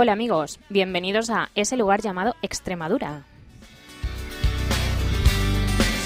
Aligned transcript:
Hola 0.00 0.12
amigos, 0.12 0.60
bienvenidos 0.68 1.28
a 1.28 1.50
ese 1.56 1.76
lugar 1.76 2.00
llamado 2.00 2.36
Extremadura. 2.40 3.24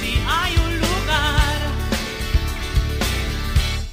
Si 0.00 0.14
hay 0.27 0.54
un 0.56 0.79
lugar, 0.79 1.59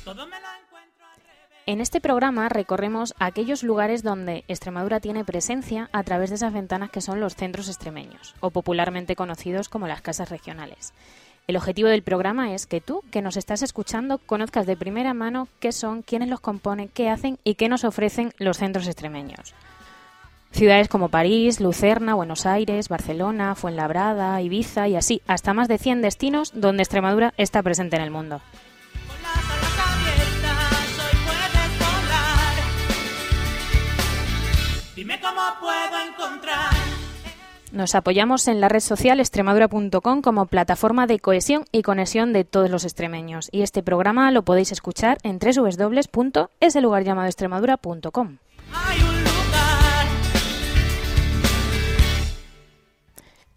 todo 0.05 0.25
me 0.27 0.39
lo 0.39 0.47
encuentro 0.63 1.05
al 1.05 1.19
revés. 1.19 1.63
En 1.65 1.81
este 1.81 1.99
programa 1.99 2.47
recorremos 2.47 3.13
aquellos 3.19 3.61
lugares 3.61 4.01
donde 4.01 4.45
Extremadura 4.47 5.01
tiene 5.01 5.25
presencia 5.25 5.89
a 5.91 6.01
través 6.03 6.29
de 6.29 6.37
esas 6.37 6.53
ventanas 6.53 6.91
que 6.91 7.01
son 7.01 7.19
los 7.19 7.35
centros 7.35 7.67
extremeños, 7.67 8.35
o 8.39 8.51
popularmente 8.51 9.17
conocidos 9.17 9.67
como 9.67 9.89
las 9.89 10.01
casas 10.01 10.29
regionales. 10.29 10.93
El 11.47 11.57
objetivo 11.57 11.89
del 11.89 12.03
programa 12.03 12.53
es 12.53 12.67
que 12.67 12.79
tú, 12.79 13.03
que 13.11 13.21
nos 13.21 13.35
estás 13.35 13.63
escuchando, 13.63 14.17
conozcas 14.19 14.65
de 14.65 14.77
primera 14.77 15.13
mano 15.13 15.49
qué 15.59 15.73
son, 15.73 16.03
quiénes 16.03 16.29
los 16.29 16.39
componen, 16.39 16.87
qué 16.87 17.09
hacen 17.09 17.37
y 17.43 17.55
qué 17.55 17.67
nos 17.67 17.83
ofrecen 17.83 18.31
los 18.37 18.59
centros 18.59 18.87
extremeños. 18.87 19.53
Ciudades 20.51 20.87
como 20.87 21.09
París, 21.09 21.59
Lucerna, 21.59 22.15
Buenos 22.15 22.45
Aires, 22.45 22.89
Barcelona, 22.89 23.55
Fuenlabrada, 23.55 24.41
Ibiza 24.41 24.87
y 24.87 24.95
así, 24.95 25.21
hasta 25.27 25.53
más 25.53 25.67
de 25.67 25.77
100 25.77 26.01
destinos 26.01 26.51
donde 26.53 26.83
Extremadura 26.83 27.33
está 27.37 27.63
presente 27.63 27.95
en 27.95 28.01
el 28.01 28.11
mundo. 28.11 28.41
Nos 37.71 37.93
apoyamos 37.93 38.47
en 38.47 38.61
la 38.61 38.67
red 38.67 38.79
social 38.79 39.19
extremadura.com 39.19 40.21
como 40.21 40.47
plataforma 40.47 41.05
de 41.05 41.19
cohesión 41.19 41.65
y 41.71 41.83
conexión 41.83 42.33
de 42.33 42.43
todos 42.43 42.71
los 42.71 42.83
extremeños. 42.83 43.47
Y 43.51 43.61
este 43.61 43.83
programa 43.83 44.31
lo 44.31 44.41
podéis 44.43 44.71
escuchar 44.71 45.19
en 45.23 45.37
www.eselugarllamadoextremadura.com. 45.39 48.37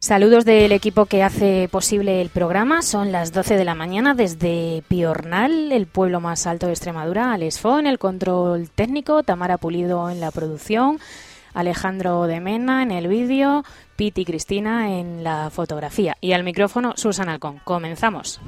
Saludos 0.02 0.44
del 0.44 0.72
equipo 0.72 1.06
que 1.06 1.22
hace 1.22 1.68
posible 1.70 2.20
el 2.20 2.28
programa. 2.28 2.82
Son 2.82 3.12
las 3.12 3.30
12 3.32 3.56
de 3.56 3.64
la 3.64 3.76
mañana 3.76 4.14
desde 4.14 4.82
Piornal, 4.88 5.70
el 5.70 5.86
pueblo 5.86 6.20
más 6.20 6.48
alto 6.48 6.66
de 6.66 6.72
Extremadura. 6.72 7.32
Alex 7.32 7.64
en 7.64 7.86
el 7.86 8.00
control 8.00 8.68
técnico, 8.68 9.22
Tamara 9.22 9.58
Pulido 9.58 10.10
en 10.10 10.18
la 10.18 10.32
producción, 10.32 10.98
Alejandro 11.54 12.24
de 12.24 12.40
Mena 12.40 12.82
en 12.82 12.90
el 12.90 13.06
vídeo, 13.06 13.64
Piti 13.94 14.24
Cristina 14.24 14.98
en 14.98 15.22
la 15.22 15.50
fotografía. 15.50 16.16
Y 16.20 16.32
al 16.32 16.42
micrófono, 16.42 16.94
Susan 16.96 17.28
Alcón. 17.28 17.60
Comenzamos. 17.62 18.40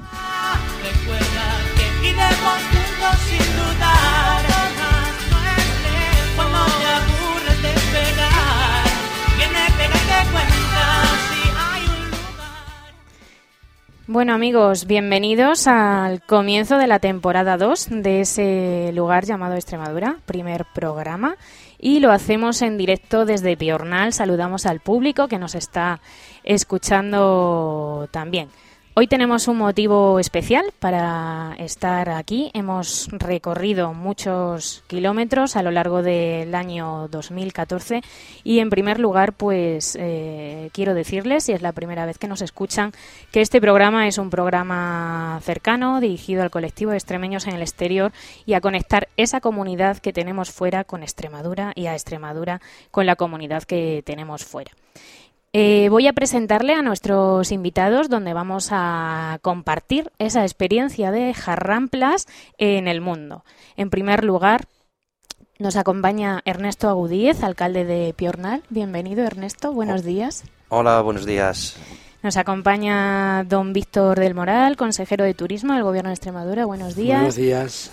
Bueno 14.07 14.35
amigos, 14.35 14.85
bienvenidos 14.85 15.65
al 15.65 16.21
comienzo 16.21 16.77
de 16.77 16.85
la 16.85 16.99
temporada 16.99 17.57
2 17.57 17.87
de 17.89 18.21
ese 18.21 18.91
lugar 18.93 19.25
llamado 19.25 19.55
Extremadura, 19.55 20.19
primer 20.27 20.65
programa. 20.75 21.37
Y 21.79 22.01
lo 22.01 22.11
hacemos 22.11 22.61
en 22.61 22.77
directo 22.77 23.25
desde 23.25 23.57
Piornal. 23.57 24.13
Saludamos 24.13 24.67
al 24.67 24.79
público 24.79 25.27
que 25.27 25.39
nos 25.39 25.55
está 25.55 26.01
escuchando 26.43 28.07
también. 28.11 28.49
Hoy 28.97 29.07
tenemos 29.07 29.49
un 29.49 29.57
motivo 29.57 30.19
especial 30.19 30.71
para 30.79 31.53
estar 31.59 32.07
aquí. 32.07 32.49
Hemos 32.53 33.09
recorrido 33.11 33.93
muchos 33.93 34.85
kilómetros 34.87 35.57
a 35.57 35.63
lo 35.63 35.71
largo 35.71 36.01
del 36.01 36.55
año 36.55 37.09
2014 37.09 38.01
y 38.45 38.59
en 38.59 38.69
primer 38.69 39.01
lugar 39.01 39.33
pues 39.33 39.97
eh, 39.99 40.69
quiero 40.71 40.93
decirles, 40.93 41.43
si 41.43 41.51
es 41.51 41.61
la 41.61 41.73
primera 41.73 42.05
vez 42.05 42.17
que 42.17 42.29
nos 42.29 42.41
escuchan, 42.41 42.93
que 43.33 43.41
este 43.41 43.59
programa 43.59 44.07
es 44.07 44.17
un 44.17 44.29
programa 44.29 45.41
cercano 45.43 45.99
dirigido 45.99 46.41
al 46.41 46.49
colectivo 46.49 46.91
de 46.91 46.97
extremeños 46.97 47.47
en 47.47 47.55
el 47.55 47.63
exterior 47.63 48.13
y 48.45 48.53
a 48.53 48.61
conectar 48.61 49.09
esa 49.17 49.41
comunidad 49.41 49.97
que 49.97 50.13
tenemos 50.13 50.51
fuera 50.51 50.85
con 50.85 51.03
Extremadura 51.03 51.73
y 51.75 51.87
a 51.87 51.95
Extremadura 51.95 52.61
con 52.91 53.05
la 53.05 53.17
comunidad 53.17 53.63
que 53.63 54.03
tenemos 54.05 54.45
fuera. 54.45 54.71
Eh, 55.57 55.87
voy 55.87 56.05
a 56.05 56.11
presentarle 56.11 56.73
a 56.73 56.81
nuestros 56.81 57.49
invitados 57.53 58.09
donde 58.09 58.33
vamos 58.33 58.71
a 58.71 59.39
compartir 59.41 60.11
esa 60.19 60.43
experiencia 60.43 61.11
de 61.11 61.33
jarramplas 61.33 62.27
en 62.57 62.89
el 62.89 62.99
mundo. 62.99 63.45
En 63.77 63.89
primer 63.89 64.25
lugar, 64.25 64.67
nos 65.57 65.77
acompaña 65.77 66.41
Ernesto 66.43 66.89
Agudíez, 66.89 67.41
alcalde 67.41 67.85
de 67.85 68.13
Piornal. 68.13 68.63
Bienvenido, 68.69 69.23
Ernesto. 69.23 69.71
Buenos 69.71 70.03
días. 70.03 70.43
Hola, 70.67 70.99
buenos 70.99 71.25
días. 71.25 71.77
Nos 72.21 72.35
acompaña 72.35 73.45
don 73.45 73.71
Víctor 73.71 74.19
del 74.19 74.35
Moral, 74.35 74.75
consejero 74.75 75.23
de 75.23 75.35
Turismo 75.35 75.73
del 75.73 75.83
Gobierno 75.83 76.09
de 76.09 76.15
Extremadura. 76.15 76.65
Buenos 76.65 76.97
días. 76.97 77.19
Buenos 77.19 77.35
días. 77.37 77.91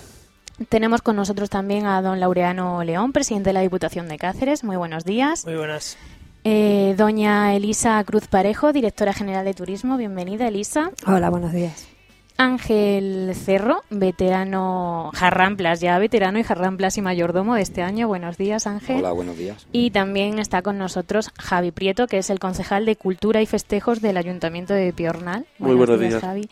Tenemos 0.69 1.01
con 1.01 1.15
nosotros 1.15 1.49
también 1.49 1.87
a 1.87 2.03
don 2.03 2.19
Laureano 2.19 2.83
León, 2.83 3.13
presidente 3.13 3.51
de 3.51 3.55
la 3.55 3.61
Diputación 3.61 4.09
de 4.09 4.19
Cáceres. 4.19 4.65
Muy 4.65 4.75
buenos 4.75 5.05
días. 5.05 5.47
Muy 5.47 5.55
buenas. 5.55 5.97
Eh, 6.45 6.95
doña 6.99 7.55
Elisa 7.55 8.03
Cruz 8.05 8.27
Parejo, 8.27 8.73
directora 8.73 9.13
general 9.13 9.45
de 9.45 9.55
Turismo. 9.55 9.97
Bienvenida, 9.97 10.49
Elisa. 10.49 10.91
Hola, 11.07 11.31
buenos 11.31 11.53
días. 11.53 11.89
Ángel 12.37 13.33
Cerro, 13.37 13.83
veterano 13.91 15.11
Jarramplas, 15.15 15.81
ya 15.81 15.99
veterano 15.99 16.39
y 16.41 16.43
Jarramplas 16.43 16.99
y 16.99 17.03
mayordomo 17.03 17.55
de 17.55 17.63
este 17.63 17.83
año. 17.83 18.09
Buenos 18.09 18.37
días, 18.39 18.67
Ángel. 18.67 18.97
Hola, 18.99 19.13
buenos 19.13 19.37
días. 19.37 19.67
Y 19.71 19.91
también 19.93 20.41
está 20.41 20.63
con 20.63 20.79
nosotros 20.79 21.31
Javi 21.39 21.71
Prieto, 21.71 22.09
que 22.09 22.19
es 22.19 22.31
el 22.31 22.41
concejal 22.41 22.87
de 22.87 22.97
Cultura 22.97 23.41
y 23.43 23.47
Festejos 23.47 24.01
del 24.01 24.17
Ayuntamiento 24.17 24.75
de 24.75 24.93
Piornal. 24.93 25.47
Muy 25.59 25.77
buenos 25.77 26.01
días. 26.01 26.21
Javi. 26.21 26.49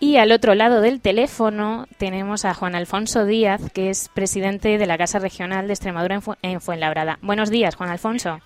Y 0.00 0.16
al 0.16 0.30
otro 0.32 0.54
lado 0.54 0.80
del 0.80 1.00
teléfono 1.00 1.86
tenemos 1.98 2.44
a 2.44 2.54
Juan 2.54 2.76
Alfonso 2.76 3.26
Díaz, 3.26 3.60
que 3.74 3.90
es 3.90 4.08
presidente 4.08 4.78
de 4.78 4.86
la 4.86 4.96
Casa 4.96 5.18
Regional 5.18 5.66
de 5.66 5.72
Extremadura 5.74 6.14
en, 6.14 6.22
Fu- 6.22 6.36
en 6.40 6.60
Fuenlabrada. 6.60 7.18
Buenos 7.20 7.50
días, 7.50 7.74
Juan 7.74 7.90
Alfonso. 7.90 8.38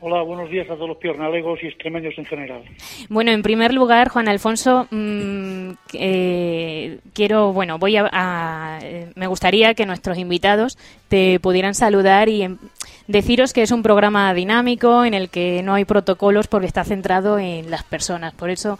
Hola, 0.00 0.22
buenos 0.22 0.48
días 0.48 0.70
a 0.70 0.74
todos 0.74 0.88
los 0.88 0.98
piornalegos 0.98 1.58
y 1.60 1.66
extremeños 1.66 2.14
en 2.18 2.24
general. 2.24 2.62
Bueno, 3.08 3.32
en 3.32 3.42
primer 3.42 3.74
lugar, 3.74 4.08
Juan 4.10 4.28
Alfonso, 4.28 4.86
mm, 4.92 5.70
eh, 5.94 6.98
quiero, 7.12 7.52
bueno, 7.52 7.78
voy 7.78 7.96
a, 7.96 8.78
me 9.16 9.26
gustaría 9.26 9.74
que 9.74 9.86
nuestros 9.86 10.16
invitados 10.16 10.78
te 11.08 11.40
pudieran 11.40 11.74
saludar 11.74 12.28
y 12.28 12.42
em, 12.42 12.58
deciros 13.08 13.52
que 13.52 13.62
es 13.62 13.72
un 13.72 13.82
programa 13.82 14.32
dinámico 14.34 15.04
en 15.04 15.14
el 15.14 15.30
que 15.30 15.64
no 15.64 15.74
hay 15.74 15.84
protocolos 15.84 16.46
porque 16.46 16.68
está 16.68 16.84
centrado 16.84 17.40
en 17.40 17.68
las 17.68 17.82
personas. 17.82 18.34
Por 18.34 18.50
eso, 18.50 18.78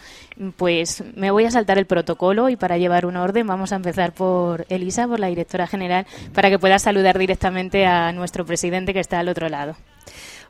pues, 0.57 1.03
me 1.17 1.33
voy 1.33 1.47
a 1.47 1.51
saltar 1.51 1.78
el 1.78 1.87
protocolo 1.87 2.49
y 2.49 2.55
para 2.55 2.78
llevar 2.78 3.07
un 3.07 3.17
orden 3.17 3.45
vamos 3.45 3.73
a 3.73 3.77
empezar 3.77 4.12
por 4.12 4.67
Elisa, 4.69 5.09
por 5.09 5.19
la 5.19 5.27
directora 5.27 5.67
general, 5.67 6.07
para 6.33 6.49
que 6.49 6.61
pueda 6.61 6.78
saludar 6.78 7.19
directamente 7.19 7.87
a 7.87 8.12
nuestro 8.12 8.47
presidente 8.47 8.95
que 8.95 9.01
está 9.01 9.19
al 9.19 9.28
otro 9.28 9.49
lado. 9.49 9.75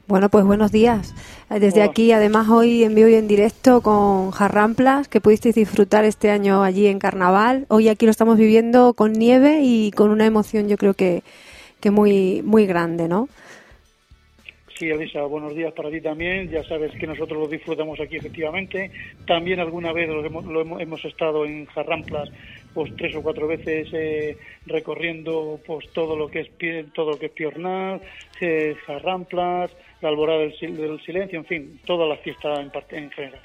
Bueno, 0.09 0.31
pues 0.31 0.47
buenos 0.47 0.73
días. 0.73 1.15
Eh, 1.51 1.61
Desde 1.61 1.83
aquí, 1.83 2.13
además, 2.13 2.49
hoy 2.49 2.83
en 2.83 2.95
vivo 2.95 3.09
y 3.09 3.15
en 3.15 3.29
directo 3.29 3.83
con 3.83 4.31
Jarramplas, 4.31 5.07
que 5.07 5.21
pudisteis 5.21 5.55
disfrutar 5.55 6.07
este 6.07 6.31
año 6.31 6.63
allí 6.63 6.87
en 6.87 6.99
Carnaval. 6.99 7.67
Hoy 7.69 7.91
aquí 7.91 8.07
lo 8.07 8.11
estamos 8.11 8.39
viviendo 8.39 8.95
con 8.95 9.13
nieve 9.13 9.61
y 9.63 9.91
con 9.91 10.09
una 10.09 10.25
emoción, 10.25 10.67
yo 10.67 10.79
creo 10.79 10.95
que, 10.95 11.23
que 11.83 11.91
muy, 11.91 12.41
muy 12.43 12.65
grande, 12.65 13.07
¿no? 13.07 13.29
Sí, 14.79 14.89
Elisa, 14.89 15.23
buenos 15.25 15.57
días 15.57 15.73
para 15.73 15.91
ti 15.91 16.01
también. 16.01 16.49
Ya 16.49 16.63
sabes 16.63 16.93
que 16.93 17.07
nosotros 17.07 17.41
lo 17.41 17.49
disfrutamos 17.49 17.99
aquí 18.01 18.17
efectivamente. 18.17 18.93
También 19.27 19.59
alguna 19.59 19.93
vez 19.93 20.09
lo 20.09 20.25
hemos, 20.25 20.45
lo 20.45 20.61
hemos, 20.61 20.81
hemos 20.81 21.05
estado 21.05 21.45
en 21.45 21.67
Jarramplas 21.67 22.31
pues 22.75 22.95
tres 22.97 23.17
o 23.17 23.23
cuatro 23.23 23.49
veces 23.49 23.89
eh, 23.93 24.37
recorriendo 24.67 25.59
pues 25.67 25.91
todo 25.93 26.17
lo 26.17 26.29
que 26.29 26.41
es 26.41 26.93
todo 26.93 27.11
lo 27.11 27.19
que 27.19 27.27
es 27.27 27.33
Piornal, 27.33 28.01
eh, 28.41 28.77
Jarramplas, 28.87 29.73
la 30.01 30.09
alborada 30.09 30.41
del, 30.41 30.55
sil- 30.59 30.77
del 30.77 31.01
silencio, 31.05 31.39
en 31.39 31.45
fin, 31.45 31.81
toda 31.87 32.07
la 32.07 32.17
fiesta 32.19 32.61
en, 32.61 32.71
parte, 32.71 32.97
en 32.99 33.11
general. 33.11 33.41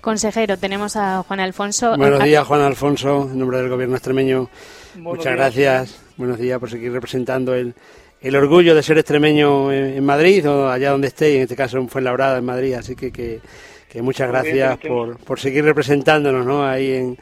Consejero, 0.00 0.56
tenemos 0.56 0.96
a 0.96 1.22
Juan 1.24 1.40
Alfonso. 1.40 1.96
Buenos 1.96 2.20
A- 2.20 2.24
días, 2.24 2.46
Juan 2.46 2.60
Alfonso, 2.60 3.28
en 3.30 3.38
nombre 3.38 3.58
del 3.58 3.68
Gobierno 3.68 3.96
extremeño. 3.96 4.48
Buenos 4.94 5.18
Muchas 5.18 5.24
días. 5.24 5.36
gracias. 5.36 6.04
Buenos 6.16 6.38
días 6.38 6.58
por 6.60 6.70
seguir 6.70 6.92
representando 6.92 7.54
el, 7.54 7.74
el 8.20 8.36
orgullo 8.36 8.74
de 8.74 8.82
ser 8.82 8.98
extremeño 8.98 9.72
en, 9.72 9.96
en 9.96 10.04
Madrid 10.04 10.48
o 10.48 10.68
allá 10.68 10.90
donde 10.92 11.08
esté, 11.08 11.36
en 11.36 11.42
este 11.42 11.56
caso 11.56 11.78
en 11.78 11.88
Fuenlabrada, 11.88 12.38
en 12.38 12.44
Madrid. 12.44 12.74
Así 12.74 12.94
que, 12.94 13.10
que, 13.10 13.40
que 13.88 14.02
muchas 14.02 14.28
Muy 14.28 14.38
gracias 14.40 14.78
por, 14.78 15.18
por 15.18 15.40
seguir 15.40 15.64
representándonos 15.64 16.46
¿no? 16.46 16.64
ahí 16.64 16.92
en, 16.92 17.18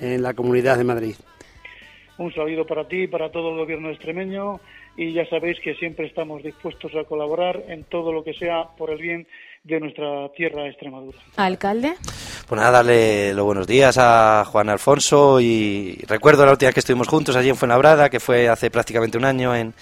en 0.00 0.22
la 0.22 0.32
comunidad 0.34 0.78
de 0.78 0.84
Madrid. 0.84 1.14
Un 2.16 2.32
saludo 2.32 2.64
para 2.64 2.86
ti 2.88 3.02
y 3.02 3.06
para 3.06 3.30
todo 3.30 3.50
el 3.50 3.56
gobierno 3.58 3.90
extremeño 3.90 4.60
y 4.96 5.12
ya 5.12 5.26
sabéis 5.28 5.58
que 5.60 5.74
siempre 5.74 6.06
estamos 6.06 6.42
dispuestos 6.42 6.92
a 6.94 7.04
colaborar 7.04 7.62
en 7.68 7.84
todo 7.84 8.12
lo 8.12 8.22
que 8.24 8.32
sea 8.34 8.64
por 8.76 8.90
el 8.90 8.98
bien 8.98 9.26
de 9.64 9.80
nuestra 9.80 10.28
tierra 10.36 10.68
Extremadura. 10.68 11.18
Alcalde. 11.36 11.94
Pues 12.46 12.60
nada, 12.60 12.70
darle 12.78 13.32
los 13.34 13.44
buenos 13.46 13.66
días 13.66 13.96
a 13.98 14.44
Juan 14.46 14.68
Alfonso 14.68 15.40
y 15.40 15.98
recuerdo 16.06 16.44
la 16.44 16.52
última 16.52 16.68
vez 16.68 16.74
que 16.74 16.80
estuvimos 16.80 17.08
juntos 17.08 17.34
allí 17.34 17.48
en 17.48 17.56
Fuenlabrada, 17.56 18.10
que 18.10 18.20
fue 18.20 18.48
hace 18.48 18.70
prácticamente 18.70 19.16
un 19.16 19.24
año 19.24 19.56
en, 19.56 19.72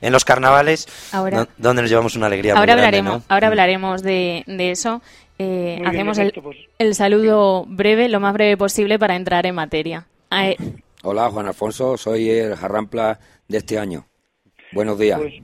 en 0.00 0.12
los 0.12 0.24
carnavales, 0.24 0.86
Ahora- 1.12 1.38
do- 1.44 1.48
donde 1.58 1.82
nos 1.82 1.90
llevamos 1.90 2.14
una 2.14 2.26
alegría 2.26 2.52
Ahora 2.52 2.74
muy 2.74 2.82
grande, 2.82 2.98
hablaremos, 2.98 3.28
¿no? 3.28 3.34
ahora 3.34 3.46
hablaremos 3.48 4.02
de, 4.02 4.44
de 4.46 4.70
eso. 4.70 5.02
Eh, 5.38 5.76
bien, 5.80 5.86
hacemos 5.88 6.18
el, 6.18 6.32
pues. 6.32 6.56
el 6.78 6.94
saludo 6.94 7.64
breve, 7.66 8.08
lo 8.08 8.20
más 8.20 8.32
breve 8.34 8.56
posible 8.56 8.96
para 9.00 9.16
entrar 9.16 9.44
en 9.46 9.56
materia. 9.56 10.06
Eh, 10.30 10.56
Hola, 11.02 11.28
Juan 11.30 11.48
Alfonso, 11.48 11.96
soy 11.98 12.30
el 12.30 12.54
Jarrampla 12.54 13.18
de 13.48 13.58
este 13.58 13.76
año. 13.76 14.06
Buenos 14.72 14.98
días. 14.98 15.20
Pues, 15.20 15.34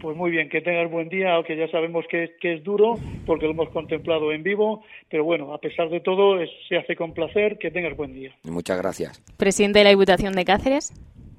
pues 0.00 0.16
muy 0.16 0.30
bien, 0.30 0.48
que 0.50 0.60
tengas 0.60 0.90
buen 0.90 1.08
día, 1.08 1.34
aunque 1.34 1.56
ya 1.56 1.66
sabemos 1.68 2.04
que 2.10 2.24
es, 2.24 2.30
que 2.40 2.54
es 2.54 2.62
duro, 2.62 2.98
porque 3.26 3.46
lo 3.46 3.52
hemos 3.52 3.70
contemplado 3.70 4.32
en 4.32 4.42
vivo, 4.42 4.84
pero 5.10 5.24
bueno, 5.24 5.54
a 5.54 5.58
pesar 5.58 5.88
de 5.88 6.00
todo, 6.00 6.40
es- 6.40 6.50
se 6.68 6.76
hace 6.76 6.94
con 6.94 7.14
placer, 7.14 7.56
que 7.58 7.70
tengas 7.70 7.96
buen 7.96 8.12
día. 8.12 8.34
Muchas 8.44 8.76
gracias. 8.78 9.22
presidente 9.38 9.78
de 9.78 9.84
la 9.84 9.90
Diputación 9.90 10.34
de 10.34 10.44
Cáceres. 10.44 10.92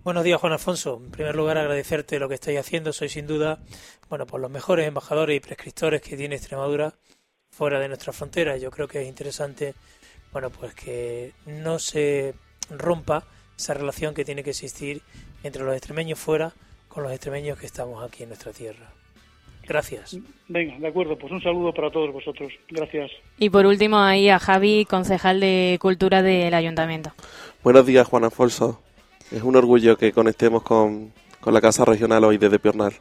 Buenos 0.04 0.24
días, 0.24 0.40
Juan 0.40 0.54
Alfonso. 0.54 1.02
En 1.04 1.12
primer 1.12 1.36
lugar, 1.36 1.58
agradecerte 1.58 2.20
lo 2.20 2.28
que 2.30 2.36
estáis 2.36 2.60
haciendo. 2.60 2.94
Sois 2.94 3.12
sin 3.12 3.26
duda, 3.28 3.60
bueno, 4.10 4.26
pues 4.28 4.40
los 4.42 4.52
mejores 4.52 4.88
embajadores 4.88 5.36
y 5.38 5.40
prescriptores 5.40 6.02
que 6.02 6.16
tiene 6.16 6.36
Extremadura 6.36 6.94
fuera 7.52 7.80
de 7.80 7.88
nuestras 7.88 8.16
fronteras. 8.16 8.62
Yo 8.62 8.70
creo 8.70 8.88
que 8.88 9.02
es 9.02 9.08
interesante, 9.08 9.74
bueno, 10.32 10.50
pues 10.52 10.74
que 10.76 11.32
no 11.48 11.80
se 11.80 12.34
rompa 12.70 13.24
esa 13.58 13.74
relación 13.74 14.14
que 14.14 14.26
tiene 14.26 14.44
que 14.44 14.50
existir 14.52 15.02
entre 15.44 15.64
los 15.64 15.74
extremeños 15.76 16.20
fuera 16.20 16.54
con 16.96 17.04
los 17.04 17.12
extremeños 17.12 17.60
que 17.60 17.66
estamos 17.66 18.02
aquí 18.02 18.24
en 18.24 18.30
nuestra 18.30 18.54
tierra. 18.54 18.90
Gracias. 19.68 20.18
Venga, 20.48 20.80
de 20.80 20.88
acuerdo, 20.88 21.18
pues 21.18 21.30
un 21.30 21.42
saludo 21.42 21.74
para 21.74 21.92
todos 21.92 22.14
vosotros. 22.14 22.54
Gracias. 22.70 23.12
Y 23.38 23.50
por 23.50 23.66
último 23.66 23.98
ahí 24.00 24.30
a 24.30 24.40
Javi, 24.40 24.86
concejal 24.86 25.42
de 25.42 25.78
Cultura 25.82 26.22
del 26.22 26.54
Ayuntamiento. 26.54 27.12
Buenos 27.64 27.86
días, 27.86 28.08
Juan 28.08 28.24
Alfonso. 28.24 28.82
Es 29.30 29.44
un 29.44 29.58
orgullo 29.58 29.98
que 29.98 30.14
conectemos 30.14 30.64
con, 30.64 31.12
con 31.42 31.54
la 31.54 31.60
Casa 31.60 31.84
Regional 31.84 32.24
hoy 32.24 32.38
desde 32.38 32.60
Piornal. 32.60 32.94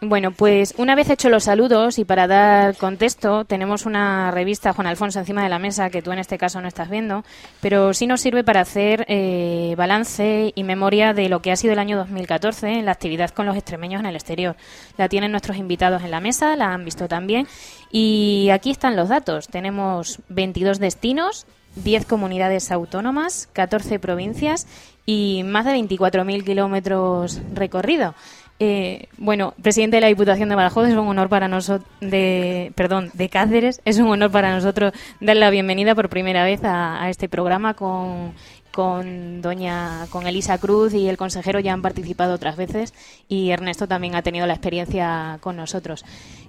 Bueno, 0.00 0.30
pues 0.30 0.74
una 0.78 0.94
vez 0.94 1.10
hecho 1.10 1.28
los 1.28 1.42
saludos 1.42 1.98
y 1.98 2.04
para 2.04 2.28
dar 2.28 2.76
contexto, 2.76 3.44
tenemos 3.44 3.84
una 3.84 4.30
revista, 4.30 4.72
Juan 4.72 4.86
Alfonso, 4.86 5.18
encima 5.18 5.42
de 5.42 5.48
la 5.48 5.58
mesa, 5.58 5.90
que 5.90 6.02
tú 6.02 6.12
en 6.12 6.20
este 6.20 6.38
caso 6.38 6.60
no 6.60 6.68
estás 6.68 6.88
viendo, 6.88 7.24
pero 7.60 7.92
sí 7.92 8.06
nos 8.06 8.20
sirve 8.20 8.44
para 8.44 8.60
hacer 8.60 9.04
eh, 9.08 9.74
balance 9.76 10.52
y 10.54 10.62
memoria 10.62 11.14
de 11.14 11.28
lo 11.28 11.42
que 11.42 11.50
ha 11.50 11.56
sido 11.56 11.72
el 11.72 11.80
año 11.80 11.96
2014 11.96 12.74
en 12.74 12.84
la 12.84 12.92
actividad 12.92 13.30
con 13.30 13.46
los 13.46 13.56
extremeños 13.56 13.98
en 13.98 14.06
el 14.06 14.14
exterior. 14.14 14.54
La 14.96 15.08
tienen 15.08 15.32
nuestros 15.32 15.56
invitados 15.56 16.04
en 16.04 16.12
la 16.12 16.20
mesa, 16.20 16.54
la 16.54 16.72
han 16.72 16.84
visto 16.84 17.08
también, 17.08 17.48
y 17.90 18.50
aquí 18.52 18.70
están 18.70 18.94
los 18.94 19.08
datos. 19.08 19.48
Tenemos 19.48 20.20
22 20.28 20.78
destinos, 20.78 21.44
10 21.74 22.06
comunidades 22.06 22.70
autónomas, 22.70 23.48
14 23.52 23.98
provincias 23.98 24.68
y 25.06 25.42
más 25.42 25.64
de 25.64 25.72
24.000 25.72 26.44
kilómetros 26.44 27.40
recorrido. 27.52 28.14
Eh, 28.60 29.06
bueno, 29.16 29.54
presidente 29.62 29.98
de 29.98 30.00
la 30.00 30.08
Diputación 30.08 30.48
de 30.48 30.56
Badajoz, 30.56 30.88
es 30.88 30.94
un 30.94 31.06
honor 31.06 31.28
para 31.28 31.46
nosotros, 31.46 31.88
de, 32.00 32.72
perdón, 32.74 33.10
de 33.14 33.28
Cáceres, 33.28 33.80
es 33.84 33.98
un 33.98 34.08
honor 34.08 34.32
para 34.32 34.52
nosotros 34.52 34.92
dar 35.20 35.36
la 35.36 35.50
bienvenida 35.50 35.94
por 35.94 36.08
primera 36.08 36.42
vez 36.42 36.64
a, 36.64 37.00
a 37.00 37.08
este 37.08 37.28
programa 37.28 37.74
con, 37.74 38.32
con 38.78 39.42
doña, 39.42 40.06
con 40.10 40.26
Elisa 40.26 40.56
Cruz 40.58 40.94
y 40.94 41.08
el 41.08 41.16
consejero 41.16 41.58
ya 41.58 41.72
han 41.72 41.82
participado 41.82 42.34
otras 42.34 42.56
veces 42.56 42.94
y 43.28 43.50
Ernesto 43.50 43.88
también 43.88 44.14
ha 44.14 44.22
tenido 44.22 44.46
la 44.46 44.54
experiencia 44.54 45.38
con 45.40 45.56
nosotros. 45.56 46.04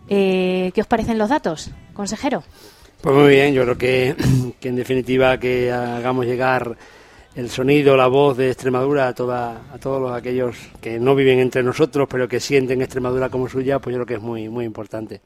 Eh, 0.10 0.72
¿Qué 0.76 0.82
os 0.82 0.86
parecen 0.88 1.18
los 1.18 1.30
datos, 1.30 1.72
consejero? 1.94 2.44
Pues 3.02 3.16
muy 3.16 3.30
bien, 3.30 3.54
yo 3.54 3.64
creo 3.64 3.78
que, 3.78 4.16
que 4.60 4.70
en 4.70 4.76
definitiva 4.76 5.40
que 5.40 5.72
hagamos 5.72 6.28
llegar 6.28 6.78
el 7.40 7.50
sonido, 7.50 7.96
la 7.96 8.08
voz 8.08 8.36
de 8.36 8.52
Extremadura 8.52 9.08
a, 9.08 9.14
toda, 9.14 9.62
a 9.74 9.78
todos 9.80 10.02
los, 10.02 10.12
aquellos 10.12 10.58
que 10.82 11.00
no 11.00 11.16
viven 11.16 11.40
entre 11.40 11.64
nosotros, 11.64 12.08
pero 12.12 12.28
que 12.28 12.42
sienten 12.42 12.82
Extremadura 12.82 13.30
como 13.30 13.48
suya, 13.48 13.80
pues 13.80 13.94
yo 13.94 14.00
creo 14.00 14.06
que 14.06 14.14
es 14.16 14.22
muy, 14.22 14.50
muy 14.50 14.66
importante. 14.66 15.22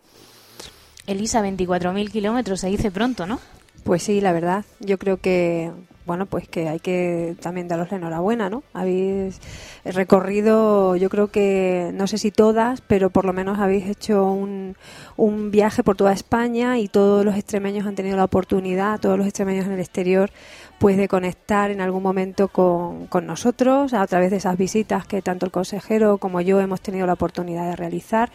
Elisa, 1.08 1.44
24.000 1.44 2.12
kilómetros, 2.12 2.60
se 2.60 2.68
dice 2.68 2.92
pronto, 2.92 3.26
¿no? 3.26 3.40
Pues 3.84 4.04
sí, 4.04 4.22
la 4.22 4.32
verdad. 4.32 4.64
Yo 4.80 4.98
creo 4.98 5.18
que, 5.18 5.72
bueno, 6.06 6.26
pues 6.26 6.48
que 6.48 6.70
hay 6.70 6.80
que 6.80 7.36
también 7.42 7.68
daros 7.68 7.92
la 7.92 7.98
enhorabuena, 7.98 8.50
¿no? 8.50 8.64
Habéis 8.74 9.40
recorrido, 9.84 10.96
yo 10.96 11.10
creo 11.10 11.28
que, 11.28 11.92
no 11.94 12.08
sé 12.08 12.18
si 12.18 12.32
todas, 12.32 12.82
pero 12.82 13.10
por 13.10 13.26
lo 13.26 13.34
menos 13.34 13.60
habéis 13.60 13.86
hecho 13.88 14.26
un, 14.26 14.78
un 15.18 15.52
viaje 15.52 15.84
por 15.84 15.98
toda 15.98 16.14
España 16.14 16.80
y 16.80 16.88
todos 16.88 17.26
los 17.26 17.36
extremeños 17.36 17.86
han 17.86 17.96
tenido 17.96 18.16
la 18.16 18.24
oportunidad, 18.24 19.02
todos 19.02 19.18
los 19.18 19.28
extremeños 19.28 19.66
en 19.66 19.74
el 19.74 19.80
exterior, 19.82 20.32
pues 20.80 20.96
de 20.96 21.10
conectar 21.10 21.70
en 21.72 21.82
algún 21.82 22.04
momento 22.04 22.48
con, 22.48 23.08
con 23.08 23.26
nosotros 23.26 23.94
a 23.94 24.08
través 24.08 24.32
de 24.32 24.38
esas 24.38 24.58
visitas 24.58 25.06
que 25.06 25.22
tanto 25.22 25.46
el 25.46 25.52
consejero 25.52 26.18
como 26.18 26.40
yo 26.42 26.62
hemos 26.62 26.82
tenido 26.82 27.06
la 27.06 27.14
oportunidad 27.14 27.70
de 27.70 27.76
realizar 27.76 28.30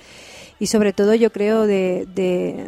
y 0.58 0.66
sobre 0.66 0.92
todo 0.92 1.14
yo 1.14 1.30
creo 1.30 1.66
de, 1.66 2.06
de, 2.14 2.66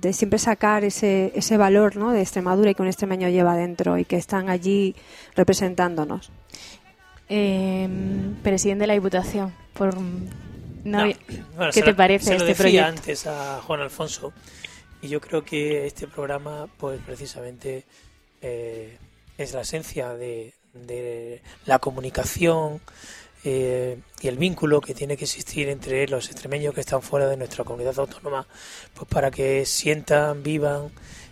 de 0.00 0.12
siempre 0.12 0.38
sacar 0.38 0.84
ese, 0.84 1.32
ese 1.34 1.56
valor 1.56 1.96
¿no? 1.96 2.12
de 2.12 2.20
Extremadura 2.22 2.70
y 2.70 2.74
que 2.74 2.82
un 2.82 2.88
extremeño 2.88 3.28
lleva 3.28 3.56
dentro 3.56 3.98
y 3.98 4.04
que 4.04 4.16
están 4.16 4.48
allí 4.48 4.94
representándonos. 5.36 6.30
Eh, 7.28 7.88
presidente 8.42 8.82
de 8.82 8.86
la 8.86 8.94
Diputación, 8.94 9.52
por 9.74 9.94
no 9.96 10.26
No. 10.84 11.04
Bueno, 11.56 11.72
¿qué 11.72 11.82
te 11.82 11.90
lo- 11.90 11.96
parece 11.96 12.24
se 12.24 12.30
lo 12.32 12.36
este 12.38 12.46
decía 12.48 12.62
proyecto? 12.64 12.88
antes 12.88 13.26
a 13.26 13.60
Juan 13.62 13.80
Alfonso 13.80 14.32
y 15.02 15.08
yo 15.08 15.20
creo 15.20 15.44
que 15.44 15.86
este 15.86 16.06
programa, 16.08 16.66
pues 16.78 17.00
precisamente 17.04 17.84
eh, 18.40 18.96
es 19.36 19.52
la 19.52 19.60
esencia 19.60 20.14
de, 20.14 20.54
de 20.72 21.42
la 21.66 21.78
comunicación 21.78 22.80
eh, 23.44 24.00
y 24.20 24.28
el 24.28 24.36
vínculo 24.36 24.80
que 24.80 24.94
tiene 24.94 25.16
que 25.16 25.24
existir 25.24 25.68
entre 25.68 26.08
los 26.08 26.26
extremeños 26.26 26.74
que 26.74 26.80
están 26.80 27.02
fuera 27.02 27.28
de 27.28 27.36
nuestra 27.36 27.64
comunidad 27.64 27.98
autónoma, 27.98 28.46
pues 28.94 29.08
para 29.08 29.30
que 29.30 29.64
sientan, 29.64 30.42
vivan 30.42 30.90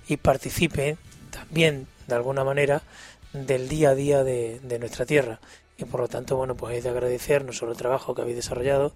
y 0.09 0.17
participen 0.17 0.99
también 1.31 1.87
de 2.07 2.15
alguna 2.15 2.45
manera 2.45 2.83
del 3.33 3.69
día 3.69 3.91
a 3.91 3.95
día 3.95 4.25
de, 4.25 4.79
nuestra 4.79 5.05
tierra. 5.05 5.41
Y 5.77 5.85
por 5.85 6.01
lo 6.01 6.09
tanto, 6.09 6.37
bueno, 6.37 6.55
pues 6.55 6.79
es 6.79 6.85
de 6.85 6.91
agradecer 6.91 7.45
no 7.45 7.53
solo 7.53 7.73
el 7.73 7.79
trabajo 7.79 8.15
que 8.15 8.23
habéis 8.23 8.37
desarrollado, 8.37 8.93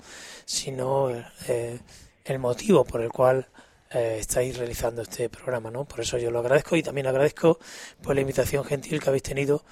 sino 0.47 1.11
eh, 1.49 1.79
el 2.25 2.39
motivo 2.39 2.85
por 2.85 3.03
el 3.03 3.11
cual 3.11 3.49
eh, 3.91 4.19
estáis 4.21 4.57
realizando 4.57 5.03
este 5.03 5.29
programa, 5.29 5.71
¿no? 5.71 5.85
Por 5.85 6.01
eso 6.01 6.17
yo 6.17 6.31
lo 6.31 6.39
agradezco 6.39 6.77
y 6.77 6.83
también 6.83 7.09
agradezco 7.09 7.59
pues 8.01 8.15
la 8.15 8.21
invitación 8.21 8.65
gentil 8.65 9.01
que 9.01 9.09
habéis 9.09 9.25
tenido 9.25 9.63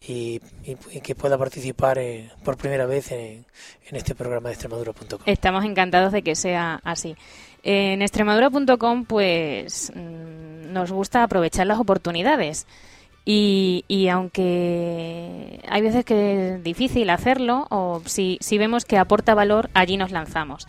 y, 0.00 0.40
y- 0.64 0.76
y 0.92 1.00
que 1.00 1.14
pueda 1.14 1.36
participar 1.38 1.98
eh, 1.98 2.30
por 2.44 2.56
primera 2.56 2.86
vez 2.86 3.10
en, 3.12 3.44
en 3.88 3.96
este 3.96 4.14
programa 4.14 4.48
de 4.48 4.54
Extremadura.com. 4.54 5.20
Estamos 5.26 5.64
encantados 5.64 6.12
de 6.12 6.22
que 6.22 6.34
sea 6.34 6.80
así. 6.84 7.16
En 7.62 8.02
extremadura.com, 8.02 9.04
pues 9.06 9.92
mm, 9.94 10.72
nos 10.72 10.92
gusta 10.92 11.22
aprovechar 11.22 11.66
las 11.66 11.78
oportunidades. 11.80 12.66
Y, 13.24 13.84
y 13.88 14.06
aunque 14.06 15.60
hay 15.68 15.82
veces 15.82 16.04
que 16.04 16.54
es 16.54 16.62
difícil 16.62 17.10
hacerlo, 17.10 17.66
o 17.70 18.00
si, 18.04 18.38
si 18.40 18.56
vemos 18.58 18.84
que 18.84 18.98
aporta 18.98 19.34
valor, 19.34 19.68
allí 19.74 19.96
nos 19.96 20.12
lanzamos. 20.12 20.68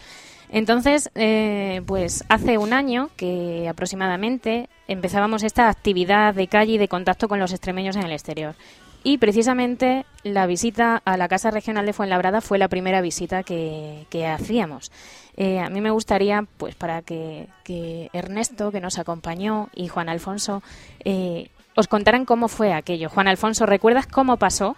Entonces, 0.50 1.12
eh, 1.14 1.82
pues 1.86 2.24
hace 2.30 2.58
un 2.58 2.74
año 2.74 3.10
que 3.18 3.68
aproximadamente 3.70 4.70
empezábamos 4.88 5.44
esta 5.44 5.70
actividad 5.70 6.34
de 6.34 6.48
calle 6.48 6.74
y 6.74 6.78
de 6.80 6.88
contacto 6.88 7.28
con 7.28 7.38
los 7.38 7.52
extremeños 7.52 7.96
en 7.98 8.04
el 8.06 8.14
exterior. 8.14 8.56
Y 9.04 9.20
precisamente 9.20 10.06
la 10.24 10.48
visita 10.48 11.02
a 11.06 11.18
la 11.18 11.28
Casa 11.28 11.52
Regional 11.52 11.86
de 11.86 11.94
Fuenlabrada 11.94 12.42
fue 12.42 12.58
la 12.58 12.68
primera 12.68 13.02
visita 13.02 13.44
que, 13.44 14.06
que 14.10 14.26
hacíamos. 14.26 14.92
Eh, 15.38 15.60
a 15.60 15.70
mí 15.70 15.82
me 15.82 15.92
gustaría, 15.92 16.44
pues 16.58 16.76
para 16.76 17.04
que, 17.04 17.48
que 17.64 18.10
Ernesto, 18.12 18.72
que 18.72 18.82
nos 18.82 19.00
acompañó, 19.00 19.70
y 19.74 19.88
Juan 19.88 20.10
Alfonso, 20.10 20.62
eh, 21.06 21.48
os 21.76 21.88
contaran 21.88 22.26
cómo 22.26 22.48
fue 22.48 22.74
aquello. 22.74 23.08
Juan 23.08 23.28
Alfonso, 23.28 23.66
¿recuerdas 23.66 24.08
cómo 24.08 24.38
pasó? 24.38 24.76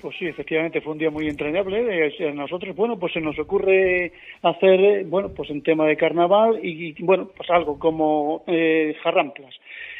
Pues 0.00 0.16
sí, 0.18 0.26
efectivamente 0.26 0.80
fue 0.80 0.92
un 0.92 0.98
día 0.98 1.10
muy 1.10 1.28
entrañable. 1.28 2.06
Eh, 2.06 2.28
A 2.28 2.32
nosotros, 2.32 2.74
bueno, 2.76 2.98
pues 2.98 3.12
se 3.12 3.20
nos 3.20 3.38
ocurre 3.38 4.12
hacer, 4.42 4.80
eh, 4.80 5.04
bueno, 5.04 5.30
pues 5.30 5.50
en 5.50 5.62
tema 5.62 5.86
de 5.86 5.96
carnaval 5.96 6.58
y, 6.62 6.94
bueno, 7.02 7.30
pues 7.36 7.48
algo 7.50 7.78
como 7.78 8.44
eh, 8.46 8.94
jarramplas. 9.02 9.54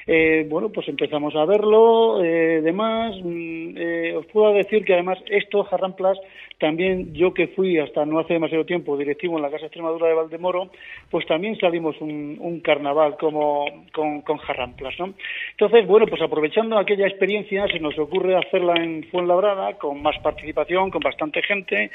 Eh, 0.06 0.46
bueno, 0.48 0.70
pues 0.70 0.88
empezamos 0.88 1.34
a 1.36 1.44
verlo, 1.44 2.22
eh, 2.22 2.60
demás. 2.62 3.14
mm, 3.22 3.76
eh, 3.76 4.16
os 4.16 4.26
puedo 4.26 4.52
decir 4.52 4.84
que 4.84 4.94
además 4.94 5.18
esto, 5.30 5.64
jarramplas, 5.64 6.18
también 6.60 7.12
yo 7.14 7.34
que 7.34 7.48
fui 7.48 7.78
hasta 7.78 8.04
no 8.04 8.18
hace 8.20 8.34
demasiado 8.34 8.64
tiempo 8.66 8.96
directivo 8.96 9.36
en 9.36 9.42
la 9.42 9.50
Casa 9.50 9.66
Extremadura 9.66 10.06
de 10.08 10.14
Valdemoro, 10.14 10.70
pues 11.10 11.26
también 11.26 11.56
salimos 11.58 12.00
un, 12.00 12.36
un 12.38 12.60
carnaval 12.60 13.16
como 13.18 13.64
con, 13.92 14.20
con 14.20 14.36
jarramplas, 14.38 14.94
¿no? 14.98 15.14
Entonces, 15.52 15.86
bueno, 15.86 16.06
pues 16.06 16.20
aprovechando 16.22 16.78
aquella 16.78 17.06
experiencia, 17.08 17.66
se 17.68 17.80
nos 17.80 17.98
ocurre 17.98 18.36
hacerla 18.36 18.74
en 18.74 19.04
Fuenlabrada 19.10 19.78
con 19.78 20.02
más 20.02 20.18
participación, 20.18 20.90
con 20.90 21.00
bastante 21.00 21.42
gente 21.42 21.90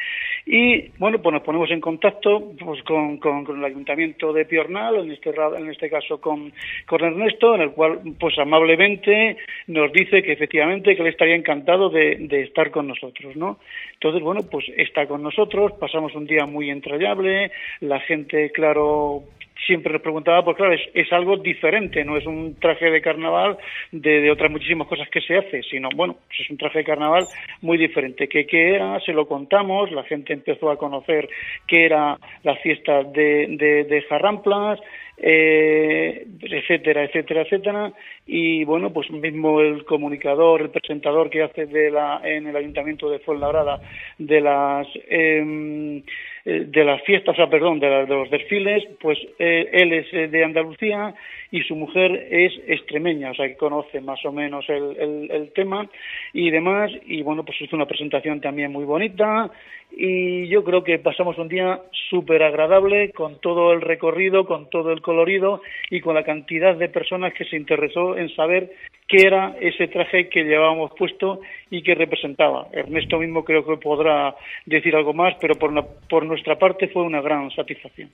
y, 0.45 0.89
bueno, 0.97 1.19
pues 1.21 1.33
nos 1.33 1.43
ponemos 1.43 1.69
en 1.69 1.79
contacto 1.81 2.51
pues 2.59 2.81
con, 2.83 3.17
con- 3.17 3.45
el 3.45 3.63
Ayuntamiento 3.63 4.33
de 4.33 4.45
Piornal, 4.45 4.95
en 4.95 5.11
este, 5.11 5.29
en 5.29 5.69
este 5.69 5.89
caso 5.89 6.19
con, 6.19 6.51
con 6.87 7.03
Ernesto, 7.03 7.53
en 7.55 7.61
el 7.61 7.71
cual 7.71 7.99
pues 8.19 8.37
amablemente 8.39 9.37
nos 9.67 9.91
dice 9.93 10.23
que 10.23 10.31
efectivamente 10.31 10.95
que 10.95 11.01
él 11.03 11.07
estaría 11.09 11.35
encantado 11.35 11.89
de, 11.89 12.15
de 12.19 12.41
estar 12.41 12.71
con 12.71 12.87
nosotros, 12.87 13.35
¿no? 13.35 13.59
Entonces, 13.93 14.21
bueno, 14.21 14.41
pues 14.49 14.54
está 14.77 15.07
con 15.07 15.23
nosotros, 15.23 15.73
pasamos 15.79 16.15
un 16.15 16.25
día 16.25 16.45
muy 16.45 16.69
entrañable, 16.69 17.51
la 17.81 17.99
gente, 17.99 18.51
claro, 18.51 19.23
siempre 19.65 19.93
nos 19.93 20.01
preguntaba, 20.01 20.43
pues 20.43 20.57
claro, 20.57 20.73
es, 20.73 20.81
es, 20.93 21.11
algo 21.11 21.37
diferente, 21.37 22.03
no 22.03 22.17
es 22.17 22.25
un 22.25 22.55
traje 22.59 22.89
de 22.89 23.01
carnaval 23.01 23.57
de, 23.91 24.21
de, 24.21 24.31
otras 24.31 24.51
muchísimas 24.51 24.87
cosas 24.87 25.07
que 25.09 25.21
se 25.21 25.37
hace, 25.37 25.63
sino, 25.63 25.89
bueno, 25.95 26.17
pues 26.27 26.41
es 26.41 26.49
un 26.49 26.57
traje 26.57 26.79
de 26.79 26.85
carnaval 26.85 27.25
muy 27.61 27.77
diferente. 27.77 28.27
¿Qué, 28.27 28.45
qué 28.45 28.75
era? 28.75 28.99
Se 29.01 29.13
lo 29.13 29.27
contamos, 29.27 29.91
la 29.91 30.03
gente 30.03 30.33
empezó 30.33 30.69
a 30.69 30.77
conocer 30.77 31.29
qué 31.67 31.85
era 31.85 32.17
la 32.43 32.55
fiesta 32.57 33.03
de, 33.03 33.47
de, 33.49 33.83
de 33.85 34.01
Jarramplas, 34.03 34.79
eh, 35.17 36.27
etcétera, 36.41 37.03
etcétera, 37.03 37.41
etcétera. 37.41 37.93
Y 38.25 38.63
bueno, 38.65 38.91
pues 38.91 39.09
mismo 39.11 39.61
el 39.61 39.85
comunicador, 39.85 40.61
el 40.61 40.69
presentador 40.69 41.29
que 41.29 41.43
hace 41.43 41.65
de 41.65 41.91
la, 41.91 42.21
en 42.23 42.47
el 42.47 42.55
Ayuntamiento 42.55 43.09
de 43.09 43.19
Fuenlabrada 43.19 43.79
de 44.17 44.41
las 44.41 44.87
eh, 45.09 46.03
de 46.45 46.83
las 46.83 47.01
fiestas, 47.01 47.33
o 47.33 47.35
sea, 47.35 47.49
perdón, 47.49 47.79
de, 47.79 47.89
la, 47.89 48.05
de 48.05 48.13
los 48.13 48.29
desfiles, 48.29 48.83
pues 49.01 49.17
eh, 49.39 49.67
él 49.73 49.93
es 49.93 50.31
de 50.31 50.43
Andalucía 50.43 51.15
y 51.49 51.61
su 51.61 51.75
mujer 51.75 52.27
es 52.29 52.53
extremeña, 52.67 53.31
o 53.31 53.33
sea, 53.33 53.47
que 53.47 53.57
conoce 53.57 53.99
más 53.99 54.23
o 54.25 54.31
menos 54.31 54.63
el, 54.69 54.95
el, 54.97 55.31
el 55.31 55.53
tema 55.53 55.89
y 56.33 56.51
demás. 56.51 56.91
Y 57.05 57.23
bueno, 57.23 57.43
pues 57.43 57.59
hizo 57.61 57.75
una 57.75 57.87
presentación 57.87 58.41
también 58.41 58.71
muy 58.71 58.85
bonita 58.85 59.49
y 59.91 60.47
yo 60.47 60.63
creo 60.63 60.83
que 60.83 60.99
pasamos 60.99 61.37
un 61.37 61.47
día 61.47 61.81
súper 62.09 62.43
agradable 62.43 63.11
con 63.11 63.39
todo 63.39 63.71
el 63.71 63.81
recorrido, 63.81 64.45
con 64.45 64.69
todo 64.69 64.91
el 64.91 65.01
colorido 65.01 65.61
y 65.89 66.01
con 66.01 66.15
la 66.15 66.23
cantidad 66.23 66.75
de 66.75 66.89
personas 66.89 67.33
que 67.33 67.45
se 67.45 67.55
interesó 67.55 68.17
en 68.17 68.29
saber 68.35 68.71
qué 69.07 69.27
era 69.27 69.55
ese 69.59 69.87
traje 69.87 70.29
que 70.29 70.43
llevábamos 70.43 70.91
puesto 70.97 71.41
y 71.69 71.83
que 71.83 71.95
representaba. 71.95 72.67
Ernesto 72.71 73.19
mismo 73.19 73.43
creo 73.43 73.65
que 73.65 73.77
podrá 73.77 74.35
decir 74.65 74.95
algo 74.95 75.13
más, 75.13 75.35
pero 75.39 75.55
por, 75.55 75.69
una, 75.71 75.83
por 75.83 76.25
nuestra 76.25 76.57
parte 76.57 76.87
fue 76.87 77.03
una 77.03 77.21
gran 77.21 77.51
satisfacción. 77.51 78.09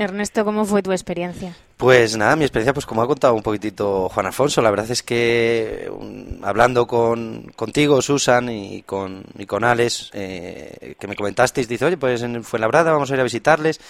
Ernesto, 0.00 0.44
¿cómo 0.44 0.64
fue 0.64 0.80
tu 0.80 0.92
experiencia? 0.92 1.56
Pues 1.76 2.16
nada, 2.16 2.36
mi 2.36 2.44
experiencia, 2.44 2.72
pues 2.72 2.86
como 2.86 3.02
ha 3.02 3.06
contado 3.08 3.34
un 3.34 3.42
poquitito 3.42 4.08
Juan 4.08 4.26
Alfonso, 4.26 4.62
la 4.62 4.70
verdad 4.70 4.88
es 4.92 5.02
que 5.02 5.88
um, 5.90 6.44
hablando 6.44 6.86
con, 6.86 7.50
contigo, 7.56 8.00
Susan, 8.00 8.48
y 8.48 8.82
con, 8.82 9.24
y 9.36 9.44
con 9.44 9.64
Alex, 9.64 10.12
eh, 10.14 10.94
que 11.00 11.08
me 11.08 11.16
comentasteis, 11.16 11.68
dice, 11.68 11.84
oye, 11.84 11.96
pues 11.96 12.22
en 12.22 12.44
Fuenlabrada 12.44 12.92
vamos 12.92 13.10
a 13.10 13.14
ir 13.14 13.20
a 13.20 13.24
visitarles 13.24 13.80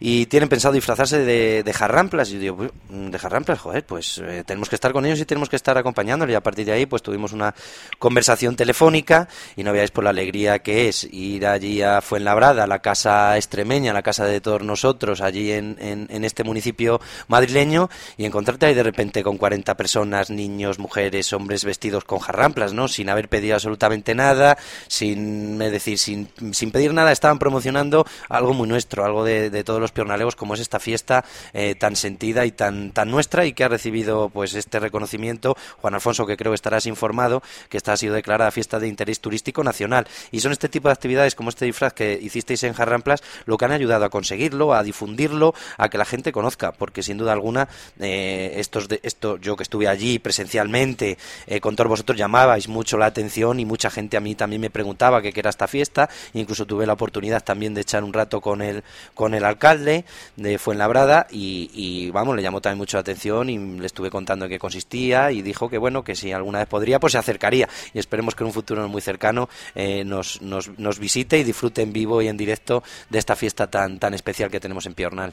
y 0.00 0.26
tienen 0.26 0.48
pensado 0.48 0.74
disfrazarse 0.74 1.18
de, 1.18 1.72
jarramplas. 1.72 2.30
Y 2.30 2.34
yo 2.34 2.40
digo, 2.40 2.68
de 2.88 3.18
jarramplas, 3.18 3.58
joder, 3.58 3.84
pues 3.84 4.18
eh, 4.18 4.44
tenemos 4.46 4.68
que 4.68 4.74
estar 4.74 4.92
con 4.92 5.04
ellos 5.04 5.20
y 5.20 5.24
tenemos 5.24 5.48
que 5.48 5.56
estar 5.56 5.76
acompañándoles. 5.78 6.32
Y 6.32 6.36
a 6.36 6.42
partir 6.42 6.66
de 6.66 6.72
ahí, 6.72 6.86
pues 6.86 7.02
tuvimos 7.02 7.32
una 7.32 7.54
conversación 7.98 8.56
telefónica 8.56 9.28
y 9.56 9.62
no 9.62 9.72
veáis 9.72 9.90
por 9.90 10.04
la 10.04 10.10
alegría 10.10 10.58
que 10.60 10.88
es 10.88 11.04
ir 11.04 11.46
allí 11.46 11.82
a 11.82 12.00
Fuenlabrada, 12.00 12.64
a 12.64 12.66
la 12.66 12.80
casa 12.80 13.36
extremeña, 13.36 13.92
la 13.92 14.02
casa 14.02 14.24
de 14.24 14.40
todos 14.40 14.62
nosotros, 14.62 15.20
allí 15.20 15.52
en, 15.52 15.76
en, 15.78 16.24
este 16.24 16.44
municipio 16.44 17.00
madrileño, 17.28 17.88
y 18.16 18.24
encontrarte 18.24 18.66
ahí 18.66 18.74
de 18.74 18.82
repente 18.82 19.22
con 19.22 19.36
40 19.36 19.76
personas, 19.76 20.30
niños, 20.30 20.78
mujeres, 20.78 21.32
hombres 21.32 21.64
vestidos 21.64 22.04
con 22.04 22.18
jarramplas, 22.18 22.72
¿no? 22.72 22.88
Sin 22.88 23.08
haber 23.08 23.28
pedido 23.28 23.54
absolutamente 23.54 24.14
nada, 24.14 24.58
sin, 24.88 25.58
decir, 25.58 25.98
sin, 25.98 26.28
sin 26.52 26.70
pedir 26.70 26.92
nada, 26.92 27.12
estaban 27.12 27.38
promocionando 27.38 28.06
algo 28.28 28.54
muy 28.54 28.68
nuestro, 28.68 29.04
algo 29.04 29.24
de, 29.24 29.50
de 29.50 29.64
todos 29.64 29.80
los 29.80 29.85
pionalegos 29.92 30.36
como 30.36 30.54
es 30.54 30.60
esta 30.60 30.80
fiesta 30.80 31.24
eh, 31.52 31.74
tan 31.74 31.96
sentida 31.96 32.46
y 32.46 32.52
tan, 32.52 32.92
tan 32.92 33.10
nuestra 33.10 33.44
y 33.44 33.52
que 33.52 33.64
ha 33.64 33.68
recibido 33.68 34.28
pues 34.30 34.54
este 34.54 34.80
reconocimiento. 34.80 35.56
Juan 35.80 35.94
Alfonso, 35.94 36.26
que 36.26 36.36
creo 36.36 36.52
que 36.52 36.56
estarás 36.56 36.86
informado, 36.86 37.42
que 37.68 37.76
esta 37.76 37.92
ha 37.92 37.96
sido 37.96 38.14
declarada 38.14 38.50
fiesta 38.50 38.78
de 38.78 38.88
interés 38.88 39.20
turístico 39.20 39.64
nacional. 39.64 40.06
Y 40.30 40.40
son 40.40 40.52
este 40.52 40.68
tipo 40.68 40.88
de 40.88 40.92
actividades 40.92 41.34
como 41.34 41.50
este 41.50 41.64
disfraz 41.64 41.92
que 41.92 42.18
hicisteis 42.20 42.62
en 42.64 42.72
Jarramplas 42.72 43.22
lo 43.44 43.56
que 43.58 43.64
han 43.64 43.72
ayudado 43.72 44.04
a 44.04 44.10
conseguirlo, 44.10 44.74
a 44.74 44.82
difundirlo, 44.82 45.54
a 45.78 45.88
que 45.88 45.98
la 45.98 46.04
gente 46.04 46.32
conozca, 46.32 46.72
porque 46.72 47.02
sin 47.02 47.18
duda 47.18 47.32
alguna 47.32 47.68
eh, 48.00 48.54
estos 48.56 48.88
de, 48.88 49.00
esto, 49.02 49.38
yo 49.38 49.56
que 49.56 49.62
estuve 49.62 49.88
allí 49.88 50.18
presencialmente, 50.18 51.18
eh, 51.46 51.60
con 51.60 51.76
todos 51.76 51.88
vosotros 51.88 52.18
llamabais 52.18 52.68
mucho 52.68 52.96
la 52.96 53.06
atención 53.06 53.60
y 53.60 53.64
mucha 53.64 53.90
gente 53.90 54.16
a 54.16 54.20
mí 54.20 54.34
también 54.34 54.60
me 54.60 54.70
preguntaba 54.70 55.22
qué 55.22 55.32
era 55.34 55.50
esta 55.50 55.68
fiesta, 55.68 56.08
incluso 56.34 56.66
tuve 56.66 56.86
la 56.86 56.94
oportunidad 56.94 57.42
también 57.42 57.74
de 57.74 57.82
echar 57.82 58.04
un 58.04 58.12
rato 58.12 58.40
con 58.40 58.62
el, 58.62 58.82
con 59.14 59.34
el 59.34 59.44
alcalde 59.44 59.75
de 59.84 60.58
Fuenlabrada 60.58 61.26
y, 61.30 61.70
y, 61.72 62.10
vamos, 62.10 62.36
le 62.36 62.42
llamó 62.42 62.60
también 62.60 62.78
mucho 62.78 62.96
la 62.96 63.02
atención 63.02 63.50
y 63.50 63.58
le 63.58 63.86
estuve 63.86 64.10
contando 64.10 64.44
en 64.44 64.50
qué 64.50 64.58
consistía 64.58 65.32
y 65.32 65.42
dijo 65.42 65.68
que 65.68 65.78
bueno, 65.78 66.04
que 66.04 66.14
si 66.14 66.32
alguna 66.32 66.60
vez 66.60 66.68
podría, 66.68 66.98
pues 67.00 67.12
se 67.12 67.18
acercaría 67.18 67.68
y 67.94 67.98
esperemos 67.98 68.34
que 68.34 68.44
en 68.44 68.48
un 68.48 68.52
futuro 68.52 68.88
muy 68.88 69.00
cercano 69.00 69.48
eh, 69.74 70.04
nos, 70.04 70.42
nos, 70.42 70.78
nos 70.78 70.98
visite 70.98 71.38
y 71.38 71.44
disfrute 71.44 71.82
en 71.82 71.92
vivo 71.92 72.22
y 72.22 72.28
en 72.28 72.36
directo 72.36 72.82
de 73.10 73.18
esta 73.18 73.36
fiesta 73.36 73.68
tan, 73.68 73.98
tan 73.98 74.14
especial 74.14 74.50
que 74.50 74.60
tenemos 74.60 74.86
en 74.86 74.94
Piornal. 74.94 75.32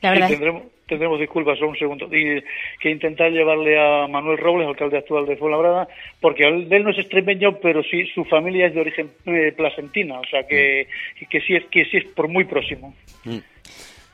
La 0.00 0.10
verdad. 0.10 0.28
Sí, 0.28 0.34
tendremos, 0.34 0.62
tendremos 0.86 1.20
disculpas, 1.20 1.58
solo 1.58 1.70
un 1.70 1.78
segundo. 1.78 2.06
Y 2.06 2.42
que 2.80 2.90
intentar 2.90 3.30
llevarle 3.30 3.78
a 3.78 4.06
Manuel 4.06 4.38
Robles, 4.38 4.68
alcalde 4.68 4.98
actual 4.98 5.26
de 5.26 5.36
Fuenlabrada, 5.36 5.88
porque 6.20 6.44
él, 6.44 6.68
él 6.70 6.84
no 6.84 6.90
es 6.90 6.98
extremeño, 6.98 7.58
pero 7.60 7.82
sí 7.82 8.06
su 8.14 8.24
familia 8.24 8.66
es 8.66 8.74
de 8.74 8.80
origen 8.80 9.10
eh, 9.26 9.52
placentina, 9.56 10.20
o 10.20 10.24
sea 10.24 10.46
que, 10.46 10.86
que, 11.28 11.40
sí 11.40 11.56
es, 11.56 11.64
que 11.66 11.84
sí 11.86 11.98
es 11.98 12.04
por 12.04 12.28
muy 12.28 12.44
próximo. 12.44 12.94
Mm. 13.24 13.38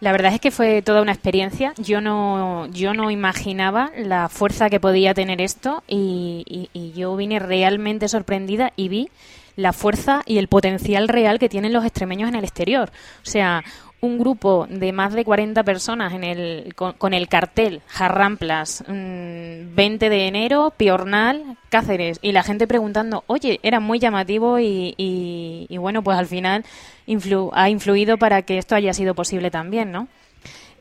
La 0.00 0.12
verdad 0.12 0.34
es 0.34 0.40
que 0.40 0.50
fue 0.50 0.82
toda 0.82 1.02
una 1.02 1.12
experiencia. 1.12 1.72
Yo 1.78 2.00
no, 2.00 2.66
yo 2.66 2.94
no 2.94 3.10
imaginaba 3.10 3.90
la 3.96 4.28
fuerza 4.28 4.68
que 4.68 4.80
podía 4.80 5.14
tener 5.14 5.40
esto 5.40 5.82
y, 5.88 6.44
y, 6.46 6.68
y 6.78 6.92
yo 6.92 7.16
vine 7.16 7.38
realmente 7.38 8.08
sorprendida 8.08 8.72
y 8.76 8.88
vi 8.88 9.08
la 9.56 9.72
fuerza 9.72 10.22
y 10.26 10.38
el 10.38 10.48
potencial 10.48 11.08
real 11.08 11.38
que 11.38 11.48
tienen 11.48 11.72
los 11.72 11.84
extremeños 11.84 12.28
en 12.28 12.34
el 12.34 12.44
exterior. 12.44 12.90
O 13.22 13.26
sea, 13.26 13.62
un 14.04 14.18
grupo 14.18 14.66
de 14.68 14.92
más 14.92 15.12
de 15.12 15.24
40 15.24 15.62
personas 15.64 16.12
en 16.12 16.24
el, 16.24 16.74
con, 16.74 17.14
el 17.14 17.28
cartel 17.28 17.82
Jarramplas, 17.88 18.84
mmm, 18.86 19.74
20 19.74 20.08
de 20.08 20.26
enero, 20.28 20.72
Piornal, 20.76 21.56
Cáceres, 21.70 22.18
y 22.22 22.32
la 22.32 22.42
gente 22.42 22.66
preguntando, 22.66 23.24
oye, 23.26 23.60
era 23.62 23.80
muy 23.80 23.98
llamativo 23.98 24.58
y, 24.58 24.94
y, 24.96 25.66
y 25.68 25.78
bueno, 25.78 26.02
pues 26.02 26.18
al 26.18 26.26
final 26.26 26.64
influ 27.06 27.50
ha 27.54 27.68
influido 27.70 28.18
para 28.18 28.42
que 28.42 28.58
esto 28.58 28.74
haya 28.74 28.92
sido 28.92 29.14
posible 29.14 29.50
también, 29.50 29.90
¿no? 29.90 30.08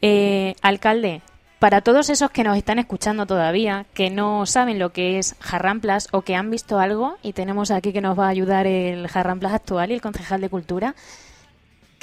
Eh, 0.01 0.55
alcalde, 0.61 1.21
para 1.59 1.79
todos 1.79 2.09
esos 2.09 2.29
que 2.29 2.43
nos 2.43 2.57
están 2.57 2.77
escuchando 2.77 3.25
todavía, 3.25 3.85
que 3.93 4.09
no 4.09 4.45
saben 4.45 4.79
lo 4.79 4.91
que 4.91 5.17
es 5.17 5.37
Jarramplas 5.39 6.09
o 6.11 6.21
que 6.21 6.35
han 6.35 6.51
visto 6.51 6.77
algo, 6.77 7.15
y 7.23 7.31
tenemos 7.31 7.71
aquí 7.71 7.93
que 7.93 8.01
nos 8.01 8.19
va 8.19 8.25
a 8.25 8.29
ayudar 8.29 8.67
el 8.67 9.07
Jarramplas 9.07 9.53
actual 9.53 9.91
y 9.91 9.93
el 9.93 10.01
concejal 10.01 10.41
de 10.41 10.49
Cultura, 10.49 10.93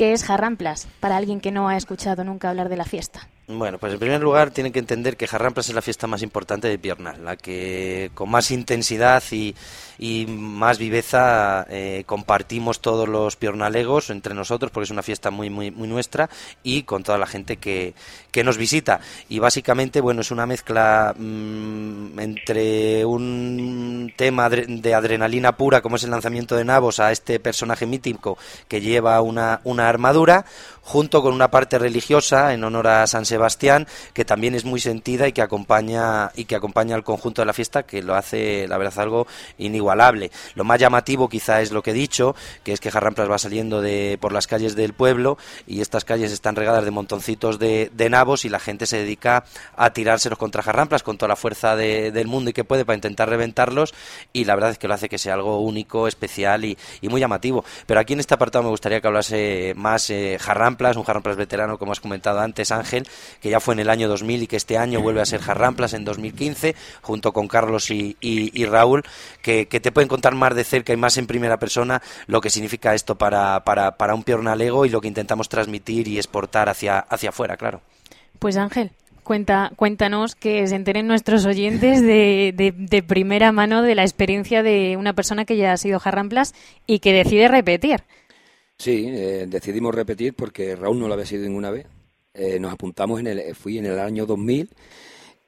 ¿Qué 0.00 0.14
es 0.14 0.24
Jarramplas 0.24 0.88
para 0.98 1.18
alguien 1.18 1.42
que 1.42 1.50
no 1.50 1.68
ha 1.68 1.76
escuchado 1.76 2.24
nunca 2.24 2.48
hablar 2.48 2.70
de 2.70 2.76
la 2.78 2.86
fiesta? 2.86 3.28
Bueno, 3.48 3.76
pues 3.76 3.92
en 3.92 3.98
primer 3.98 4.22
lugar 4.22 4.50
tienen 4.50 4.72
que 4.72 4.78
entender 4.78 5.18
que 5.18 5.26
Jarramplas 5.26 5.68
es 5.68 5.74
la 5.74 5.82
fiesta 5.82 6.06
más 6.06 6.22
importante 6.22 6.68
de 6.68 6.78
Piornal, 6.78 7.22
la 7.22 7.36
que 7.36 8.10
con 8.14 8.30
más 8.30 8.50
intensidad 8.50 9.22
y, 9.30 9.54
y 10.02 10.24
más 10.26 10.78
viveza 10.78 11.66
eh, 11.68 12.04
compartimos 12.06 12.80
todos 12.80 13.06
los 13.06 13.36
piornalegos 13.36 14.08
entre 14.08 14.34
nosotros, 14.34 14.72
porque 14.72 14.84
es 14.84 14.90
una 14.90 15.02
fiesta 15.02 15.30
muy, 15.30 15.50
muy, 15.50 15.70
muy 15.70 15.86
nuestra, 15.88 16.30
y 16.62 16.84
con 16.84 17.02
toda 17.02 17.18
la 17.18 17.26
gente 17.26 17.58
que, 17.58 17.92
que 18.30 18.42
nos 18.42 18.56
visita. 18.56 19.00
Y 19.28 19.40
básicamente, 19.40 20.00
bueno, 20.00 20.22
es 20.22 20.30
una 20.30 20.46
mezcla 20.46 21.14
mmm, 21.14 22.18
entre 22.18 23.04
un 23.04 24.10
tema 24.16 24.48
de 24.48 24.94
adrenalina 24.94 25.54
pura, 25.54 25.82
como 25.82 25.96
es 25.96 26.04
el 26.04 26.10
lanzamiento 26.12 26.56
de 26.56 26.64
nabos, 26.64 26.98
a 26.98 27.12
este 27.12 27.38
personaje 27.38 27.84
mítico 27.84 28.38
que 28.68 28.80
lleva 28.80 29.20
una, 29.20 29.60
una 29.64 29.86
armadura, 29.86 30.46
junto 30.80 31.22
con 31.22 31.34
una 31.34 31.50
parte 31.50 31.78
religiosa 31.78 32.54
en 32.54 32.64
honor 32.64 32.88
a 32.88 33.06
San 33.06 33.26
Sebastián, 33.26 33.86
que 34.14 34.24
también 34.24 34.54
es 34.54 34.64
muy 34.64 34.80
sentida 34.80 35.28
y 35.28 35.32
que 35.32 35.42
acompaña 35.42 36.32
y 36.34 36.46
que 36.46 36.56
acompaña 36.56 36.96
al 36.96 37.04
conjunto 37.04 37.42
de 37.42 37.46
la 37.46 37.52
fiesta, 37.52 37.82
que 37.82 38.02
lo 38.02 38.14
hace, 38.14 38.66
la 38.66 38.78
verdad, 38.78 38.98
algo 39.00 39.26
inigualable. 39.58 39.89
Lo 40.54 40.64
más 40.64 40.78
llamativo 40.78 41.28
quizá 41.28 41.60
es 41.60 41.72
lo 41.72 41.82
que 41.82 41.90
he 41.90 41.94
dicho, 41.94 42.34
que 42.64 42.72
es 42.72 42.80
que 42.80 42.90
Jarramplas 42.90 43.30
va 43.30 43.38
saliendo 43.38 43.80
de 43.80 44.18
por 44.20 44.32
las 44.32 44.46
calles 44.46 44.76
del 44.76 44.92
pueblo 44.92 45.38
y 45.66 45.80
estas 45.80 46.04
calles 46.04 46.32
están 46.32 46.56
regadas 46.56 46.84
de 46.84 46.90
montoncitos 46.90 47.58
de, 47.58 47.90
de 47.94 48.10
nabos 48.10 48.44
y 48.44 48.48
la 48.48 48.58
gente 48.58 48.86
se 48.86 48.98
dedica 48.98 49.44
a 49.76 49.90
tirárselos 49.90 50.38
contra 50.38 50.62
Jarramplas 50.62 51.02
con 51.02 51.18
toda 51.18 51.28
la 51.28 51.36
fuerza 51.36 51.76
de, 51.76 52.12
del 52.12 52.26
mundo 52.26 52.50
y 52.50 52.52
que 52.52 52.64
puede 52.64 52.84
para 52.84 52.96
intentar 52.96 53.28
reventarlos 53.28 53.94
y 54.32 54.44
la 54.44 54.54
verdad 54.54 54.70
es 54.70 54.78
que 54.78 54.88
lo 54.88 54.94
hace 54.94 55.08
que 55.08 55.18
sea 55.18 55.34
algo 55.34 55.60
único, 55.60 56.06
especial 56.06 56.64
y, 56.64 56.76
muy 57.02 57.20
llamativo. 57.20 57.64
Pero 57.86 57.98
aquí 57.98 58.12
en 58.12 58.20
este 58.20 58.34
apartado 58.34 58.62
me 58.62 58.70
gustaría 58.70 59.00
que 59.00 59.08
hablase 59.08 59.74
más 59.76 60.10
eh, 60.10 60.38
Jarramplas, 60.40 60.96
un 60.96 61.02
Jarramplas 61.02 61.36
veterano 61.36 61.76
como 61.76 61.90
has 61.90 61.98
comentado 61.98 62.38
antes 62.38 62.70
Ángel, 62.70 63.06
que 63.40 63.50
ya 63.50 63.58
fue 63.58 63.74
en 63.74 63.80
el 63.80 63.90
año 63.90 64.08
2000 64.08 64.44
y 64.44 64.46
que 64.46 64.56
este 64.56 64.78
año 64.78 65.00
vuelve 65.00 65.20
a 65.20 65.26
ser 65.26 65.40
Jarramplas 65.40 65.92
en 65.94 66.04
2015 66.04 66.76
junto 67.02 67.32
con 67.32 67.48
Carlos 67.48 67.90
y, 67.90 68.64
Raúl, 68.66 69.02
que, 69.42 69.66
te 69.80 69.92
pueden 69.92 70.08
contar 70.08 70.34
más 70.34 70.54
de 70.54 70.64
cerca 70.64 70.92
y 70.92 70.96
más 70.96 71.16
en 71.18 71.26
primera 71.26 71.58
persona 71.58 72.00
lo 72.26 72.40
que 72.40 72.50
significa 72.50 72.94
esto 72.94 73.16
para, 73.16 73.64
para, 73.64 73.96
para 73.96 74.14
un 74.14 74.22
piornalego 74.22 74.86
y 74.86 74.90
lo 74.90 75.00
que 75.00 75.08
intentamos 75.08 75.48
transmitir 75.48 76.08
y 76.08 76.18
exportar 76.18 76.68
hacia, 76.68 76.98
hacia 77.00 77.30
afuera, 77.30 77.56
claro. 77.56 77.80
Pues 78.38 78.56
Ángel, 78.56 78.90
Cuenta, 79.22 79.70
cuéntanos 79.76 80.34
que 80.34 80.66
se 80.66 80.74
enteren 80.74 81.06
nuestros 81.06 81.44
oyentes 81.44 82.00
de, 82.00 82.52
de- 82.56 82.72
de 82.76 83.02
primera 83.02 83.52
mano 83.52 83.82
de 83.82 83.94
la 83.94 84.02
experiencia 84.02 84.62
de 84.64 84.96
una 84.96 85.12
persona 85.12 85.44
que 85.44 85.56
ya 85.56 85.72
ha 85.72 85.76
sido 85.76 86.00
jarramplas 86.00 86.52
y 86.86 86.98
que 86.98 87.12
decide 87.12 87.46
repetir. 87.46 88.02
Sí, 88.78 89.04
eh, 89.06 89.44
decidimos 89.46 89.94
repetir 89.94 90.34
porque 90.34 90.74
Raúl 90.74 90.98
no 90.98 91.06
lo 91.06 91.14
había 91.14 91.26
sido 91.26 91.44
ninguna 91.44 91.70
vez. 91.70 91.86
Eh, 92.34 92.58
nos 92.58 92.72
apuntamos 92.72 93.20
en 93.20 93.26
el, 93.28 93.54
fui 93.54 93.78
en 93.78 93.86
el 93.86 93.98
año 94.00 94.24
2000 94.26 94.70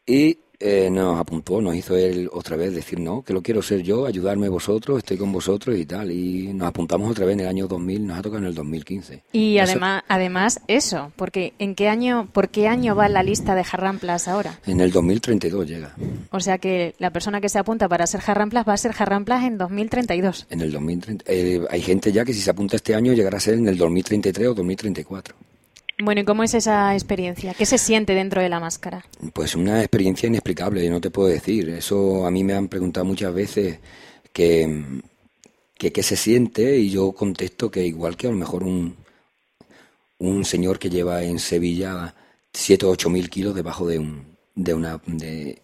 y 0.07 0.39
eh, 0.63 0.89
nos 0.91 1.19
apuntó, 1.21 1.61
nos 1.61 1.75
hizo 1.75 1.97
él 1.97 2.29
otra 2.33 2.57
vez 2.57 2.75
decir 2.75 3.01
no, 3.01 3.23
que 3.23 3.33
lo 3.33 3.43
quiero 3.43 3.61
ser 3.63 3.83
yo, 3.83 4.07
ayudarme 4.07 4.49
vosotros, 4.49 4.99
estoy 4.99 5.17
con 5.19 5.33
vosotros 5.33 5.77
y 5.79 5.85
tal. 5.87 6.11
Y 6.11 6.53
nos 6.53 6.69
apuntamos 6.69 7.11
otra 7.11 7.27
vez 7.27 7.35
en 7.35 7.41
el 7.41 7.49
año 7.49 7.67
2000, 7.67 8.07
nos 8.07 8.19
ha 8.19 8.23
tocado 8.23 8.39
en 8.43 8.47
el 8.49 8.55
2015. 8.55 9.23
Y 9.33 9.57
Eso- 9.59 9.65
además, 9.73 10.03
además 10.09 10.61
eso, 10.69 11.13
porque 11.17 11.53
¿en 11.59 11.75
qué 11.75 11.89
año, 11.89 12.29
por 12.33 12.49
qué 12.49 12.69
año 12.69 12.95
va 12.95 13.09
la 13.09 13.23
lista 13.23 13.55
de 13.55 13.65
jarramplas 13.65 14.29
ahora? 14.29 14.59
En 14.67 14.81
el 14.81 14.93
2032 14.93 15.67
llega. 15.69 15.95
O 16.31 16.41
sea 16.41 16.59
que 16.59 16.95
la 16.99 17.11
persona 17.11 17.41
que 17.41 17.49
se 17.49 17.59
apunta 17.59 17.89
para 17.89 18.07
ser 18.07 18.21
jarramplas 18.21 18.67
va 18.69 18.75
a 18.75 18.77
ser 18.79 18.93
jarramplas 18.93 19.45
en 19.45 19.59
2032. 19.59 20.47
En 20.51 20.61
el 20.61 20.71
2030. 20.73 21.25
eh, 21.27 21.61
hay 21.71 21.83
gente 21.83 22.13
ya 22.13 22.25
que 22.25 22.33
si 22.33 22.41
se 22.41 22.51
apunta 22.51 22.77
este 22.77 22.95
año 22.95 23.13
llegará 23.13 23.37
a 23.39 23.41
ser 23.41 23.55
en 23.55 23.69
el 23.69 23.77
2033 23.77 24.49
o 24.49 24.55
2034. 24.55 25.35
Bueno, 26.03 26.23
¿y 26.23 26.25
cómo 26.25 26.43
es 26.43 26.53
esa 26.55 26.95
experiencia? 26.95 27.55
¿Qué 27.55 27.65
se 27.65 27.79
siente 27.79 28.13
dentro 28.13 28.43
de 28.43 28.49
la 28.49 28.59
máscara? 28.59 29.05
Pues 29.33 29.55
una 29.55 29.79
experiencia 29.81 30.27
inexplicable, 30.27 30.91
no 30.91 31.01
te 31.01 31.11
puedo 31.11 31.29
decir. 31.29 31.69
Eso 31.69 32.27
a 32.27 32.31
mí 32.33 32.43
me 32.43 32.55
han 32.55 32.67
preguntado 32.67 33.07
muchas 33.07 33.33
veces 33.33 33.79
que, 34.33 35.01
qué 35.79 36.03
se 36.03 36.17
siente 36.17 36.77
y 36.77 36.91
yo 36.91 37.13
contesto 37.13 37.71
que 37.71 37.87
igual 37.87 38.17
que 38.17 38.27
a 38.27 38.31
lo 38.31 38.37
mejor 38.37 38.65
un, 38.65 38.97
un 40.19 40.45
señor 40.45 40.81
que 40.81 40.91
lleva 40.91 41.23
en 41.23 41.39
Sevilla 41.39 42.13
7 42.53 42.85
o 42.85 42.91
8 42.91 43.09
mil 43.09 43.31
kilos 43.31 43.55
debajo 43.55 43.87
de 43.87 44.01
un, 44.01 44.25
de 44.57 44.75
una, 44.75 45.01
de 45.07 45.63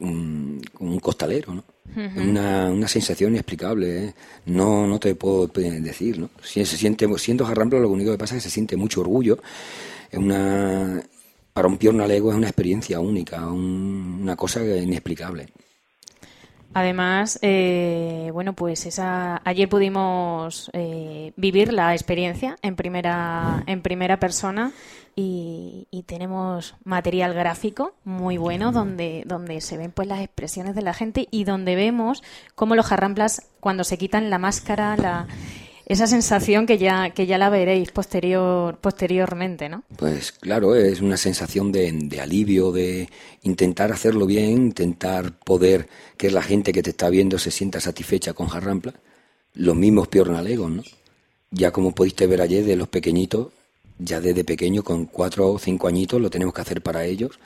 un, 0.00 0.60
un 0.80 1.00
costalero, 1.00 1.54
¿no? 1.54 1.64
Una, 1.94 2.68
una 2.70 2.88
sensación 2.88 3.30
inexplicable, 3.32 4.04
¿eh? 4.06 4.14
no, 4.46 4.86
no 4.86 4.98
te 4.98 5.14
puedo 5.14 5.46
decir, 5.46 6.18
¿no? 6.18 6.30
Si 6.42 6.64
se 6.64 6.76
siente, 6.76 7.06
siendo 7.18 7.44
jarrampla 7.46 7.78
lo 7.78 7.88
único 7.90 8.12
que 8.12 8.18
pasa 8.18 8.36
es 8.36 8.42
que 8.42 8.48
se 8.50 8.54
siente 8.54 8.76
mucho 8.76 9.00
orgullo, 9.00 9.38
es 10.10 10.18
una, 10.18 11.02
para 11.52 11.68
un 11.68 11.78
piornalego 11.78 12.30
es 12.30 12.36
una 12.36 12.48
experiencia 12.48 13.00
única, 13.00 13.46
un- 13.48 14.18
una 14.22 14.36
cosa 14.36 14.62
inexplicable. 14.64 15.48
Además, 16.74 17.38
eh, 17.40 18.28
bueno, 18.34 18.52
pues 18.52 18.84
esa 18.84 19.40
ayer 19.44 19.66
pudimos 19.68 20.70
eh, 20.74 21.32
vivir 21.36 21.72
la 21.72 21.94
experiencia 21.94 22.58
en 22.60 22.76
primera 22.76 23.62
en 23.66 23.80
primera 23.80 24.18
persona 24.20 24.72
y, 25.18 25.88
y 25.90 26.02
tenemos 26.02 26.76
material 26.84 27.32
gráfico 27.32 27.94
muy 28.04 28.36
bueno 28.36 28.70
donde 28.70 29.22
donde 29.26 29.62
se 29.62 29.78
ven 29.78 29.90
pues 29.90 30.06
las 30.06 30.20
expresiones 30.20 30.74
de 30.74 30.82
la 30.82 30.92
gente 30.92 31.26
y 31.30 31.44
donde 31.44 31.74
vemos 31.74 32.22
cómo 32.54 32.76
los 32.76 32.86
jarramplas 32.86 33.48
cuando 33.58 33.82
se 33.82 33.96
quitan 33.96 34.28
la 34.28 34.38
máscara, 34.38 34.94
la 34.96 35.26
esa 35.86 36.06
sensación 36.06 36.66
que 36.66 36.78
ya 36.78 37.10
que 37.10 37.26
ya 37.26 37.38
la 37.38 37.48
veréis 37.48 37.92
posterior 37.92 38.76
posteriormente, 38.78 39.68
¿no? 39.70 39.84
Pues 39.96 40.32
claro, 40.32 40.74
es 40.74 41.00
una 41.00 41.16
sensación 41.16 41.72
de, 41.72 41.90
de 41.92 42.20
alivio, 42.20 42.72
de 42.72 43.08
intentar 43.42 43.92
hacerlo 43.92 44.26
bien, 44.26 44.50
intentar 44.50 45.38
poder 45.38 45.88
que 46.18 46.30
la 46.30 46.42
gente 46.42 46.72
que 46.72 46.82
te 46.82 46.90
está 46.90 47.08
viendo 47.08 47.38
se 47.38 47.50
sienta 47.50 47.80
satisfecha 47.80 48.34
con 48.34 48.48
Jarrampla. 48.48 48.94
Los 49.54 49.76
mismos 49.76 50.08
piornalegos, 50.08 50.70
¿no? 50.70 50.82
Ya 51.50 51.70
como 51.70 51.94
pudiste 51.94 52.26
ver 52.26 52.42
ayer 52.42 52.64
de 52.64 52.76
los 52.76 52.88
pequeñitos, 52.88 53.48
ya 53.98 54.20
desde 54.20 54.44
pequeño, 54.44 54.82
con 54.82 55.06
cuatro 55.06 55.50
o 55.52 55.58
cinco 55.58 55.88
añitos, 55.88 56.20
lo 56.20 56.30
tenemos 56.30 56.54
que 56.54 56.60
hacer 56.60 56.82
para 56.82 57.04
ellos. 57.04 57.38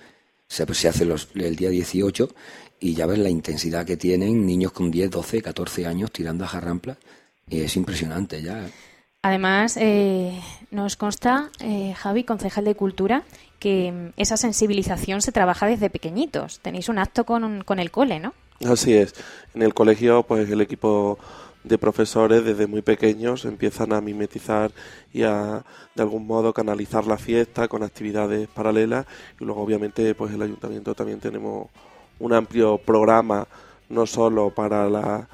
Se, 0.49 0.67
pues, 0.67 0.79
se 0.79 0.89
hace 0.89 1.05
los- 1.05 1.29
el 1.35 1.55
día 1.57 1.71
18 1.71 2.29
y 2.81 2.95
ya 2.95 3.07
ves 3.07 3.19
la 3.19 3.29
intensidad 3.31 3.87
que 3.87 3.97
tienen 3.97 4.45
niños 4.47 4.73
con 4.73 4.91
10, 4.91 5.11
12, 5.11 5.43
14 5.43 5.87
años 5.87 6.11
tirando 6.11 6.45
a 6.45 6.49
Jarrampla. 6.49 6.97
Y 7.49 7.61
es 7.61 7.77
impresionante 7.77 8.43
ya. 8.43 8.69
Además, 9.23 9.77
eh, 9.77 10.41
nos 10.71 10.97
consta, 10.97 11.51
eh, 11.61 11.95
Javi, 11.97 12.25
concejal 12.25 12.65
de 12.65 12.75
Cultura, 12.75 13.23
que 13.59 13.93
mm, 13.93 14.13
esa 14.17 14.37
sensibilización 14.37 15.21
se 15.21 15.31
trabaja 15.33 15.67
desde 15.67 15.91
pequeñitos. 15.91 16.61
Tenéis 16.61 16.89
un 16.89 16.99
acto 16.99 17.25
con, 17.25 17.63
con 17.65 17.79
el 17.79 17.91
cole, 17.91 18.19
¿no? 18.19 18.33
Así 18.65 18.95
es. 18.95 19.15
En 19.55 19.63
el 19.63 19.75
colegio, 19.75 20.23
pues 20.23 20.49
el 20.51 20.61
equipo 20.61 21.19
de 21.65 21.79
profesores 21.79 22.45
desde 22.45 22.67
muy 22.67 22.83
pequeños 22.83 23.45
empiezan 23.45 23.93
a 23.93 24.01
mimetizar 24.01 24.73
y 25.13 25.23
a 25.23 25.65
de 25.95 26.03
algún 26.03 26.27
modo 26.27 26.55
canalizar 26.55 27.07
la 27.07 27.19
fiesta 27.19 27.69
con 27.69 27.83
actividades 27.83 28.49
paralelas 28.49 29.07
y 29.39 29.45
luego 29.45 29.63
obviamente 29.63 30.15
pues 30.15 30.33
el 30.33 30.43
ayuntamiento 30.43 30.95
también 30.95 31.21
tenemos 31.21 31.69
un 32.19 32.33
amplio 32.33 32.79
programa 32.79 33.47
no 33.89 34.07
solo 34.07 34.51
para 34.51 34.89
la 34.89 35.29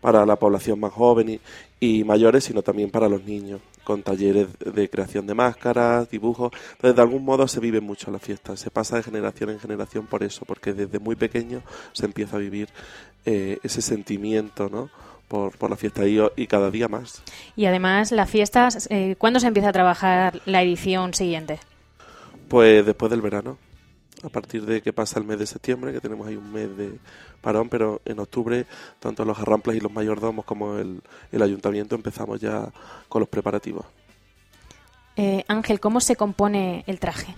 para 0.00 0.24
la 0.24 0.36
población 0.36 0.78
más 0.78 0.92
joven 0.92 1.40
y, 1.80 2.04
mayores 2.04 2.44
sino 2.44 2.62
también 2.62 2.90
para 2.90 3.08
los 3.08 3.24
niños 3.24 3.60
con 3.82 4.02
talleres 4.02 4.48
de 4.58 4.90
creación 4.90 5.26
de 5.26 5.34
máscaras, 5.34 6.10
dibujos. 6.10 6.50
Entonces, 6.72 6.96
de 6.96 7.02
algún 7.02 7.24
modo 7.24 7.46
se 7.46 7.60
vive 7.60 7.80
mucho 7.80 8.10
la 8.10 8.18
fiesta, 8.18 8.56
se 8.56 8.70
pasa 8.70 8.96
de 8.96 9.04
generación 9.04 9.50
en 9.50 9.60
generación 9.60 10.06
por 10.06 10.24
eso, 10.24 10.44
porque 10.44 10.74
desde 10.74 10.98
muy 10.98 11.14
pequeño 11.14 11.62
se 11.92 12.06
empieza 12.06 12.36
a 12.36 12.40
vivir 12.40 12.68
eh, 13.24 13.58
ese 13.62 13.82
sentimiento, 13.82 14.68
¿no? 14.68 14.90
Por, 15.28 15.58
por 15.58 15.70
la 15.70 15.76
fiesta 15.76 16.06
y, 16.06 16.20
y 16.36 16.46
cada 16.46 16.70
día 16.70 16.86
más. 16.86 17.22
Y 17.56 17.66
además, 17.66 18.12
las 18.12 18.30
fiestas, 18.30 18.86
eh, 18.90 19.16
¿cuándo 19.18 19.40
se 19.40 19.48
empieza 19.48 19.70
a 19.70 19.72
trabajar 19.72 20.40
la 20.46 20.62
edición 20.62 21.14
siguiente? 21.14 21.58
Pues 22.48 22.86
después 22.86 23.10
del 23.10 23.22
verano, 23.22 23.58
a 24.22 24.28
partir 24.28 24.64
de 24.64 24.82
que 24.82 24.92
pasa 24.92 25.18
el 25.18 25.24
mes 25.24 25.38
de 25.38 25.46
septiembre, 25.46 25.92
que 25.92 26.00
tenemos 26.00 26.26
ahí 26.26 26.36
un 26.36 26.52
mes 26.52 26.76
de 26.76 26.92
parón, 27.40 27.68
pero 27.68 28.00
en 28.04 28.18
octubre 28.18 28.66
tanto 28.98 29.24
los 29.24 29.38
arramplas 29.38 29.76
y 29.76 29.80
los 29.80 29.92
mayordomos 29.92 30.44
como 30.44 30.78
el, 30.78 31.00
el 31.32 31.42
ayuntamiento 31.42 31.94
empezamos 31.94 32.40
ya 32.40 32.70
con 33.08 33.20
los 33.20 33.28
preparativos. 33.28 33.84
Eh, 35.16 35.44
Ángel, 35.48 35.80
¿cómo 35.80 36.00
se 36.00 36.16
compone 36.16 36.84
el 36.86 37.00
traje? 37.00 37.34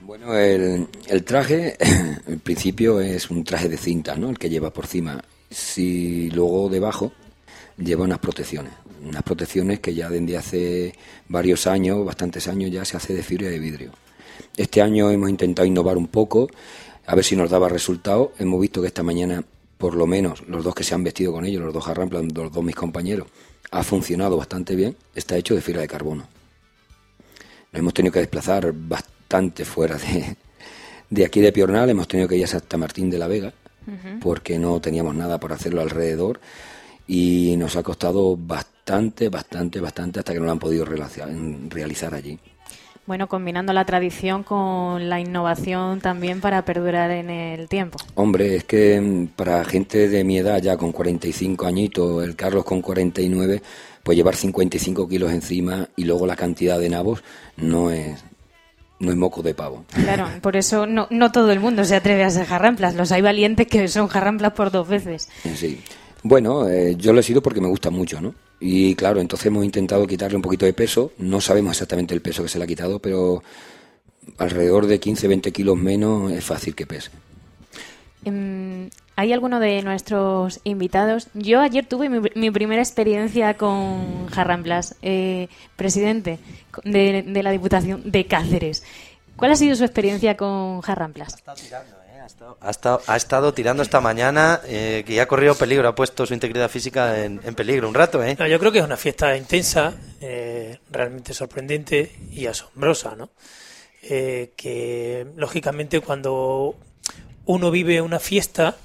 Bueno, 0.00 0.34
el, 0.34 0.88
el 1.06 1.24
traje, 1.24 1.76
en 2.26 2.40
principio 2.40 3.00
es 3.00 3.30
un 3.30 3.44
traje 3.44 3.68
de 3.68 3.76
cinta, 3.76 4.16
¿no? 4.16 4.30
El 4.30 4.38
que 4.38 4.48
lleva 4.48 4.72
por 4.72 4.84
encima. 4.84 5.22
Si 5.50 6.30
luego 6.30 6.68
debajo 6.68 7.12
lleva 7.76 8.04
unas 8.04 8.18
protecciones, 8.18 8.72
unas 9.04 9.22
protecciones 9.22 9.80
que 9.80 9.94
ya 9.94 10.10
desde 10.10 10.36
hace 10.36 10.94
varios 11.28 11.66
años, 11.66 12.04
bastantes 12.04 12.48
años 12.48 12.70
ya 12.70 12.84
se 12.84 12.96
hace 12.96 13.14
de 13.14 13.22
fibra 13.22 13.48
de 13.48 13.58
vidrio. 13.58 13.92
Este 14.56 14.82
año 14.82 15.10
hemos 15.10 15.30
intentado 15.30 15.66
innovar 15.66 15.96
un 15.96 16.08
poco, 16.08 16.48
a 17.06 17.14
ver 17.14 17.24
si 17.24 17.36
nos 17.36 17.50
daba 17.50 17.68
resultado. 17.68 18.32
Hemos 18.38 18.60
visto 18.60 18.80
que 18.80 18.88
esta 18.88 19.02
mañana, 19.02 19.44
por 19.78 19.94
lo 19.94 20.06
menos, 20.06 20.42
los 20.48 20.64
dos 20.64 20.74
que 20.74 20.84
se 20.84 20.94
han 20.94 21.04
vestido 21.04 21.32
con 21.32 21.44
ellos, 21.44 21.62
los 21.62 21.72
dos 21.72 21.84
jarramplas, 21.84 22.24
los 22.32 22.52
dos 22.52 22.64
mis 22.64 22.74
compañeros, 22.74 23.28
ha 23.70 23.82
funcionado 23.82 24.36
bastante 24.36 24.74
bien. 24.74 24.96
Está 25.14 25.36
hecho 25.36 25.54
de 25.54 25.60
fibra 25.60 25.80
de 25.80 25.88
carbono. 25.88 26.26
Nos 27.72 27.80
hemos 27.80 27.94
tenido 27.94 28.12
que 28.12 28.20
desplazar 28.20 28.72
bastante 28.72 29.64
fuera 29.64 29.96
de, 29.96 30.36
de 31.10 31.24
aquí 31.24 31.40
de 31.40 31.52
Piornal, 31.52 31.88
hemos 31.90 32.08
tenido 32.08 32.28
que 32.28 32.36
ir 32.36 32.44
a 32.44 32.48
Santa 32.48 32.76
Martín 32.76 33.10
de 33.10 33.18
la 33.18 33.28
Vega, 33.28 33.52
porque 34.20 34.58
no 34.58 34.80
teníamos 34.80 35.14
nada 35.14 35.38
por 35.38 35.52
hacerlo 35.52 35.80
alrededor 35.80 36.40
y 37.06 37.54
nos 37.56 37.74
ha 37.76 37.82
costado 37.82 38.36
bastante, 38.36 39.28
bastante, 39.28 39.80
bastante 39.80 40.20
hasta 40.20 40.32
que 40.32 40.38
no 40.38 40.46
lo 40.46 40.52
han 40.52 40.58
podido 40.58 40.84
realizar, 40.84 42.14
allí. 42.14 42.38
Bueno, 43.06 43.26
combinando 43.26 43.72
la 43.72 43.86
tradición 43.86 44.42
con 44.42 45.08
la 45.08 45.18
innovación 45.18 46.00
también 46.02 46.42
para 46.42 46.66
perdurar 46.66 47.10
en 47.10 47.30
el 47.30 47.66
tiempo. 47.66 47.98
Hombre, 48.14 48.56
es 48.56 48.64
que 48.64 49.00
mm, 49.00 49.28
para 49.28 49.64
gente 49.64 50.10
de 50.10 50.24
mi 50.24 50.36
edad, 50.36 50.60
ya 50.60 50.76
con 50.76 50.92
45 50.92 51.66
añitos, 51.66 52.22
el 52.22 52.36
Carlos 52.36 52.66
con 52.66 52.82
49, 52.82 53.62
pues 54.02 54.14
llevar 54.14 54.36
55 54.36 55.08
kilos 55.08 55.32
encima 55.32 55.88
y 55.96 56.04
luego 56.04 56.26
la 56.26 56.36
cantidad 56.36 56.78
de 56.78 56.90
nabos 56.90 57.22
no 57.56 57.90
es, 57.90 58.22
no 59.00 59.10
es 59.10 59.16
moco 59.16 59.42
de 59.42 59.54
pavo. 59.54 59.84
Claro, 59.92 60.28
por 60.40 60.56
eso 60.56 60.86
no, 60.86 61.06
no 61.10 61.30
todo 61.32 61.52
el 61.52 61.60
mundo 61.60 61.84
se 61.84 61.96
atreve 61.96 62.24
a 62.24 62.30
ser 62.30 62.46
jarramplas. 62.46 62.94
Los 62.94 63.12
hay 63.12 63.22
valientes 63.22 63.66
que 63.66 63.86
son 63.88 64.08
jarramplas 64.08 64.52
por 64.52 64.70
dos 64.70 64.88
veces. 64.88 65.28
Sí. 65.54 65.80
Bueno, 66.22 66.68
eh, 66.68 66.96
yo 66.96 67.12
lo 67.12 67.20
he 67.20 67.22
sido 67.22 67.42
porque 67.42 67.60
me 67.60 67.68
gusta 67.68 67.90
mucho, 67.90 68.20
¿no? 68.20 68.34
Y 68.60 68.94
claro, 68.96 69.20
entonces 69.20 69.46
hemos 69.46 69.64
intentado 69.64 70.06
quitarle 70.06 70.36
un 70.36 70.42
poquito 70.42 70.66
de 70.66 70.72
peso. 70.72 71.12
No 71.18 71.40
sabemos 71.40 71.72
exactamente 71.72 72.14
el 72.14 72.20
peso 72.20 72.42
que 72.42 72.48
se 72.48 72.58
le 72.58 72.64
ha 72.64 72.66
quitado, 72.66 72.98
pero 72.98 73.42
alrededor 74.36 74.86
de 74.86 75.00
15-20 75.00 75.52
kilos 75.52 75.76
menos 75.76 76.32
es 76.32 76.44
fácil 76.44 76.74
que 76.74 76.86
pese. 76.86 77.10
Em, 78.24 78.90
¿Hay 79.18 79.32
alguno 79.32 79.58
de 79.58 79.82
nuestros 79.82 80.60
invitados? 80.62 81.26
Yo 81.34 81.60
ayer 81.60 81.84
tuve 81.84 82.08
mi, 82.08 82.20
mi 82.36 82.52
primera 82.52 82.80
experiencia 82.80 83.54
con 83.54 84.28
jarramplas. 84.28 84.94
Eh, 85.02 85.48
presidente 85.74 86.38
de, 86.84 87.24
de 87.24 87.42
la 87.42 87.50
Diputación 87.50 88.08
de 88.08 88.28
Cáceres. 88.28 88.84
¿Cuál 89.34 89.50
ha 89.50 89.56
sido 89.56 89.74
su 89.74 89.82
experiencia 89.82 90.36
con 90.36 90.82
jarramplas? 90.82 91.34
Ha 92.60 92.70
estado, 92.70 93.02
ha 93.08 93.16
estado 93.16 93.52
tirando 93.52 93.82
esta 93.82 94.00
mañana, 94.00 94.60
eh, 94.66 95.02
que 95.04 95.14
ya 95.14 95.24
ha 95.24 95.26
corrido 95.26 95.56
peligro, 95.56 95.88
ha 95.88 95.96
puesto 95.96 96.24
su 96.24 96.32
integridad 96.34 96.68
física 96.68 97.24
en, 97.24 97.40
en 97.42 97.56
peligro 97.56 97.88
un 97.88 97.94
rato, 97.94 98.22
¿eh? 98.22 98.36
No, 98.38 98.46
yo 98.46 98.60
creo 98.60 98.70
que 98.70 98.78
es 98.78 98.84
una 98.84 98.96
fiesta 98.96 99.36
intensa, 99.36 99.94
eh, 100.20 100.78
realmente 100.92 101.34
sorprendente 101.34 102.12
y 102.30 102.46
asombrosa, 102.46 103.16
¿no? 103.16 103.30
eh, 104.02 104.52
que 104.56 105.26
lógicamente 105.36 106.00
cuando 106.00 106.76
uno 107.46 107.70
vive 107.70 108.00
una 108.00 108.20
fiesta, 108.20 108.76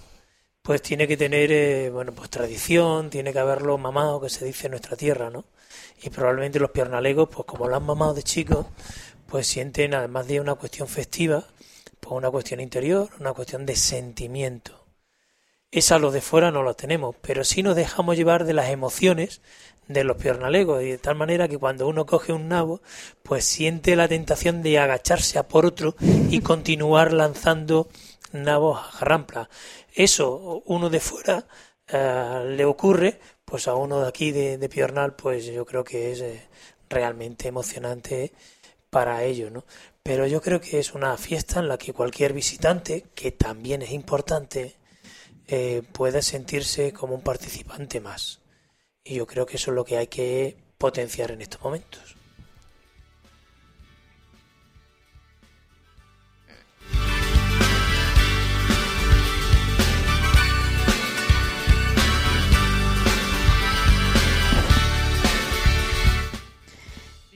pues 0.64 0.82
tiene 0.82 1.08
que 1.10 1.18
tener, 1.18 1.52
eh, 1.52 1.90
bueno, 1.90 2.14
pues 2.14 2.30
tradición, 2.30 3.10
tiene 3.10 3.34
que 3.34 3.40
haberlo 3.40 3.78
mamado, 3.78 4.22
que 4.22 4.30
se 4.30 4.46
dice 4.46 4.68
en 4.68 4.72
nuestra 4.72 4.96
tierra, 4.96 5.30
¿no? 5.30 5.44
Y 6.02 6.10
probablemente 6.10 6.58
los 6.58 6.72
piernalegos, 6.72 7.28
pues 7.30 7.46
como 7.46 7.68
lo 7.68 7.76
han 7.76 7.86
mamado 7.86 8.14
de 8.14 8.24
chicos, 8.24 8.66
pues 9.28 9.46
sienten, 9.46 9.94
además 9.94 10.26
de 10.28 10.40
una 10.40 10.56
cuestión 10.56 10.88
festiva, 10.88 11.44
pues 12.00 12.14
una 12.14 12.32
cuestión 12.32 12.62
interior, 12.62 13.10
una 13.20 13.34
cuestión 13.34 13.66
de 13.66 13.76
sentimiento. 13.76 14.86
Esa 15.70 16.00
los 16.00 16.14
de 16.14 16.22
fuera 16.22 16.50
no 16.50 16.64
la 16.64 16.76
tenemos, 16.76 17.16
pero 17.22 17.44
sí 17.44 17.62
nos 17.62 17.76
dejamos 17.76 18.16
llevar 18.16 18.46
de 18.46 18.54
las 18.54 18.70
emociones 18.70 19.42
de 19.90 20.06
los 20.06 20.16
piernalegos, 20.16 20.82
y 20.82 20.92
de 20.92 20.98
tal 20.98 21.16
manera 21.16 21.50
que 21.50 21.58
cuando 21.58 21.88
uno 21.90 22.06
coge 22.06 22.32
un 22.32 22.48
nabo, 22.48 22.82
pues 23.22 23.44
siente 23.44 23.98
la 23.98 24.08
tentación 24.08 24.62
de 24.62 24.80
agacharse 24.80 25.40
a 25.40 25.48
por 25.50 25.66
otro 25.66 25.96
y 26.30 26.40
continuar 26.40 27.12
lanzando 27.12 27.90
nabos 28.32 28.80
a 28.80 28.84
jarrampla. 28.84 29.50
Eso, 29.96 30.64
uno 30.66 30.90
de 30.90 31.00
fuera 31.00 31.46
eh, 31.88 32.46
le 32.50 32.66
ocurre, 32.66 33.20
pues 33.46 33.68
a 33.68 33.76
uno 33.76 34.02
de 34.02 34.08
aquí 34.08 34.32
de, 34.32 34.70
Piornal, 34.70 35.16
pues 35.16 35.46
yo 35.46 35.66
creo 35.66 35.84
que 35.84 36.12
es 36.12 36.22
eh, 36.22 36.48
realmente 36.90 37.48
emocionante 37.48 38.34
para 38.90 39.24
ellos, 39.24 39.52
¿no? 39.52 39.66
Pero 40.02 40.26
yo 40.28 40.42
creo 40.42 40.60
que 40.60 40.80
es 40.80 40.94
una 40.94 41.16
fiesta 41.18 41.60
en 41.60 41.68
la 41.68 41.78
que 41.78 41.94
cualquier 41.94 42.34
visitante, 42.34 43.06
que 43.16 43.32
también 43.32 43.84
es 43.84 43.92
importante, 43.92 44.76
eh, 45.48 45.84
puede 45.92 46.22
sentirse 46.22 46.92
como 46.92 47.16
un 47.16 47.22
participante 47.22 48.00
más. 48.00 48.42
Y 49.04 49.16
yo 49.16 49.28
creo 49.28 49.46
que 49.46 49.58
eso 49.58 49.72
es 49.72 49.76
lo 49.76 49.86
que 49.86 49.98
hay 49.98 50.08
que 50.08 50.58
potenciar 50.78 51.32
en 51.32 51.42
estos 51.42 51.62
momentos. 51.62 52.13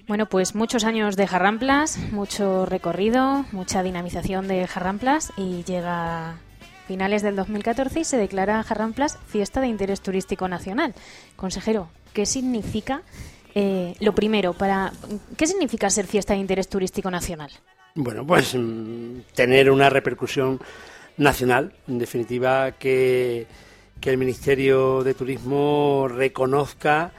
Bueno, 0.08 0.26
pues 0.28 0.56
muchos 0.56 0.86
años 0.86 1.18
de 1.18 1.28
Jarramplas, 1.28 1.98
mucho 2.14 2.66
recorrido, 2.66 3.46
mucha 3.52 3.84
dinamización 3.84 4.48
de 4.48 4.66
Jarramplas 4.66 5.34
y 5.36 5.66
llega 5.66 6.38
finales 6.88 7.24
del 7.24 7.36
2014 7.36 8.00
y 8.00 8.06
se 8.06 8.16
declara 8.16 8.64
Jarramplas 8.64 9.20
Fiesta 9.28 9.60
de 9.60 9.68
Interés 9.68 10.00
Turístico 10.00 10.48
Nacional. 10.48 10.96
Consejero, 11.36 11.90
¿qué 12.14 12.26
significa 12.26 13.02
eh, 13.54 13.96
lo 14.00 14.16
primero 14.16 14.54
para 14.54 14.94
qué 15.36 15.46
significa 15.46 15.90
ser 15.90 16.08
Fiesta 16.08 16.34
de 16.34 16.40
Interés 16.40 16.70
Turístico 16.70 17.12
Nacional? 17.12 17.52
Bueno, 17.94 18.26
pues 18.26 18.56
mm, 18.56 19.20
tener 19.36 19.70
una 19.70 19.90
repercusión 19.90 20.62
nacional, 21.18 21.74
en 21.86 22.00
definitiva 22.00 22.72
que, 22.72 23.46
que 24.00 24.10
el 24.10 24.18
Ministerio 24.18 25.04
de 25.04 25.14
Turismo 25.14 26.08
reconozca 26.08 27.12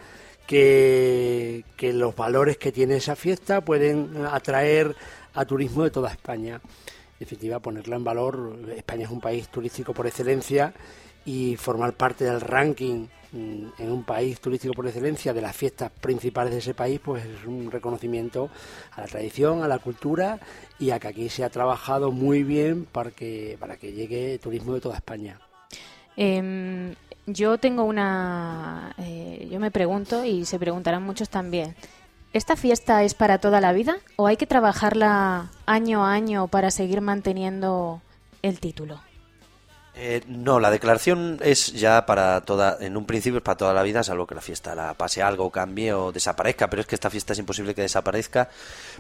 que, 0.49 1.93
los 1.93 2.17
valores 2.17 2.57
que 2.57 2.73
tiene 2.73 2.97
esa 2.97 3.15
fiesta 3.15 3.61
pueden 3.61 4.27
atraer 4.27 4.97
a 5.35 5.45
turismo 5.45 5.85
de 5.85 5.91
toda 5.91 6.11
España. 6.11 6.55
En 6.55 7.19
definitiva, 7.21 7.61
ponerla 7.61 7.97
en 7.97 8.05
valor. 8.05 8.59
España 8.75 9.05
es 9.05 9.11
un 9.11 9.21
país 9.21 9.49
turístico 9.49 9.93
por 9.93 10.07
excelencia 10.07 10.73
y 11.27 11.57
formar 11.57 11.93
parte 11.93 12.25
del 12.25 12.41
ranking 12.41 13.07
mm, 13.33 13.67
en 13.79 13.93
un 13.93 14.05
país 14.05 14.41
turístico 14.41 14.73
por 14.73 14.87
excelencia 14.87 15.35
de 15.35 15.43
las 15.43 15.55
fiestas 15.55 15.91
principales 15.91 16.53
de 16.53 16.61
ese 16.61 16.73
país, 16.73 16.99
pues 17.05 17.27
es 17.27 17.45
un 17.47 17.71
reconocimiento 17.71 18.49
a 18.93 19.03
la 19.03 19.07
tradición, 19.07 19.63
a 19.63 19.69
la 19.69 19.79
cultura 19.79 20.41
y 20.79 20.91
a 20.91 20.99
que 20.99 21.09
aquí 21.09 21.29
se 21.29 21.45
ha 21.45 21.51
trabajado 21.51 22.11
muy 22.11 22.43
bien 22.43 22.87
para 22.87 23.11
que, 23.11 23.59
para 23.61 23.77
que 23.77 23.93
llegue 23.93 24.39
turismo 24.39 24.73
de 24.73 24.81
toda 24.81 24.97
España. 24.97 25.39
Em, 26.17 26.95
yo 27.29 27.59
tengo 27.59 27.85
una. 27.85 28.95
eh, 28.99 29.49
yo 29.51 29.61
me 29.61 29.71
pregunto, 29.71 30.25
y 30.25 30.45
se 30.45 30.59
preguntarán 30.59 31.03
muchos 31.03 31.29
también. 31.29 31.77
¿Esta 32.33 32.57
fiesta 32.57 33.03
es 33.05 33.15
para 33.15 33.39
toda 33.39 33.61
la 33.61 33.73
vida 33.73 33.97
o 34.17 34.27
hay 34.27 34.37
que 34.37 34.47
trabajarla 34.47 35.51
año 35.65 36.05
a 36.05 36.13
año 36.13 36.49
para 36.49 36.71
seguir 36.71 37.01
manteniendo 37.01 38.03
el 38.43 38.61
título? 38.61 39.01
Eh, 40.01 40.23
no, 40.29 40.61
la 40.61 40.71
declaración 40.71 41.41
es 41.43 41.73
ya 41.73 42.07
para 42.07 42.41
toda, 42.43 42.79
en 42.81 42.97
un 42.97 43.05
principio 43.05 43.39
es 43.39 43.43
para 43.43 43.57
toda 43.57 43.75
la 43.75 43.83
vida, 43.83 44.05
salvo 44.05 44.29
que 44.29 44.37
la 44.37 44.41
fiesta 44.41 44.77
la 44.77 44.95
pase 44.95 45.25
algo, 45.25 45.51
cambie 45.51 45.93
o 45.93 46.13
desaparezca, 46.13 46.71
pero 46.71 46.83
es 46.83 46.87
que 46.87 46.95
esta 46.95 47.11
fiesta 47.11 47.33
es 47.33 47.41
imposible 47.41 47.75
que 47.75 47.83
desaparezca 47.83 48.49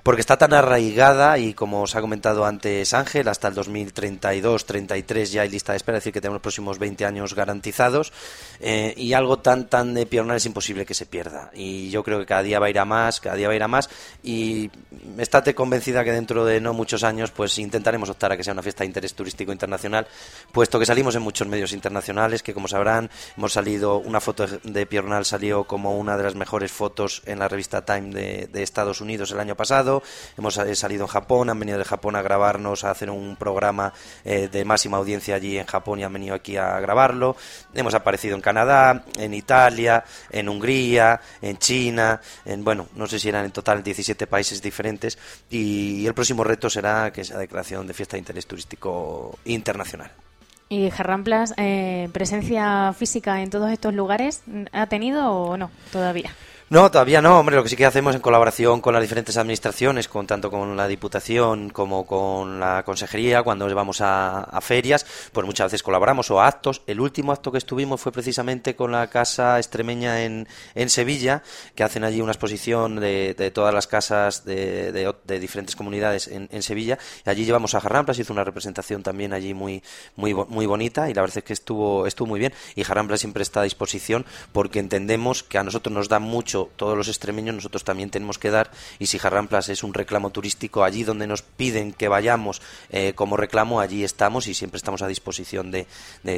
porque 0.03 0.21
está 0.21 0.37
tan 0.37 0.53
arraigada 0.53 1.39
y 1.39 1.55
como 1.55 1.83
os 1.83 1.95
ha 1.95 2.01
comentado 2.01 2.45
antes 2.45 2.95
Ángel, 2.95 3.29
hasta 3.29 3.47
el 3.47 3.55
2032-33 3.55 5.25
ya 5.27 5.43
hay 5.43 5.51
lista 5.51 5.73
de 5.73 5.77
espera, 5.77 5.99
es 5.99 6.03
decir, 6.03 6.13
que 6.13 6.21
tenemos 6.21 6.39
los 6.39 6.43
próximos 6.43 6.81
20 6.81 7.05
años 7.05 7.33
garantizados 7.33 8.13
eh, 8.59 8.93
y 8.97 9.13
algo 9.13 9.39
tan 9.39 9.69
tan 9.69 9.95
de 9.95 10.05
pionero 10.05 10.35
es 10.35 10.47
imposible 10.47 10.85
que 10.85 10.95
se 10.95 11.07
pierda. 11.07 11.53
Y 11.55 11.91
yo 11.91 12.03
creo 12.03 12.19
que 12.19 12.27
cada 12.27 12.43
día 12.43 12.59
va 12.59 12.67
a 12.67 12.71
ir 12.71 12.79
a 12.81 12.85
más, 12.85 13.21
cada 13.21 13.37
día 13.37 13.47
va 13.47 13.53
a 13.53 13.57
ir 13.57 13.63
a 13.63 13.69
más 13.69 13.89
y 14.25 14.69
estate 15.17 15.55
convencida 15.55 16.03
que 16.03 16.11
dentro 16.11 16.45
de 16.45 16.61
no 16.61 16.73
muchos 16.73 17.05
años 17.05 17.31
pues 17.31 17.57
intentaremos 17.61 18.11
optar 18.11 18.33
a 18.33 18.37
que 18.37 18.43
sea 18.43 18.53
una 18.53 18.63
fiesta 18.63 18.83
de 18.83 18.87
interés 18.87 19.15
turístico 19.15 19.53
internacional, 19.53 20.09
puesto 20.51 20.81
que 20.81 20.88
salimos 20.89 21.15
en 21.17 21.23
muchos 21.23 21.47
medios 21.47 21.75
internacionales, 21.75 22.43
que 22.43 22.55
como 22.55 22.67
sabrán, 22.67 23.11
hemos 23.37 23.53
salido, 23.53 23.99
una 23.99 24.23
foto 24.23 24.47
de 24.47 24.87
Piornal 24.87 25.27
salió 25.27 25.65
como 25.65 25.99
una 25.99 26.17
de 26.17 26.23
las 26.23 26.35
mejores 26.35 26.73
fotos 26.73 27.21
en 27.27 27.39
la 27.39 27.47
revista 27.47 27.85
Time 27.85 28.09
de, 28.09 28.63
Estados 28.63 29.03
Unidos 29.03 29.31
el 29.31 29.39
año 29.39 29.55
pasado, 29.55 30.03
hemos 30.39 30.57
eh, 30.57 30.75
salido 30.75 31.05
en 31.05 31.09
Japón, 31.09 31.51
han 31.51 31.61
venido 31.61 31.77
de 31.77 31.85
Japón 31.85 32.17
a 32.17 32.23
grabarnos, 32.23 32.85
a 32.85 32.91
hacer 32.91 33.11
un 33.11 33.37
programa 33.37 33.93
eh, 34.25 34.49
de 34.51 34.65
máxima 34.65 34.97
audiencia 34.97 35.35
allí 35.35 35.59
en 35.59 35.67
Japón 35.67 36.01
y 36.01 36.05
han 36.05 36.13
venido 36.13 36.35
aquí 36.35 36.57
a 36.57 36.81
grabarlo, 36.81 37.37
hemos 37.75 37.93
aparecido 37.93 38.35
en 38.35 38.41
Canadá, 38.41 39.05
en 39.19 39.35
Italia, 39.35 40.03
en 40.31 40.49
Hungría, 40.49 41.21
en 41.43 41.59
China, 41.59 42.19
en, 42.47 42.65
bueno, 42.65 42.89
no 42.95 43.07
sé 43.07 43.19
si 43.19 43.29
eran 43.29 43.45
en 43.45 43.53
total 43.53 43.83
17 43.83 44.27
países 44.27 44.63
diferentes. 44.63 45.19
Y 45.51 46.07
el 46.07 46.15
próximo 46.15 46.45
reto 46.45 46.71
será 46.71 47.13
que 47.13 47.25
sea 47.25 47.37
declaración 47.37 47.87
de 47.87 47.93
fiesta 47.93 48.17
de 48.17 48.21
interés 48.21 48.47
turístico 48.47 49.39
internacional. 49.45 50.28
¿Y 50.71 50.91
Jarramplas, 50.91 51.55
eh, 51.57 52.11
presencia 52.13 52.93
física 52.93 53.43
en 53.43 53.49
todos 53.49 53.71
estos 53.71 53.95
lugares, 53.95 54.43
ha 54.73 54.87
tenido 54.87 55.33
o 55.33 55.57
no 55.57 55.71
todavía? 55.93 56.31
No, 56.71 56.91
todavía 56.91 57.23
no, 57.23 57.39
hombre, 57.41 57.57
lo 57.57 57.63
que 57.63 57.71
sí 57.71 57.77
que 57.77 57.87
hacemos 57.87 58.15
en 58.15 58.21
colaboración 58.21 58.83
con 58.83 58.93
las 58.93 59.01
diferentes 59.01 59.39
administraciones, 59.39 60.07
con 60.07 60.27
tanto 60.27 60.51
con 60.51 60.77
la 60.77 60.87
Diputación 60.87 61.71
como 61.71 62.05
con 62.07 62.61
la 62.61 62.83
Consejería, 62.85 63.43
cuando 63.43 63.75
vamos 63.75 64.03
a, 64.03 64.47
ferias, 64.61 65.07
pues 65.33 65.47
muchas 65.47 65.69
veces 65.73 65.83
colaboramos 65.83 66.31
o 66.31 66.43
a 66.43 66.47
actos. 66.47 66.83
El 66.87 67.01
último 67.01 67.33
acto 67.33 67.51
que 67.51 67.57
estuvimos 67.57 68.03
fue 68.03 68.13
precisamente 68.13 68.77
con 68.77 68.93
la 68.93 69.07
Casa 69.07 69.57
Extremeña 69.57 70.25
en, 70.25 70.47
en 70.75 70.91
Sevilla, 70.91 71.43
que 71.75 71.85
hacen 71.85 72.05
allí 72.05 72.21
una 72.21 72.33
exposición 72.33 72.97
de, 72.97 73.33
de 73.33 73.51
todas 73.51 73.73
las 73.73 73.87
casas 73.87 74.45
de, 74.45 74.93
de- 74.93 75.41
diferentes 75.41 75.75
comunidades 75.75 76.29
en, 76.29 76.51
en 76.53 76.63
Sevilla. 76.63 76.99
Y 77.25 77.31
allí 77.31 77.47
llevamos 77.47 77.75
a 77.77 77.81
Jarramplas, 77.81 78.19
hizo 78.19 78.35
una 78.35 78.45
representación 78.45 79.03
también 79.03 79.33
allí 79.33 79.55
muy, 79.55 79.83
muy, 80.17 80.35
muy 80.35 80.67
bonita 80.67 81.09
y 81.09 81.15
la 81.15 81.23
verdad 81.23 81.39
es 81.39 81.45
que 81.45 81.55
estuvo, 81.55 82.07
estuvo 82.07 82.29
muy 82.29 82.41
bien. 82.41 82.53
Y 82.75 82.85
Jarramplas 82.85 83.21
siempre 83.21 83.43
está 83.43 83.61
a 83.61 83.65
disposición 83.65 84.27
porque 84.53 84.81
entendemos 84.81 85.43
que 85.43 85.57
a 85.57 85.65
nosotros 85.65 85.95
nos 85.95 86.11
da 86.11 86.19
mucho, 86.19 86.58
todos 86.67 86.97
los 86.97 87.09
extremeños, 87.09 87.55
nosotros 87.55 87.85
también 87.85 88.11
tenemos 88.11 88.39
que 88.39 88.51
dar. 88.51 88.71
Y 88.99 89.07
si 89.07 89.19
Jarramplas 89.19 89.69
es 89.69 89.83
un 89.83 89.95
reclamo 89.95 90.31
turístico, 90.31 90.85
allí 90.85 91.05
donde 91.05 91.27
nos 91.27 91.43
piden 91.43 91.93
que 91.93 92.09
vayamos 92.09 92.61
eh, 92.91 93.13
como 93.15 93.37
reclamo, 93.37 93.81
allí 93.81 94.05
estamos 94.05 94.47
y 94.47 94.55
siempre 94.55 94.77
estamos 94.77 95.03
a 95.03 95.09
disposición 95.09 95.71
de, 95.71 95.87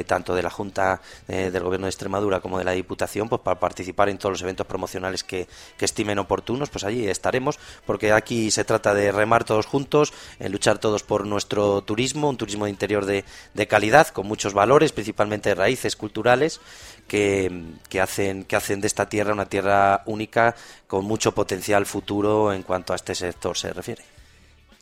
tanto 0.05 0.35
de 0.35 0.43
la 0.43 0.49
Junta 0.49 1.01
eh, 1.27 1.49
del 1.51 1.63
Gobierno 1.63 1.85
de 1.85 1.91
Extremadura 1.91 2.39
como 2.39 2.57
de 2.57 2.63
la 2.63 2.71
Diputación, 2.71 3.29
pues 3.29 3.41
para 3.41 3.59
participar 3.59 4.09
en 4.09 4.17
todos 4.17 4.33
los 4.33 4.41
eventos 4.41 4.67
promocionales 4.67 5.23
que, 5.23 5.47
estimen 5.81 6.19
oportunos, 6.19 6.69
pues 6.69 6.83
allí 6.83 7.07
estaremos, 7.07 7.57
porque 7.87 8.11
aquí 8.11 8.51
se 8.51 8.63
trata 8.63 8.93
de 8.93 9.11
remar 9.11 9.45
todos 9.45 9.65
juntos, 9.65 10.13
en 10.39 10.51
luchar 10.51 10.77
todos 10.77 11.01
por 11.01 11.25
nuestro 11.25 11.81
turismo, 11.81 12.29
un 12.29 12.37
turismo 12.37 12.65
de 12.65 12.71
interior 12.71 13.05
de, 13.05 13.25
de 13.55 13.67
calidad, 13.67 14.09
con 14.09 14.27
muchos 14.27 14.53
valores, 14.53 14.91
principalmente 14.91 15.55
raíces 15.55 15.95
culturales, 15.95 16.61
que, 17.07 17.51
que 17.89 18.01
hacen, 18.01 18.43
que 18.43 18.55
hacen 18.55 18.81
de 18.81 18.87
esta 18.87 19.09
tierra 19.09 19.33
una 19.33 19.45
tierra 19.45 20.03
única 20.05 20.55
con 20.87 21.05
mucho 21.05 21.33
potencial 21.33 21.85
futuro 21.85 22.53
en 22.53 22.63
cuanto 22.63 22.93
a 22.93 22.95
este 22.95 23.15
sector 23.15 23.57
se 23.57 23.73
refiere. 23.73 24.03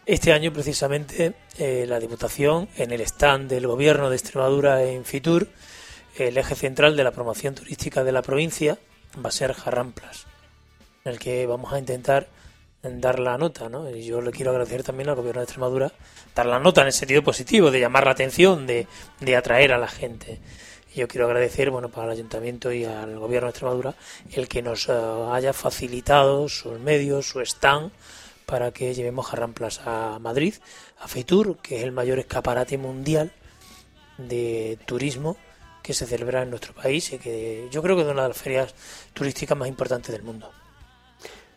Este 0.05 0.33
año, 0.33 0.51
precisamente, 0.51 1.33
eh, 1.59 1.85
la 1.87 1.99
Diputación, 1.99 2.67
en 2.77 2.91
el 2.91 3.01
stand 3.01 3.47
del 3.47 3.67
Gobierno 3.67 4.09
de 4.09 4.15
Extremadura 4.15 4.83
en 4.83 5.05
Fitur, 5.05 5.47
el 6.17 6.37
eje 6.37 6.55
central 6.55 6.97
de 6.97 7.03
la 7.03 7.11
promoción 7.11 7.53
turística 7.53 8.03
de 8.03 8.11
la 8.11 8.23
provincia 8.23 8.79
va 9.23 9.29
a 9.29 9.31
ser 9.31 9.53
Jarramplas, 9.53 10.25
en 11.05 11.11
el 11.11 11.19
que 11.19 11.45
vamos 11.45 11.73
a 11.73 11.79
intentar 11.79 12.27
dar 12.81 13.19
la 13.19 13.37
nota, 13.37 13.69
¿no? 13.69 13.89
Y 13.89 14.05
yo 14.05 14.21
le 14.21 14.31
quiero 14.31 14.51
agradecer 14.51 14.83
también 14.83 15.09
al 15.09 15.15
Gobierno 15.15 15.41
de 15.41 15.45
Extremadura 15.45 15.91
dar 16.33 16.45
la 16.45 16.59
nota 16.59 16.81
en 16.81 16.87
el 16.87 16.93
sentido 16.93 17.23
positivo, 17.23 17.69
de 17.69 17.79
llamar 17.79 18.05
la 18.05 18.11
atención, 18.11 18.65
de, 18.65 18.87
de 19.19 19.35
atraer 19.35 19.73
a 19.73 19.77
la 19.77 19.87
gente. 19.87 20.39
Yo 20.99 21.07
quiero 21.07 21.27
agradecer, 21.27 21.71
bueno, 21.71 21.87
para 21.87 22.07
el 22.07 22.11
Ayuntamiento 22.11 22.73
y 22.73 22.83
al 22.83 23.17
Gobierno 23.17 23.47
de 23.47 23.51
Extremadura 23.51 23.95
el 24.33 24.49
que 24.49 24.61
nos 24.61 24.89
eh, 24.89 24.93
haya 25.31 25.53
facilitado 25.53 26.49
sus 26.49 26.77
medios, 26.77 27.25
su 27.25 27.39
stand, 27.39 27.93
para 28.45 28.71
que 28.71 28.93
llevemos 28.93 29.27
Jarramplas 29.27 29.79
a 29.85 30.19
Madrid, 30.19 30.55
a 30.99 31.07
Fitur, 31.07 31.59
que 31.59 31.77
es 31.77 31.83
el 31.85 31.93
mayor 31.93 32.19
escaparate 32.19 32.77
mundial 32.77 33.31
de 34.17 34.77
turismo 34.85 35.37
que 35.81 35.93
se 35.93 36.05
celebra 36.05 36.43
en 36.43 36.49
nuestro 36.49 36.73
país 36.73 37.13
y 37.13 37.17
que 37.17 37.69
yo 37.71 37.81
creo 37.81 37.95
que 37.95 38.01
es 38.01 38.07
una 38.09 38.23
de 38.23 38.27
las 38.27 38.37
ferias 38.37 38.75
turísticas 39.13 39.57
más 39.57 39.69
importantes 39.69 40.11
del 40.11 40.23
mundo. 40.23 40.51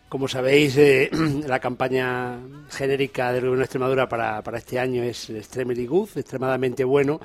Como 0.08 0.28
sabéis, 0.28 0.76
eh, 0.76 1.10
la 1.48 1.58
campaña 1.58 2.38
genérica 2.70 3.32
del 3.32 3.40
Gobierno 3.40 3.58
de 3.58 3.64
Extremadura 3.64 4.08
para, 4.08 4.40
para 4.40 4.58
este 4.58 4.78
año 4.78 5.02
es 5.02 5.30
Extremely 5.30 5.86
Good, 5.86 6.10
extremadamente 6.14 6.84
bueno. 6.84 7.20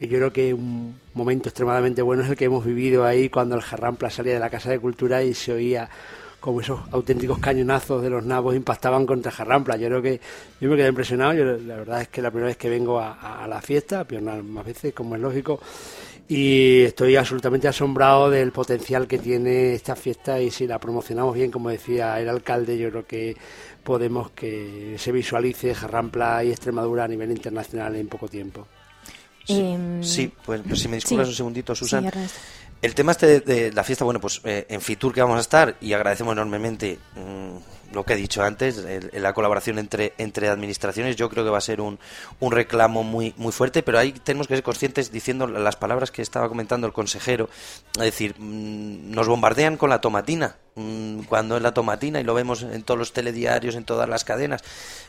Y 0.00 0.06
yo 0.06 0.18
creo 0.18 0.32
que 0.32 0.54
un 0.54 1.00
momento 1.14 1.48
extremadamente 1.48 2.02
bueno 2.02 2.22
es 2.22 2.30
el 2.30 2.36
que 2.36 2.44
hemos 2.44 2.64
vivido 2.64 3.04
ahí 3.04 3.28
cuando 3.28 3.56
el 3.56 3.62
Jarrampla 3.62 4.10
salía 4.10 4.34
de 4.34 4.38
la 4.38 4.48
Casa 4.48 4.70
de 4.70 4.78
Cultura 4.78 5.24
y 5.24 5.34
se 5.34 5.52
oía 5.52 5.90
como 6.38 6.60
esos 6.60 6.80
auténticos 6.92 7.40
cañonazos 7.40 8.00
de 8.00 8.10
los 8.10 8.24
nabos 8.24 8.54
impactaban 8.54 9.06
contra 9.06 9.32
Jarrampla. 9.32 9.76
Yo 9.76 9.88
creo 9.88 10.02
que 10.02 10.20
yo 10.60 10.70
me 10.70 10.76
quedé 10.76 10.88
impresionado. 10.88 11.34
Yo, 11.34 11.44
la 11.44 11.76
verdad 11.78 12.02
es 12.02 12.08
que 12.08 12.22
la 12.22 12.30
primera 12.30 12.46
vez 12.46 12.56
que 12.56 12.68
vengo 12.68 13.00
a, 13.00 13.44
la 13.48 13.60
fiesta, 13.60 14.06
a 14.08 14.42
más 14.42 14.64
veces, 14.64 14.94
como 14.94 15.16
es 15.16 15.20
lógico, 15.20 15.60
y 16.28 16.82
estoy 16.82 17.16
absolutamente 17.16 17.66
asombrado 17.66 18.30
del 18.30 18.52
potencial 18.52 19.08
que 19.08 19.18
tiene 19.18 19.74
esta 19.74 19.96
fiesta 19.96 20.40
y 20.40 20.52
si 20.52 20.68
la 20.68 20.78
promocionamos 20.78 21.34
bien, 21.34 21.50
como 21.50 21.70
decía 21.70 22.20
el 22.20 22.28
alcalde, 22.28 22.78
yo 22.78 22.90
creo 22.90 23.06
que 23.06 23.36
podemos 23.82 24.30
que 24.30 24.94
se 24.96 25.10
visualice 25.10 25.74
Jarrampla 25.74 26.44
y 26.44 26.50
Extremadura 26.50 27.02
a 27.04 27.08
nivel 27.08 27.32
internacional 27.32 27.96
en 27.96 28.06
poco 28.06 28.28
tiempo. 28.28 28.68
Sí, 29.48 29.60
Em, 29.60 30.02
sí, 30.04 30.32
pues, 30.44 30.60
pues 30.66 30.78
si 30.80 30.88
me 30.88 30.96
disculpas 30.96 31.26
sí. 31.26 31.30
un 31.32 31.36
segundito, 31.36 31.74
Susan. 31.74 32.04
Sí. 32.12 32.18
El 32.82 32.94
tema 32.94 33.10
este 33.12 33.26
de, 33.26 33.40
de 33.40 33.72
la 33.72 33.82
fiesta, 33.82 34.04
bueno, 34.04 34.20
pues 34.20 34.40
eh, 34.44 34.66
en 34.68 34.80
Fitur 34.80 35.12
que 35.12 35.20
vamos 35.20 35.38
a 35.38 35.40
estar 35.40 35.76
y 35.80 35.94
agradecemos 35.94 36.32
enormemente 36.32 36.98
mm, 37.16 37.94
lo 37.94 38.04
que 38.04 38.12
he 38.12 38.16
dicho 38.16 38.42
antes, 38.44 38.76
el- 38.78 39.10
el- 39.12 39.22
la 39.22 39.32
colaboración 39.32 39.78
entre, 39.80 40.12
entre 40.18 40.48
administraciones, 40.48 41.16
yo 41.16 41.28
creo 41.28 41.42
que 41.42 41.50
va 41.50 41.58
a 41.58 41.62
ser 41.62 41.80
un, 41.80 41.98
un 42.38 42.52
reclamo 42.52 43.02
muy, 43.02 43.34
muy 43.36 43.50
fuerte, 43.50 43.82
pero 43.82 43.98
ahí 43.98 44.12
tenemos 44.12 44.46
que 44.46 44.54
ser 44.54 44.62
conscientes 44.62 45.10
diciendo 45.10 45.48
las 45.48 45.74
palabras 45.74 46.12
que 46.12 46.22
estaba 46.22 46.48
comentando 46.48 46.86
el 46.86 46.92
consejero, 46.92 47.48
es 47.96 48.02
decir, 48.04 48.36
mm, 48.38 49.10
nos 49.10 49.26
bombardean 49.26 49.76
con 49.76 49.90
la 49.90 50.00
tomatina, 50.00 50.54
mm, 50.76 51.22
cuando 51.22 51.56
es 51.56 51.62
la 51.62 51.72
tomatina 51.74 52.20
y 52.20 52.24
lo 52.24 52.34
vemos 52.34 52.62
en 52.62 52.82
todos 52.84 52.98
los 52.98 53.12
telediarios, 53.12 53.74
en 53.74 53.84
todas 53.84 54.08
las 54.08 54.22
cadenas, 54.22 54.62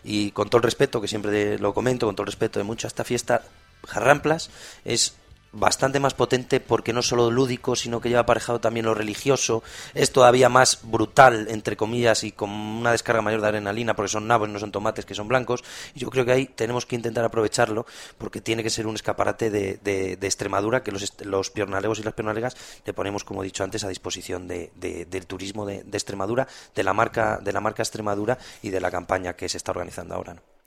y 0.04 0.32
con 0.32 0.50
todo 0.50 0.58
el 0.58 0.64
respeto, 0.64 1.02
que 1.02 1.08
siempre 1.08 1.60
lo 1.60 1.74
comento, 1.76 2.08
con 2.08 2.16
todo 2.16 2.24
el 2.24 2.28
respeto 2.32 2.58
de 2.58 2.64
mucho 2.64 2.88
a 2.88 2.90
esta 2.90 3.04
fiesta, 3.04 3.44
Jarramplas 3.88 4.50
es 4.86 5.16
bastante 5.52 6.00
más 6.00 6.14
potente 6.14 6.60
porque 6.60 6.94
no 6.94 7.02
solo 7.02 7.32
lúdico, 7.32 7.76
sino 7.76 8.00
que 8.02 8.10
lleva 8.10 8.22
aparejado 8.22 8.60
también 8.62 8.86
lo 8.86 8.94
religioso. 8.94 9.64
Es 9.96 10.12
todavía 10.12 10.48
más 10.48 10.82
brutal, 10.84 11.48
entre 11.50 11.76
comillas, 11.76 12.24
y 12.24 12.32
con 12.32 12.52
una 12.52 12.92
descarga 12.92 13.24
mayor 13.24 13.42
de 13.42 13.48
adrenalina, 13.48 13.96
porque 13.96 14.10
son 14.12 14.28
nabos, 14.28 14.48
no 14.48 14.60
son 14.60 14.72
tomates, 14.72 15.06
que 15.06 15.16
son 15.16 15.28
blancos. 15.28 15.64
Y 15.96 16.02
yo 16.02 16.12
creo 16.12 16.24
que 16.24 16.34
ahí 16.34 16.46
tenemos 16.46 16.86
que 16.86 16.96
intentar 16.96 17.26
aprovecharlo, 17.26 17.88
porque 18.20 18.42
tiene 18.42 18.62
que 18.62 18.70
ser 18.70 18.86
un 18.86 18.94
escaparate 18.94 19.50
de, 19.50 19.80
de- 19.84 20.18
Extremadura, 20.22 20.84
que 20.84 20.92
los, 20.92 21.12
los 21.26 21.50
piornalegos 21.50 21.98
y 21.98 22.04
las 22.04 22.14
piornalegas 22.14 22.56
le 22.86 22.94
ponemos, 22.94 23.24
como 23.24 23.42
he 23.42 23.46
dicho 23.46 23.64
antes, 23.64 23.84
a 23.84 23.90
disposición 23.90 24.48
de- 24.48 24.72
de- 24.76 25.06
del 25.06 25.26
turismo 25.26 25.66
de, 25.66 25.82
de 25.84 25.98
Extremadura, 25.98 26.48
de 26.76 26.84
la 26.84 26.94
marca 26.94 27.40
de 27.42 27.52
la 27.52 27.60
marca 27.60 27.82
Extremadura 27.82 28.38
y 28.62 28.70
de 28.70 28.80
la 28.82 28.92
campaña 28.92 29.34
que 29.36 29.50
se 29.50 29.58
está 29.58 29.72
organizando 29.72 30.14
ahora. 30.14 30.36
¿no? 30.36 30.59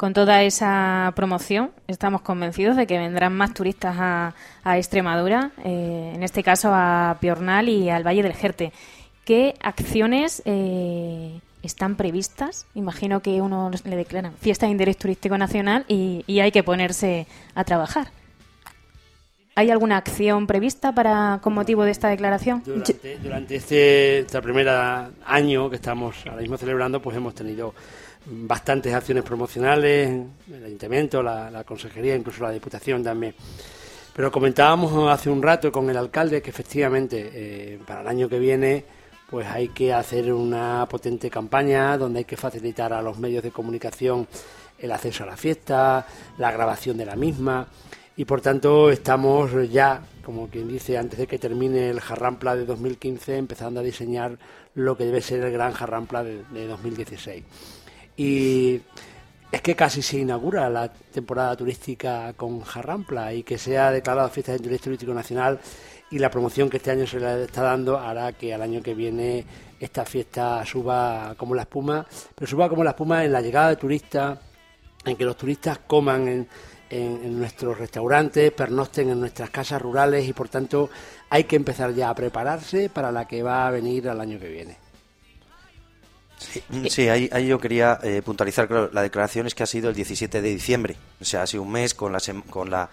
Con 0.00 0.14
toda 0.14 0.42
esa 0.44 1.12
promoción, 1.14 1.72
estamos 1.86 2.22
convencidos 2.22 2.74
de 2.74 2.86
que 2.86 2.96
vendrán 2.96 3.34
más 3.34 3.52
turistas 3.52 3.96
a, 3.98 4.34
a 4.64 4.78
Extremadura, 4.78 5.50
eh, 5.62 6.12
en 6.14 6.22
este 6.22 6.42
caso 6.42 6.70
a 6.72 7.18
Piornal 7.20 7.68
y 7.68 7.90
al 7.90 8.02
Valle 8.02 8.22
del 8.22 8.32
Jerte. 8.32 8.72
¿Qué 9.26 9.56
acciones 9.60 10.42
eh, 10.46 11.40
están 11.62 11.96
previstas? 11.96 12.66
Imagino 12.74 13.20
que 13.20 13.42
uno 13.42 13.70
le 13.84 13.96
declaran 13.96 14.32
fiesta 14.40 14.64
de 14.64 14.72
interés 14.72 14.96
turístico 14.96 15.36
nacional 15.36 15.84
y, 15.86 16.24
hay 16.40 16.50
que 16.50 16.62
ponerse 16.62 17.26
a 17.54 17.64
trabajar. 17.64 18.08
¿Hay 19.54 19.70
alguna 19.70 19.98
acción 19.98 20.46
prevista 20.46 20.94
para 20.94 21.40
con 21.42 21.52
motivo 21.52 21.84
de 21.84 21.90
esta 21.90 22.08
declaración? 22.08 22.62
Durante, 22.64 23.18
durante 23.18 23.56
este, 23.56 24.20
este 24.20 24.40
primer 24.40 24.66
año 25.26 25.68
que 25.68 25.76
estamos 25.76 26.16
ahora 26.24 26.40
mismo 26.40 26.56
celebrando, 26.56 27.02
pues 27.02 27.18
hemos 27.18 27.34
tenido 27.34 27.74
bastantes 28.26 28.92
acciones 28.94 29.24
promocionales, 29.24 30.26
el 30.52 30.64
ayuntamiento, 30.64 31.22
la, 31.22 31.64
consejería, 31.64 32.14
incluso 32.14 32.42
la 32.42 32.50
diputación 32.50 33.02
también. 33.02 33.34
Pero 34.14 34.30
comentábamos 34.30 35.10
hace 35.10 35.30
un 35.30 35.42
rato 35.42 35.70
con 35.70 35.88
el 35.88 35.96
alcalde 35.96 36.42
que 36.42 36.50
efectivamente 36.50 37.30
eh, 37.32 37.78
para 37.86 38.02
el 38.02 38.08
año 38.08 38.28
que 38.28 38.38
viene 38.38 38.84
pues 39.30 39.46
hay 39.46 39.68
que 39.68 39.92
hacer 39.94 40.32
una 40.32 40.84
potente 40.90 41.30
campaña 41.30 41.96
donde 41.96 42.18
hay 42.18 42.24
que 42.24 42.36
facilitar 42.36 42.92
a 42.92 43.00
los 43.00 43.16
medios 43.18 43.44
de 43.44 43.52
comunicación 43.52 44.26
el 44.76 44.90
acceso 44.90 45.22
a 45.22 45.26
la 45.26 45.36
fiesta, 45.36 46.04
la 46.38 46.50
grabación 46.50 46.96
de 46.96 47.06
la 47.06 47.14
misma 47.14 47.68
y 48.20 48.26
por 48.26 48.40
tanto 48.42 48.90
estamos 48.90 49.50
ya, 49.70 50.02
como 50.22 50.48
quien 50.48 50.68
dice, 50.68 50.98
antes 50.98 51.18
de 51.18 51.26
que 51.26 51.38
termine 51.38 51.88
el 51.88 52.00
Jarrampla 52.00 52.54
de 52.54 52.66
2015, 52.66 53.38
empezando 53.38 53.80
a 53.80 53.82
diseñar 53.82 54.36
lo 54.74 54.94
que 54.94 55.04
debe 55.04 55.22
ser 55.22 55.42
el 55.42 55.52
gran 55.52 55.72
Jarrampla 55.72 56.22
de, 56.22 56.44
de 56.52 56.66
2016. 56.66 57.44
Y 58.22 58.82
es 59.50 59.62
que 59.62 59.74
casi 59.74 60.02
se 60.02 60.18
inaugura 60.18 60.68
la 60.68 60.92
temporada 60.92 61.56
turística 61.56 62.34
con 62.34 62.60
Jarrampla 62.60 63.32
y 63.32 63.44
que 63.44 63.56
sea 63.56 63.90
declarada 63.90 64.28
fiesta 64.28 64.52
de 64.52 64.58
interés 64.58 64.82
turístico 64.82 65.14
nacional 65.14 65.58
y 66.10 66.18
la 66.18 66.30
promoción 66.30 66.68
que 66.68 66.76
este 66.76 66.90
año 66.90 67.06
se 67.06 67.18
le 67.18 67.44
está 67.44 67.62
dando 67.62 67.98
hará 67.98 68.34
que 68.34 68.52
al 68.52 68.60
año 68.60 68.82
que 68.82 68.92
viene 68.92 69.46
esta 69.80 70.04
fiesta 70.04 70.62
suba 70.66 71.34
como 71.38 71.54
la 71.54 71.62
espuma, 71.62 72.06
pero 72.34 72.46
suba 72.46 72.68
como 72.68 72.84
la 72.84 72.90
espuma 72.90 73.24
en 73.24 73.32
la 73.32 73.40
llegada 73.40 73.70
de 73.70 73.76
turistas, 73.76 74.38
en 75.06 75.16
que 75.16 75.24
los 75.24 75.38
turistas 75.38 75.78
coman 75.86 76.28
en, 76.28 76.48
en, 76.90 77.20
en 77.24 77.38
nuestros 77.38 77.78
restaurantes, 77.78 78.52
pernosten 78.52 79.08
en 79.08 79.18
nuestras 79.18 79.48
casas 79.48 79.80
rurales 79.80 80.28
y 80.28 80.34
por 80.34 80.50
tanto 80.50 80.90
hay 81.30 81.44
que 81.44 81.56
empezar 81.56 81.94
ya 81.94 82.10
a 82.10 82.14
prepararse 82.14 82.90
para 82.90 83.10
la 83.10 83.26
que 83.26 83.42
va 83.42 83.66
a 83.66 83.70
venir 83.70 84.10
al 84.10 84.20
año 84.20 84.38
que 84.38 84.48
viene. 84.50 84.89
Mm, 86.68 86.86
Sí, 86.86 87.08
ahí, 87.08 87.28
ahí 87.32 87.46
yo 87.48 87.58
quería 87.60 87.98
eh, 88.02 88.22
puntualizar, 88.24 88.66
claro, 88.66 88.90
la 88.92 89.02
declaración 89.02 89.46
es 89.46 89.54
que 89.54 89.62
ha 89.62 89.66
sido 89.66 89.88
el 89.90 89.94
17 89.94 90.40
de 90.40 90.48
diciembre, 90.48 90.96
o 91.20 91.24
sea, 91.24 91.42
ha 91.42 91.46
sido 91.46 91.62
un 91.62 91.70
mes 91.72 91.94
con 91.94 92.16
em- 92.26 92.42
con 92.42 92.70
la, 92.70 92.88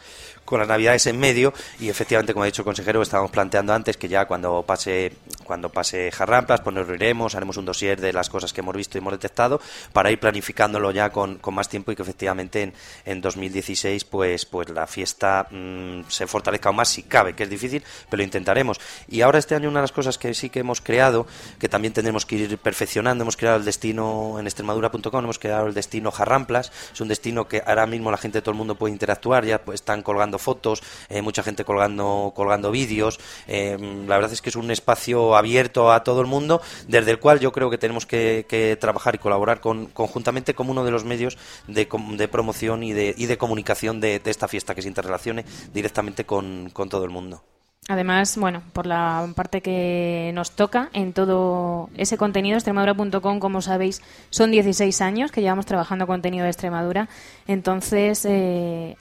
con 0.46 0.60
las 0.60 0.68
navidades 0.68 1.08
en 1.08 1.18
medio 1.20 1.54
y 1.80 1.90
efectivamente, 1.90 2.34
como 2.34 2.44
ha 2.44 2.46
dicho 2.46 2.62
el 2.62 2.66
consejero, 2.66 3.02
estábamos 3.02 3.32
planteando 3.32 3.74
antes 3.74 3.96
que 3.98 4.08
ya 4.10 4.26
cuando 4.26 4.64
pase, 4.64 5.14
cuando 5.46 5.70
pase 5.70 6.12
Jarramplas, 6.12 6.62
pues 6.62 6.76
nos 6.76 6.88
reuniremos, 6.88 7.36
haremos 7.36 7.58
un 7.58 7.66
dossier 7.66 8.00
de 8.02 8.12
las 8.14 8.30
cosas 8.30 8.52
que 8.54 8.62
hemos 8.62 8.76
visto 8.76 8.98
y 8.98 9.00
hemos 9.00 9.14
detectado 9.14 9.62
para 9.94 10.12
ir 10.12 10.20
planificándolo 10.20 10.92
ya 10.92 11.10
con, 11.12 11.38
con 11.38 11.54
más 11.56 11.70
tiempo 11.70 11.92
y 11.92 11.96
que 11.96 12.02
efectivamente 12.04 12.62
en, 12.64 12.74
en 13.06 13.22
2016 13.22 14.04
pues, 14.06 14.46
pues 14.46 14.70
la 14.70 14.88
fiesta 14.88 15.48
mm, 15.50 16.02
se 16.10 16.28
fortalezca 16.28 16.70
aún 16.70 16.76
más 16.78 16.90
si 16.90 17.04
cabe, 17.04 17.34
que 17.34 17.44
es 17.44 17.50
difícil, 17.50 17.82
pero 18.10 18.18
lo 18.18 18.24
intentaremos. 18.24 18.80
Y 19.08 19.22
ahora 19.22 19.40
este 19.40 19.56
año 19.56 19.70
una 19.70 19.80
de 19.80 19.84
las 19.84 19.92
cosas 19.94 20.18
que 20.18 20.34
sí 20.34 20.50
que 20.50 20.60
hemos 20.60 20.82
creado, 20.82 21.28
que 21.60 21.70
también 21.70 21.94
tendremos 21.94 22.26
que 22.26 22.36
ir 22.36 22.58
perfeccionando, 22.58 23.24
hemos 23.24 23.37
creado 23.38 23.58
el 23.58 23.66
destino 23.66 24.38
en 24.40 24.46
extremadura.com, 24.46 25.24
hemos 25.24 25.40
creado 25.40 25.68
el 25.68 25.74
destino 25.74 26.12
Jarramplas, 26.12 26.72
es 26.92 27.02
un 27.02 27.08
destino 27.08 27.48
que 27.48 27.64
ahora 27.66 27.86
mismo 27.86 28.12
la 28.12 28.18
gente, 28.18 28.42
todo 28.42 28.52
el 28.52 28.58
mundo 28.58 28.76
puede 28.76 28.94
interactuar, 28.94 29.46
ya 29.46 29.64
pues, 29.64 29.82
están 29.82 30.02
colgando 30.04 30.38
fotos, 30.40 30.84
eh, 31.10 31.22
mucha 31.22 31.44
gente 31.44 31.64
colgando, 31.64 32.34
colgando 32.36 32.72
vídeos, 32.72 33.20
eh, 33.48 33.78
la 34.08 34.16
verdad 34.16 34.34
es 34.34 34.42
que 34.42 34.50
es 34.50 34.56
un 34.56 34.72
espacio 34.72 35.36
abierto 35.36 35.92
a 35.92 36.04
todo 36.04 36.22
el 36.22 36.28
mundo, 36.28 36.62
desde 36.88 37.12
el 37.12 37.20
cual 37.20 37.40
yo 37.40 37.52
creo 37.52 37.70
que 37.70 37.78
tenemos 37.78 38.06
que, 38.06 38.46
trabajar 38.82 39.16
y 39.16 39.18
colaborar 39.20 39.62
con, 39.62 39.88
conjuntamente 39.88 40.54
como 40.54 40.72
uno 40.72 40.84
de 40.84 40.92
los 40.92 41.06
medios 41.06 41.38
de, 41.68 41.88
de 42.18 42.28
promoción 42.28 42.84
y 42.84 42.92
de, 42.92 43.14
y 43.18 43.28
de 43.28 43.38
comunicación 43.38 44.02
de, 44.02 44.20
de 44.20 44.32
esta 44.32 44.48
fiesta 44.48 44.76
que 44.76 44.82
se 44.82 44.88
interrelacione 44.88 45.46
directamente 45.74 46.26
con 46.26 46.72
todo 46.74 47.06
el 47.06 47.12
mundo. 47.12 47.44
Además, 47.90 48.38
bueno, 48.38 48.64
por 48.74 48.86
la 48.86 49.32
parte 49.36 49.62
que 49.62 50.32
nos 50.34 50.52
toca 50.52 50.90
en 50.92 51.14
todo 51.14 51.90
ese 51.96 52.18
contenido, 52.18 52.58
extremadura.com, 52.58 53.40
como 53.40 53.62
sabéis, 53.62 54.02
son 54.30 54.52
16 54.52 55.00
años 55.02 55.32
que 55.32 55.42
llevamos 55.42 55.66
trabajando 55.66 56.06
contenido 56.06 56.44
de 56.44 56.50
Extremadura. 56.50 57.08
Entonces, 57.48 58.26
eh, 58.26 58.98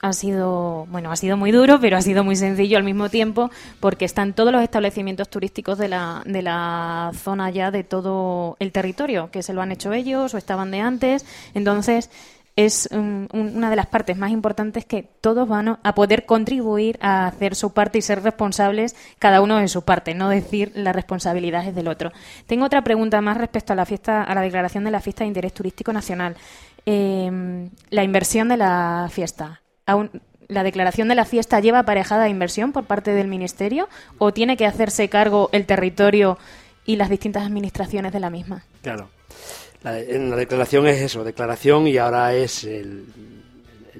ha 0.00 0.12
sido, 0.12 0.86
bueno, 0.90 1.10
ha 1.10 1.16
sido 1.16 1.36
muy 1.36 1.50
duro, 1.50 1.80
pero 1.80 1.96
ha 1.96 2.02
sido 2.02 2.24
muy 2.24 2.36
sencillo 2.36 2.78
al 2.78 2.84
mismo 2.84 3.08
tiempo, 3.08 3.50
porque 3.80 4.04
están 4.04 4.32
todos 4.32 4.52
los 4.52 4.62
establecimientos 4.62 5.28
turísticos 5.28 5.76
de 5.78 5.88
la, 5.88 6.22
de 6.24 6.42
la 6.42 7.10
zona 7.14 7.50
ya 7.50 7.70
de 7.70 7.84
todo 7.84 8.56
el 8.60 8.72
territorio, 8.72 9.30
que 9.30 9.42
se 9.42 9.52
lo 9.52 9.60
han 9.60 9.72
hecho 9.72 9.92
ellos 9.92 10.34
o 10.34 10.38
estaban 10.38 10.70
de 10.70 10.80
antes. 10.80 11.26
Entonces, 11.54 12.10
es 12.58 12.88
un- 12.90 13.28
una 13.32 13.70
de 13.70 13.76
las 13.76 13.86
partes 13.86 14.16
más 14.18 14.32
importantes 14.32 14.84
que 14.84 15.04
todos 15.20 15.48
van 15.48 15.78
a- 15.80 15.94
poder 15.94 16.26
contribuir 16.26 16.98
a 17.00 17.28
hacer 17.28 17.54
su 17.54 17.72
parte 17.72 17.98
y 17.98 18.02
ser 18.02 18.20
responsables 18.24 18.96
cada 19.20 19.40
uno 19.40 19.58
de 19.58 19.68
su 19.68 19.82
parte, 19.82 20.12
no 20.12 20.28
decir 20.28 20.72
las 20.74 20.92
responsabilidades 20.94 21.72
del 21.72 21.86
otro. 21.86 22.10
Tengo 22.48 22.64
otra 22.66 22.82
pregunta 22.82 23.20
más 23.20 23.36
respecto 23.36 23.72
a 23.72 23.76
la 23.76 23.86
fiesta, 23.86 24.24
a 24.24 24.34
la 24.34 24.40
declaración 24.40 24.82
de 24.82 24.90
la 24.90 25.00
fiesta 25.00 25.22
de 25.22 25.28
interés 25.28 25.54
turístico 25.54 25.92
nacional. 25.92 26.36
Eh, 26.84 27.68
la 27.90 28.02
inversión 28.02 28.48
de 28.48 28.56
la 28.56 29.08
fiesta. 29.10 29.62
Aún- 29.86 30.10
¿La 30.48 30.62
declaración 30.64 31.08
de 31.08 31.14
la 31.14 31.26
fiesta 31.26 31.60
lleva 31.60 31.80
aparejada 31.80 32.28
inversión 32.28 32.72
por 32.72 32.84
parte 32.84 33.12
del 33.12 33.28
Ministerio 33.28 33.88
o 34.16 34.32
tiene 34.32 34.56
que 34.56 34.66
hacerse 34.66 35.08
cargo 35.10 35.48
el 35.52 35.64
territorio 35.66 36.38
y 36.86 36.96
las 36.96 37.10
distintas 37.10 37.44
administraciones 37.46 38.12
de 38.12 38.20
la 38.20 38.30
misma? 38.30 38.64
Claro. 38.82 39.10
La, 39.82 39.92
declaración 39.92 40.88
es 40.88 41.00
eso, 41.00 41.22
declaración 41.22 41.86
y 41.86 41.98
ahora 41.98 42.34
es 42.34 42.64
el, 42.64 43.06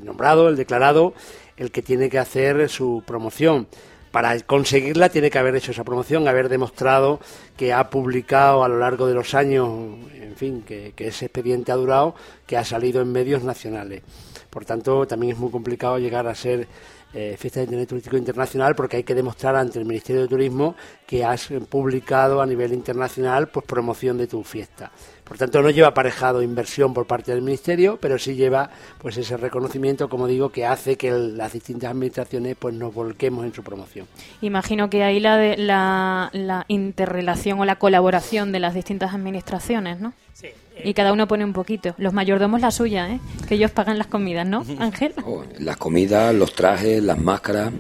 nombrado, 0.03 0.49
el 0.49 0.57
declarado, 0.57 1.14
el 1.57 1.71
que 1.71 1.83
tiene 1.83 2.11
que 2.11 2.19
hacer 2.19 2.69
su 2.69 3.05
promoción. 3.07 3.69
Para 4.11 4.41
conseguirla 4.41 5.11
tiene 5.11 5.31
que 5.31 5.38
haber 5.38 5.55
hecho 5.55 5.71
esa 5.71 5.85
promoción, 5.85 6.27
haber 6.27 6.49
demostrado 6.49 7.21
que 7.57 7.73
ha 7.73 7.91
publicado 7.91 8.64
a 8.64 8.69
lo 8.69 8.79
largo 8.79 9.07
de 9.07 9.14
los 9.14 9.35
años, 9.35 9.69
en 10.14 10.35
fin, 10.35 10.62
que, 10.62 10.95
ese 10.97 11.27
expediente 11.27 11.71
ha 11.71 11.77
durado, 11.77 12.14
que 12.47 12.57
ha 12.57 12.64
salido 12.64 13.01
en 13.01 13.12
medios 13.12 13.45
nacionales. 13.45 14.03
Por 14.51 14.64
tanto, 14.64 15.07
también 15.07 15.35
es 15.35 15.38
muy 15.38 15.51
complicado 15.51 15.99
llegar 15.99 16.27
a 16.27 16.35
ser 16.35 16.67
eh, 17.14 17.37
fiesta 17.38 17.61
de 17.61 17.64
interés 17.64 17.88
turístico 17.88 18.19
internacional 18.19 18.75
porque 18.75 18.99
hay 18.99 19.03
que 19.03 19.14
demostrar 19.14 19.57
ante 19.57 19.79
el 19.79 19.87
Ministerio 19.87 20.23
de 20.23 20.29
Turismo 20.29 20.75
que 21.07 21.25
has 21.25 21.49
publicado 21.69 22.43
a 22.43 22.47
nivel 22.47 22.75
internacional 22.75 23.49
pues 23.49 23.64
promoción 23.64 24.19
de 24.19 24.27
tu 24.27 24.45
fiesta. 24.45 24.91
Por 25.29 25.37
tanto, 25.37 25.61
no 25.62 25.69
lleva 25.71 25.88
aparejado 25.88 26.43
inversión 26.43 26.95
por 26.95 27.07
parte 27.07 27.33
del 27.33 27.43
Ministerio, 27.43 27.99
pero 28.01 28.19
sí 28.19 28.35
lleva 28.35 28.71
pues 29.01 29.17
ese 29.19 29.37
reconocimiento, 29.37 30.09
como 30.09 30.27
digo, 30.27 30.51
que 30.51 30.64
hace 30.64 30.97
que 30.97 31.09
el- 31.09 31.37
las 31.37 31.53
distintas 31.53 31.91
administraciones 31.91 32.57
pues 32.59 32.75
nos 32.75 32.95
volquemos 32.95 33.45
en 33.45 33.53
su 33.53 33.62
promoción. 33.62 34.07
Imagino 34.41 34.88
que 34.88 35.05
ahí 35.05 35.21
la, 35.21 35.37
de, 35.37 35.57
la, 35.59 36.31
la 36.33 36.64
interrelación 36.69 37.61
o 37.61 37.64
la 37.67 37.77
colaboración 37.77 38.53
de 38.53 38.61
las 38.61 38.73
distintas 38.75 39.12
administraciones, 39.14 40.01
¿no? 40.01 40.14
Sí, 40.33 40.47
eh, 40.47 40.83
Y 40.85 40.95
cada 40.95 41.12
uno 41.12 41.29
pone 41.29 41.45
un 41.45 41.53
poquito. 41.53 41.95
Los 41.99 42.12
mayordomos 42.14 42.61
la 42.61 42.71
suya, 42.71 43.11
¿eh? 43.11 43.21
Que 43.47 43.57
ellos 43.57 43.71
pagan 43.71 43.99
las 43.99 44.07
comidas, 44.07 44.47
¿no, 44.47 44.64
Ángel? 44.79 45.12
Oh, 45.27 45.45
las 45.59 45.77
comidas, 45.77 46.35
los 46.35 46.55
trajes, 46.55 47.03
las 47.03 47.19
máscaras. 47.19 47.73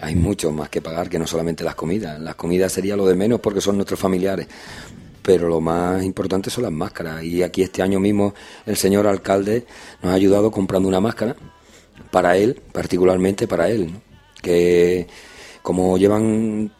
Hay 0.00 0.14
mucho 0.14 0.52
más 0.52 0.68
que 0.68 0.80
pagar 0.80 1.08
que 1.10 1.18
no 1.18 1.26
solamente 1.26 1.64
las 1.64 1.74
comidas. 1.74 2.20
Las 2.20 2.36
comidas 2.36 2.70
sería 2.70 2.94
lo 2.94 3.04
de 3.06 3.16
menos 3.16 3.40
porque 3.40 3.60
son 3.60 3.74
nuestros 3.76 3.98
familiares. 3.98 4.46
Pero 5.28 5.46
lo 5.46 5.60
más 5.60 6.02
importante 6.04 6.48
son 6.48 6.62
las 6.62 6.72
máscaras. 6.72 7.22
Y 7.22 7.42
aquí 7.42 7.60
este 7.62 7.82
año 7.82 8.00
mismo 8.00 8.32
el 8.64 8.78
señor 8.78 9.06
alcalde 9.06 9.66
nos 10.02 10.10
ha 10.10 10.14
ayudado 10.14 10.50
comprando 10.50 10.88
una 10.88 11.00
máscara 11.00 11.36
para 12.10 12.38
él, 12.38 12.58
particularmente 12.72 13.46
para 13.46 13.68
él. 13.68 13.90
Que 14.40 15.06
como 15.60 15.98
llevan, 15.98 16.72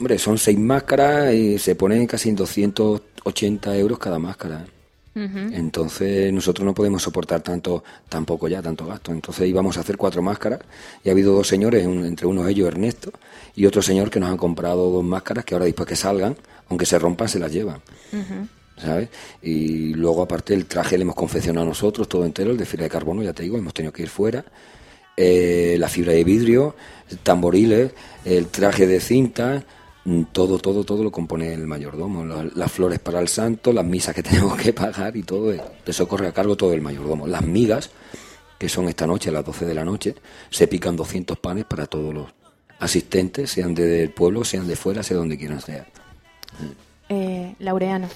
hombre, 0.00 0.18
son 0.18 0.36
seis 0.36 0.58
máscaras 0.58 1.32
y 1.32 1.60
se 1.60 1.76
ponen 1.76 2.08
casi 2.08 2.30
en 2.30 2.34
280 2.34 3.76
euros 3.76 4.00
cada 4.00 4.18
máscara. 4.18 4.66
Entonces 5.14 6.32
nosotros 6.32 6.64
no 6.64 6.72
podemos 6.74 7.02
soportar 7.02 7.42
tanto, 7.42 7.84
tampoco 8.08 8.48
ya, 8.48 8.62
tanto 8.62 8.86
gasto. 8.86 9.12
Entonces 9.12 9.46
íbamos 9.48 9.76
a 9.76 9.80
hacer 9.80 9.96
cuatro 9.96 10.22
máscaras 10.22 10.60
y 11.04 11.08
ha 11.08 11.12
habido 11.12 11.34
dos 11.34 11.46
señores, 11.48 11.86
un- 11.86 12.04
entre 12.06 12.26
uno 12.26 12.44
de 12.44 12.52
ellos 12.52 12.68
Ernesto 12.68 13.12
y 13.54 13.66
otro 13.66 13.82
señor 13.82 14.08
que 14.10 14.18
nos 14.20 14.30
han 14.30 14.36
comprado 14.38 14.90
dos 14.90 15.04
máscaras 15.04 15.44
que 15.44 15.54
ahora 15.54 15.66
después 15.66 15.86
que 15.88 15.96
salgan, 15.96 16.36
aunque 16.68 16.86
se 16.86 16.98
rompan, 16.98 17.28
se 17.28 17.38
las 17.38 17.52
llevan. 17.52 17.80
¿Sabes? 18.78 19.10
Y 19.42 19.92
luego 19.94 20.22
aparte 20.22 20.54
el 20.54 20.64
traje 20.66 20.96
le 20.96 21.02
hemos 21.02 21.14
confeccionado 21.14 21.66
nosotros 21.66 22.08
todo 22.08 22.24
entero, 22.24 22.50
el 22.50 22.56
de 22.56 22.64
fibra 22.64 22.84
de 22.84 22.90
carbono, 22.90 23.22
ya 23.22 23.32
te 23.34 23.42
digo, 23.42 23.58
hemos 23.58 23.74
tenido 23.74 23.92
que 23.92 24.02
ir 24.02 24.08
fuera. 24.08 24.44
Eh, 25.16 25.76
la 25.78 25.88
fibra 25.88 26.12
de 26.14 26.24
vidrio, 26.24 26.74
tamboriles, 27.22 27.92
el 28.24 28.46
traje 28.46 28.86
de 28.86 28.98
cinta, 28.98 29.62
todo, 30.32 30.58
todo, 30.58 30.84
todo 30.84 31.04
lo 31.04 31.12
compone 31.12 31.52
el 31.54 31.66
mayordomo. 31.66 32.24
La- 32.24 32.48
las 32.54 32.72
flores 32.72 32.98
para 32.98 33.20
el 33.20 33.28
santo, 33.28 33.72
las 33.72 33.84
misas 33.84 34.14
que 34.14 34.22
tenemos 34.22 34.56
que 34.56 34.72
pagar 34.72 35.16
y 35.16 35.22
todo, 35.22 35.52
eh, 35.52 35.60
eso 35.86 36.08
corre 36.08 36.26
a 36.28 36.32
cargo 36.32 36.56
todo 36.56 36.72
el 36.72 36.80
mayordomo. 36.80 37.26
Las 37.26 37.42
migas, 37.42 37.90
que 38.58 38.68
son 38.68 38.88
esta 38.88 39.06
noche 39.06 39.30
a 39.30 39.32
las 39.32 39.44
12 39.44 39.64
de 39.64 39.74
la 39.74 39.84
noche, 39.84 40.14
se 40.50 40.66
pican 40.68 40.96
200 40.96 41.38
panes 41.38 41.64
para 41.64 41.86
todos 41.86 42.12
los 42.14 42.26
asistentes, 42.80 43.50
sean 43.50 43.74
de- 43.74 43.86
del 43.86 44.10
pueblo, 44.10 44.44
sean 44.44 44.66
de 44.66 44.74
fuera, 44.76 45.02
sea 45.02 45.16
donde 45.16 45.38
quieran 45.38 45.60
ser. 45.60 45.86
Eh, 47.08 47.54
Laureano. 47.60 48.08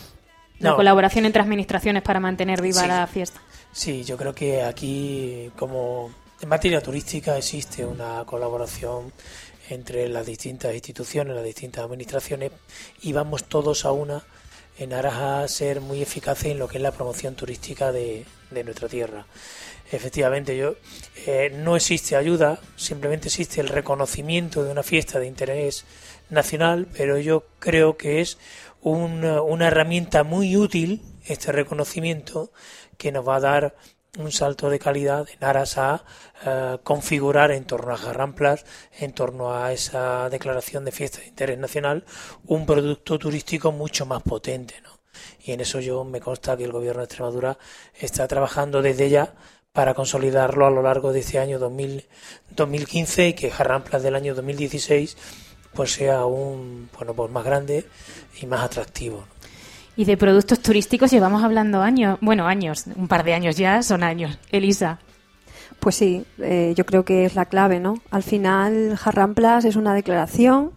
La 0.59 0.71
No. 0.71 0.77
colaboración 0.77 1.27
entre 1.27 1.43
administraciones 1.43 2.03
para 2.03 2.19
mantener 2.19 2.63
viva 2.63 2.81
Sí. 2.83 2.89
la 2.89 3.07
fiesta. 3.07 3.41
Sí, 3.73 4.05
yo 4.05 4.17
creo 4.17 4.35
que 4.35 4.63
aquí, 4.63 5.51
como 5.59 6.11
en 6.41 6.49
materia 6.49 6.81
turística, 6.81 7.37
existe 7.37 7.85
una 7.85 8.25
colaboración 8.25 9.13
entre 9.71 10.09
las 10.09 10.27
distintas 10.27 10.75
instituciones, 10.75 11.35
las 11.35 11.45
distintas 11.45 11.85
administraciones, 11.85 12.53
y 13.03 13.13
vamos 13.13 13.45
todos 13.45 13.85
a 13.85 13.93
una 13.93 14.23
en 14.79 14.93
aras 14.93 15.15
a 15.15 15.49
ser 15.49 15.81
muy 15.81 16.03
eficaces 16.03 16.53
en 16.53 16.59
lo 16.59 16.69
que 16.69 16.77
es 16.77 16.83
la 16.83 16.93
promoción 16.93 17.35
turística 17.35 17.93
de, 17.93 18.27
de 18.51 18.65
nuestra 18.65 18.89
tierra. 18.89 19.27
Efectivamente, 19.91 20.57
yo 20.57 20.75
eh, 21.27 21.51
no 21.55 21.77
existe 21.77 22.17
ayuda, 22.17 22.61
simplemente 22.77 23.29
existe 23.29 23.61
el 23.61 23.69
reconocimiento 23.69 24.65
de 24.65 24.73
una 24.73 24.83
fiesta 24.83 25.19
de 25.19 25.27
interés 25.27 25.85
nacional, 26.29 26.89
pero 26.97 27.19
yo 27.19 27.45
creo 27.61 27.97
que 27.97 28.21
es 28.21 28.37
una, 28.83 29.43
una 29.43 29.69
herramienta 29.69 30.25
muy 30.25 30.57
útil 30.57 31.03
este 31.25 31.53
reconocimiento 31.53 32.51
que 32.99 33.13
nos 33.13 33.27
va 33.27 33.37
a 33.37 33.41
dar 33.41 33.77
un 34.17 34.33
salto 34.33 34.71
de 34.71 34.79
calidad 34.79 35.27
en 35.29 35.45
aras 35.45 35.79
a 35.79 36.05
eh, 36.45 36.79
configurar 36.83 37.51
en 37.51 37.65
torno 37.65 37.93
a 37.93 37.97
Jarramplas, 37.97 38.65
en 38.99 39.13
torno 39.13 39.55
a 39.55 39.73
esa 39.73 40.29
declaración 40.31 40.85
de 40.85 40.93
fiesta 40.93 41.21
de 41.21 41.29
interés 41.29 41.59
nacional, 41.59 42.05
un 42.47 42.67
producto 42.67 43.19
turístico 43.19 43.73
mucho 43.73 44.07
más 44.07 44.23
potente. 44.23 44.75
¿no? 44.83 44.91
Y 45.45 45.53
en 45.53 45.61
eso 45.61 45.81
yo 45.81 46.05
me 46.05 46.21
consta 46.21 46.57
que 46.57 46.65
el 46.65 46.73
Gobierno 46.73 47.01
de 47.01 47.07
Extremadura 47.07 47.59
está 47.95 48.27
trabajando 48.27 48.83
desde 48.83 49.09
ya 49.11 49.35
para 49.73 49.95
consolidarlo 49.95 50.67
a 50.67 50.71
lo 50.71 50.83
largo 50.83 51.13
de 51.13 51.21
este 51.21 51.39
año 51.39 51.59
2000 51.59 52.07
2015 52.51 53.29
y 53.29 53.35
que 53.35 53.51
Jarramplas 53.51 54.03
del 54.03 54.15
año 54.15 54.35
2016 54.35 55.17
pues 55.75 55.93
sea 55.93 56.21
aún 56.21 56.89
bueno, 56.97 57.15
pues 57.15 57.31
más 57.31 57.45
grande 57.45 57.87
y 58.41 58.47
más 58.47 58.63
atractivo. 58.63 59.27
Y 59.97 60.05
de 60.05 60.17
productos 60.17 60.61
turísticos 60.61 61.11
llevamos 61.11 61.43
hablando 61.43 61.81
años, 61.81 62.19
bueno, 62.21 62.47
años, 62.47 62.85
un 62.97 63.09
par 63.09 63.25
de 63.25 63.33
años 63.33 63.57
ya, 63.57 63.83
son 63.83 64.03
años. 64.03 64.39
Elisa. 64.51 64.99
Pues 65.81 65.95
sí, 65.95 66.25
eh, 66.39 66.75
yo 66.77 66.85
creo 66.85 67.05
que 67.05 67.25
es 67.25 67.35
la 67.35 67.47
clave, 67.47 67.81
¿no? 67.81 68.01
Al 68.11 68.23
final, 68.23 68.97
Jarramplas 68.97 69.65
es 69.65 69.77
una 69.77 69.95
declaración. 69.95 70.73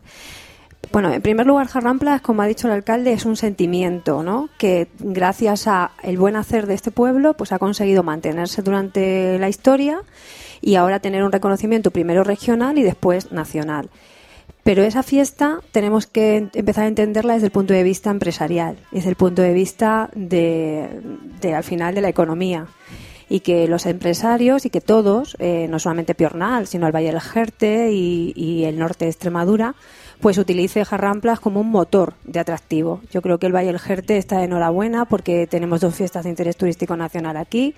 Bueno, 0.92 1.12
en 1.12 1.22
primer 1.22 1.46
lugar, 1.46 1.68
Jarramplas, 1.68 2.22
como 2.22 2.42
ha 2.42 2.48
dicho 2.48 2.68
el 2.68 2.74
alcalde, 2.74 3.14
es 3.14 3.26
un 3.26 3.36
sentimiento, 3.36 4.24
¿no? 4.24 4.50
Que 4.58 4.88
gracias 5.00 5.68
a 5.68 5.92
el 6.04 6.18
buen 6.18 6.36
hacer 6.36 6.66
de 6.66 6.74
este 6.74 6.92
pueblo, 6.92 7.34
pues 7.34 7.52
ha 7.52 7.60
conseguido 7.60 8.04
mantenerse 8.04 8.62
durante 8.62 9.38
la 9.38 9.50
historia 9.50 10.02
y 10.62 10.76
ahora 10.76 11.00
tener 11.00 11.24
un 11.24 11.32
reconocimiento 11.32 11.92
primero 11.92 12.24
regional 12.24 12.78
y 12.78 12.84
después 12.84 13.32
nacional. 13.32 13.90
Pero 14.64 14.84
esa 14.84 15.02
fiesta 15.02 15.62
tenemos 15.72 16.06
que 16.06 16.50
empezar 16.54 16.84
a 16.84 16.88
entenderla 16.88 17.34
desde 17.34 17.48
el 17.48 17.52
punto 17.52 17.74
de 17.74 17.84
vista 17.84 18.12
empresarial, 18.12 18.78
desde 18.92 19.10
el 19.10 19.16
punto 19.16 19.42
de 19.42 19.54
vista 19.54 20.10
de, 20.14 20.88
de, 21.42 21.56
al 21.56 21.64
final 21.64 21.96
de 21.96 22.02
la 22.02 22.10
economía. 22.10 22.68
Y 23.30 23.42
que 23.42 23.68
los 23.68 23.86
empresarios 23.86 24.66
y 24.66 24.70
que 24.70 24.82
todos, 24.82 25.36
eh, 25.40 25.68
no 25.70 25.80
solamente 25.80 26.16
Piornal, 26.16 26.68
sino 26.68 26.88
el 26.88 26.96
Valle 26.96 27.12
del 27.12 27.22
Jerte 27.22 27.92
y, 27.92 28.64
el 28.64 28.78
norte 28.78 29.06
de 29.06 29.12
Extremadura, 29.12 29.76
pues 30.20 30.38
utilice 30.38 30.84
Jarramplas 30.84 31.40
como 31.40 31.62
un 31.62 31.70
motor 31.70 32.14
de 32.24 32.40
atractivo. 32.40 33.02
Yo 33.12 33.22
creo 33.22 33.38
que 33.38 33.48
el 33.48 33.56
Valle 33.56 33.68
del 33.68 33.80
Jerte 33.80 34.18
está 34.18 34.44
enhorabuena 34.44 35.06
porque 35.06 35.48
tenemos 35.48 35.82
dos 35.82 35.96
fiestas 35.96 36.24
de 36.24 36.32
interés 36.32 36.58
turístico 36.58 36.98
nacional 36.98 37.38
aquí, 37.38 37.76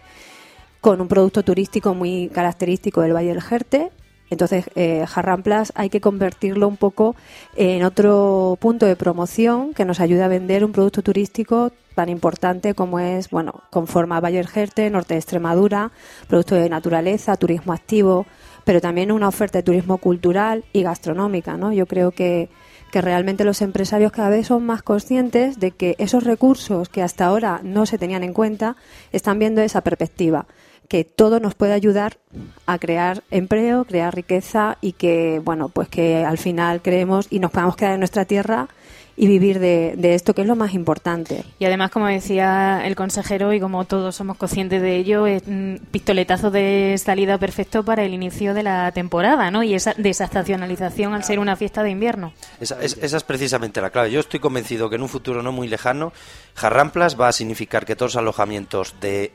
con 0.80 1.00
un 1.00 1.08
producto 1.08 1.44
turístico 1.44 1.94
muy 1.94 2.30
característico 2.34 3.02
del 3.02 3.14
Valle 3.14 3.30
del 3.30 3.42
Jerte. 3.42 3.92
Entonces, 4.32 4.66
eh, 4.76 5.06
Jarramplas 5.08 5.74
hay 5.76 5.90
que 5.90 6.00
convertirlo 6.00 6.68
un 6.68 6.78
poco 6.78 7.16
en 7.58 7.84
otro 7.84 8.58
punto 8.62 8.86
de 8.86 8.96
promoción 8.96 9.74
que 9.74 9.84
nos 9.84 10.00
ayude 10.00 10.24
a 10.24 10.30
vender 10.30 10.64
un 10.64 10.72
producto 10.72 11.04
turístico 11.04 11.74
tan 11.96 12.08
importante 12.08 12.74
como 12.74 13.00
es, 13.00 13.30
bueno, 13.30 13.62
conforma 13.70 14.22
Valle 14.22 14.38
del 14.38 14.48
Jerte, 14.48 14.90
norte 14.90 15.16
de 15.16 15.20
Extremadura, 15.20 15.92
producto 16.30 16.56
de 16.56 16.70
naturaleza, 16.70 17.36
turismo 17.36 17.74
activo, 17.74 18.26
pero 18.64 18.80
también 18.80 19.12
una 19.12 19.28
oferta 19.28 19.60
de 19.60 19.64
turismo 19.64 19.98
cultural 19.98 20.64
y 20.72 20.84
gastronómica, 20.84 21.58
¿no? 21.58 21.74
Yo 21.74 21.86
creo 21.86 22.12
que, 22.12 22.48
que 22.94 23.02
realmente 23.02 23.44
los 23.44 23.62
empresarios 23.62 24.14
cada 24.14 24.30
vez 24.30 24.48
son 24.48 24.66
más 24.66 24.82
conscientes 24.82 25.60
de 25.60 25.72
que 25.72 25.96
esos 25.98 26.24
recursos 26.24 26.88
que 26.88 27.02
hasta 27.02 27.26
ahora 27.26 27.60
no 27.64 27.86
se 27.86 27.98
tenían 27.98 28.24
en 28.24 28.32
cuenta 28.32 28.78
están 29.12 29.40
viendo 29.40 29.62
esa 29.62 29.82
perspectiva 29.82 30.48
que 30.92 31.06
todo 31.06 31.40
nos 31.40 31.56
puede 31.56 31.72
ayudar 31.72 32.18
a 32.66 32.78
crear 32.78 33.24
empleo, 33.32 33.86
crear 33.86 34.14
riqueza 34.14 34.78
y 34.82 34.92
que, 34.92 35.40
bueno, 35.42 35.70
pues 35.70 35.88
que 35.88 36.26
al 36.26 36.38
final 36.38 36.82
creemos 36.82 37.28
y 37.30 37.40
nos 37.40 37.50
podamos 37.50 37.78
quedar 37.78 37.94
en 37.94 38.02
nuestra 38.02 38.26
tierra 38.26 38.68
y 39.16 39.28
vivir 39.28 39.60
de, 39.60 39.94
de 39.96 40.16
esto, 40.16 40.34
que 40.34 40.42
es 40.42 40.48
lo 40.50 40.58
más 40.58 40.74
importante. 40.74 41.46
Y 41.60 41.66
además, 41.66 41.92
como 41.92 42.08
decía 42.08 42.82
el 42.84 42.98
consejero, 42.98 43.54
y 43.54 43.62
como 43.62 43.86
todos 43.86 44.18
somos 44.18 44.36
conscientes 44.36 44.82
de 44.82 44.98
ello, 44.98 45.28
es 45.28 45.44
un 45.48 45.80
pistoletazo 45.92 46.52
de 46.52 46.98
salida 46.98 47.38
perfecto 47.38 47.86
para 47.86 48.04
el 48.04 48.14
inicio 48.14 48.54
de 48.54 48.64
la 48.64 48.92
temporada, 48.92 49.50
¿no? 49.50 49.64
Y 49.64 49.76
esa 49.76 49.94
desestacionalización 49.96 51.14
al 51.14 51.24
ser 51.24 51.40
una 51.40 51.56
fiesta 51.56 51.84
de 51.84 51.92
invierno. 51.92 52.34
Esa, 52.60 52.84
es, 52.84 52.98
esa 53.02 53.16
es 53.16 53.24
precisamente 53.24 53.80
la 53.80 53.92
clave. 53.92 54.12
Yo 54.12 54.20
estoy 54.20 54.42
convencido 54.42 54.90
que 54.90 54.98
en 54.98 55.04
un 55.04 55.10
futuro 55.10 55.42
no 55.42 55.54
muy 55.54 55.70
lejano, 55.70 56.12
Jarramplas 56.56 57.18
va 57.18 57.30
a 57.30 57.32
significar 57.32 57.86
que 57.86 57.96
todos 57.96 58.16
los 58.16 58.22
alojamientos 58.22 58.96
de 59.00 59.32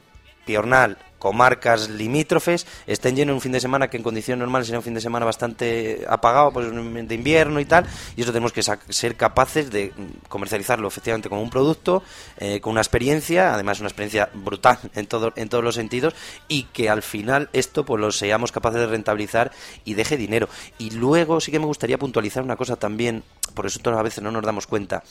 Piornal, 0.47 0.97
comarcas 1.27 1.91
limítrofes 1.91 2.69
estén 2.87 3.17
llenos 3.17 3.35
un 3.35 3.41
fin 3.41 3.51
de 3.51 3.59
semana 3.59 3.89
que 3.89 3.97
en 3.97 4.05
condiciones 4.05 4.39
normales 4.39 4.69
sería 4.69 4.79
un 4.79 4.85
fin 4.85 4.95
de 4.95 5.01
semana 5.01 5.27
bastante 5.27 6.07
apagado 6.09 6.53
pues, 6.53 6.71
de 6.71 7.15
invierno 7.17 7.59
y 7.59 7.65
tal 7.65 7.85
y 8.15 8.23
eso 8.23 8.31
tenemos 8.31 8.53
que 8.53 8.63
ser 8.63 9.17
capaces 9.17 9.73
de 9.73 9.93
comercializarlo 10.29 10.87
efectivamente 10.87 11.29
como 11.29 11.43
un 11.43 11.51
producto 11.51 12.05
eh, 12.39 12.61
con 12.61 12.71
una 12.71 12.81
experiencia 12.81 13.55
además 13.55 13.81
una 13.81 13.89
experiencia 13.89 14.31
brutal 14.35 14.79
en 14.95 15.09
todo 15.09 15.33
en 15.35 15.49
todos 15.49 15.65
los 15.65 15.75
sentidos 15.75 16.15
y 16.47 16.63
que 16.73 16.89
al 16.89 17.03
final 17.03 17.51
esto 17.53 17.85
pues 17.85 18.01
lo 18.01 18.13
seamos 18.13 18.53
capaces 18.53 18.79
de 18.79 18.87
rentabilizar 18.87 19.51
y 19.85 19.95
deje 19.95 20.17
dinero. 20.17 20.49
Y 20.79 20.91
luego 20.91 21.41
sí 21.41 21.51
que 21.51 21.59
me 21.59 21.67
gustaría 21.67 21.99
puntualizar 21.99 22.45
una 22.45 22.55
cosa 22.55 22.77
también 22.77 23.25
por 23.55 23.67
eso 23.67 23.81
todas 23.81 23.99
a 23.99 24.03
veces 24.03 24.23
no 24.23 24.31
nos 24.31 24.45
damos 24.45 24.67
cuenta 24.67 25.03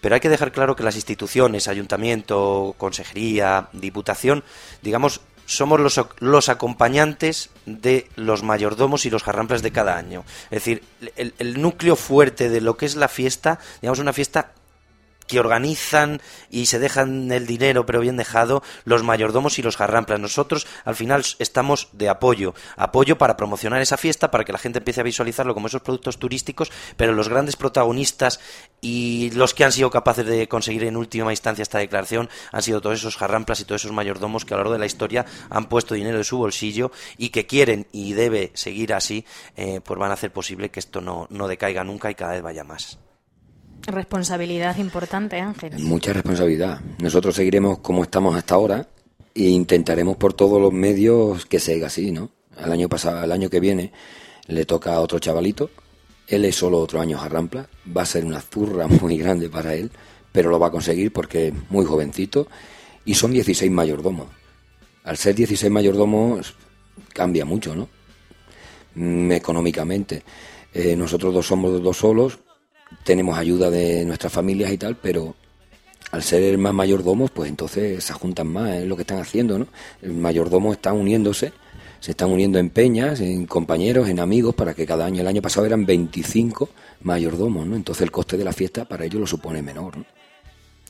pero 0.00 0.14
hay 0.14 0.20
que 0.20 0.28
dejar 0.28 0.52
claro 0.52 0.76
que 0.76 0.82
las 0.82 0.96
instituciones, 0.96 1.68
ayuntamiento, 1.68 2.74
consejería, 2.78 3.68
diputación, 3.72 4.44
digamos, 4.82 5.20
somos 5.46 5.80
los, 5.80 5.98
los 6.18 6.50
acompañantes 6.50 7.48
de 7.64 8.06
los 8.16 8.42
mayordomos 8.42 9.06
y 9.06 9.10
los 9.10 9.22
jarramplas 9.22 9.62
de 9.62 9.72
cada 9.72 9.96
año. 9.96 10.24
Es 10.50 10.62
decir, 10.62 10.82
el, 11.16 11.32
el, 11.38 11.62
núcleo 11.62 11.96
fuerte 11.96 12.50
de 12.50 12.60
lo 12.60 12.76
que 12.76 12.84
es 12.84 12.96
la 12.96 13.08
fiesta, 13.08 13.58
digamos, 13.80 13.98
una 13.98 14.12
fiesta 14.12 14.52
que 15.28 15.38
organizan 15.38 16.20
y 16.50 16.66
se 16.66 16.80
dejan 16.80 17.30
el 17.30 17.46
dinero, 17.46 17.86
pero 17.86 18.00
bien 18.00 18.16
dejado, 18.16 18.62
los 18.84 19.04
mayordomos 19.04 19.58
y 19.58 19.62
los 19.62 19.76
jarramplas. 19.76 20.18
Nosotros, 20.18 20.66
al 20.84 20.96
final, 20.96 21.24
estamos 21.38 21.90
de 21.92 22.08
apoyo. 22.08 22.54
Apoyo 22.76 23.18
para 23.18 23.36
promocionar 23.36 23.80
esa 23.80 23.96
fiesta, 23.96 24.30
para 24.30 24.44
que 24.44 24.52
la 24.52 24.58
gente 24.58 24.78
empiece 24.78 25.00
a 25.00 25.04
visualizarlo 25.04 25.54
como 25.54 25.68
esos 25.68 25.82
productos 25.82 26.18
turísticos, 26.18 26.72
pero 26.96 27.12
los 27.12 27.28
grandes 27.28 27.54
protagonistas 27.54 28.40
y 28.80 29.30
los 29.34 29.54
que 29.54 29.64
han 29.64 29.72
sido 29.72 29.90
capaces 29.90 30.26
de 30.26 30.48
conseguir 30.48 30.84
en 30.84 30.96
última 30.96 31.32
instancia 31.32 31.62
esta 31.62 31.78
declaración 31.78 32.28
han 32.52 32.62
sido 32.62 32.80
todos 32.80 32.98
esos 32.98 33.16
jarramplas 33.16 33.60
y 33.60 33.64
todos 33.64 33.82
esos 33.82 33.92
mayordomos 33.92 34.44
que 34.44 34.54
a 34.54 34.56
lo 34.56 34.62
largo 34.62 34.72
de 34.72 34.78
la 34.78 34.86
historia 34.86 35.26
han 35.50 35.66
puesto 35.66 35.94
dinero 35.94 36.18
de 36.18 36.24
su 36.24 36.38
bolsillo 36.38 36.90
y 37.16 37.28
que 37.30 37.46
quieren 37.46 37.86
y 37.92 38.14
debe 38.14 38.50
seguir 38.54 38.94
así, 38.94 39.24
eh, 39.56 39.80
pues 39.84 39.98
van 39.98 40.10
a 40.10 40.14
hacer 40.14 40.32
posible 40.32 40.70
que 40.70 40.80
esto 40.80 41.00
no, 41.00 41.26
no 41.30 41.48
decaiga 41.48 41.84
nunca 41.84 42.10
y 42.10 42.14
cada 42.14 42.32
vez 42.32 42.42
vaya 42.42 42.64
más. 42.64 42.98
Responsabilidad 43.88 44.76
importante, 44.76 45.40
Ángel. 45.40 45.78
Mucha 45.78 46.12
responsabilidad. 46.12 46.78
Nosotros 46.98 47.34
seguiremos 47.34 47.78
como 47.78 48.02
estamos 48.02 48.36
hasta 48.36 48.54
ahora 48.54 48.86
e 49.34 49.44
intentaremos 49.44 50.18
por 50.18 50.34
todos 50.34 50.60
los 50.60 50.74
medios 50.74 51.46
que 51.46 51.58
siga 51.58 51.86
así, 51.86 52.10
¿no? 52.12 52.30
El 52.62 52.70
año 52.70 52.90
pasado, 52.90 53.24
el 53.24 53.32
año 53.32 53.48
que 53.48 53.60
viene, 53.60 53.92
le 54.46 54.66
toca 54.66 54.92
a 54.92 55.00
otro 55.00 55.18
chavalito. 55.18 55.70
Él 56.26 56.44
es 56.44 56.56
solo 56.56 56.80
otro 56.80 57.00
año 57.00 57.18
a 57.18 57.30
Rampla. 57.30 57.66
Va 57.96 58.02
a 58.02 58.06
ser 58.06 58.26
una 58.26 58.42
zurra 58.42 58.86
muy 59.00 59.16
grande 59.16 59.48
para 59.48 59.74
él, 59.74 59.90
pero 60.32 60.50
lo 60.50 60.58
va 60.58 60.66
a 60.66 60.70
conseguir 60.70 61.10
porque 61.10 61.48
es 61.48 61.54
muy 61.70 61.86
jovencito 61.86 62.46
y 63.06 63.14
son 63.14 63.32
16 63.32 63.70
mayordomos. 63.70 64.26
Al 65.04 65.16
ser 65.16 65.34
16 65.34 65.72
mayordomos 65.72 66.54
cambia 67.14 67.46
mucho, 67.46 67.74
¿no? 67.74 67.88
Mm, 68.96 69.32
económicamente. 69.32 70.22
Eh, 70.74 70.94
nosotros 70.94 71.32
dos 71.32 71.46
somos 71.46 71.82
dos 71.82 71.96
solos, 71.96 72.40
tenemos 73.04 73.38
ayuda 73.38 73.70
de 73.70 74.04
nuestras 74.04 74.32
familias 74.32 74.72
y 74.72 74.78
tal, 74.78 74.96
pero 74.96 75.34
al 76.10 76.22
ser 76.22 76.56
más 76.58 76.72
mayordomos, 76.72 77.30
pues 77.30 77.50
entonces 77.50 78.02
se 78.02 78.12
juntan 78.12 78.48
más, 78.48 78.70
es 78.76 78.86
lo 78.86 78.96
que 78.96 79.02
están 79.02 79.18
haciendo, 79.18 79.58
¿no? 79.58 79.66
El 80.02 80.14
mayordomo 80.14 80.72
está 80.72 80.92
uniéndose, 80.92 81.52
se 82.00 82.12
están 82.12 82.30
uniendo 82.30 82.58
en 82.58 82.70
peñas, 82.70 83.20
en 83.20 83.46
compañeros, 83.46 84.08
en 84.08 84.20
amigos, 84.20 84.54
para 84.54 84.74
que 84.74 84.86
cada 84.86 85.04
año, 85.04 85.20
el 85.20 85.26
año 85.26 85.42
pasado 85.42 85.66
eran 85.66 85.84
25 85.84 86.68
mayordomos, 87.02 87.66
¿no? 87.66 87.76
Entonces 87.76 88.02
el 88.02 88.10
coste 88.10 88.36
de 88.36 88.44
la 88.44 88.52
fiesta 88.52 88.84
para 88.84 89.04
ellos 89.04 89.20
lo 89.20 89.26
supone 89.26 89.62
menor, 89.62 89.98
¿no? 89.98 90.04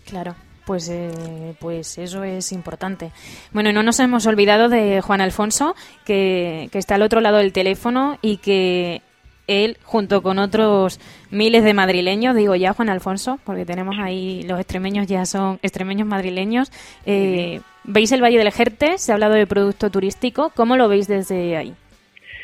Claro. 0.05 0.35
Pues, 0.65 0.91
eh, 0.91 1.57
pues 1.59 1.97
eso 1.97 2.25
es 2.25 2.53
importante. 2.53 3.11
Bueno, 3.53 3.73
no 3.73 3.83
nos 3.83 3.99
hemos 4.01 4.27
olvidado 4.27 4.69
de 4.69 5.01
Juan 5.01 5.23
Alfonso, 5.23 5.75
que, 6.05 6.69
que 6.71 6.79
está 6.79 6.97
al 6.97 7.03
otro 7.03 7.23
lado 7.23 7.39
del 7.39 7.55
teléfono 7.55 8.19
y 8.21 8.37
que 8.37 9.01
él, 9.49 9.79
junto 9.83 10.23
con 10.23 10.39
otros 10.39 11.01
miles 11.31 11.65
de 11.65 11.75
madrileños, 11.75 12.37
digo 12.37 12.55
ya 12.55 12.73
Juan 12.75 12.89
Alfonso, 12.89 13.41
porque 13.45 13.65
tenemos 13.65 13.97
ahí 13.99 14.43
los 14.45 14.61
extremeños 14.61 15.07
ya 15.07 15.27
son 15.27 15.59
extremeños 15.63 16.07
madrileños. 16.07 16.71
Eh, 17.07 17.61
¿Veis 17.85 18.13
el 18.13 18.23
Valle 18.23 18.39
del 18.39 18.53
Jerte? 18.53 18.99
Se 18.99 19.11
ha 19.11 19.15
hablado 19.15 19.35
de 19.35 19.47
producto 19.47 19.91
turístico. 19.91 20.53
¿Cómo 20.55 20.77
lo 20.77 20.89
veis 20.89 21.09
desde 21.09 21.57
ahí? 21.57 21.75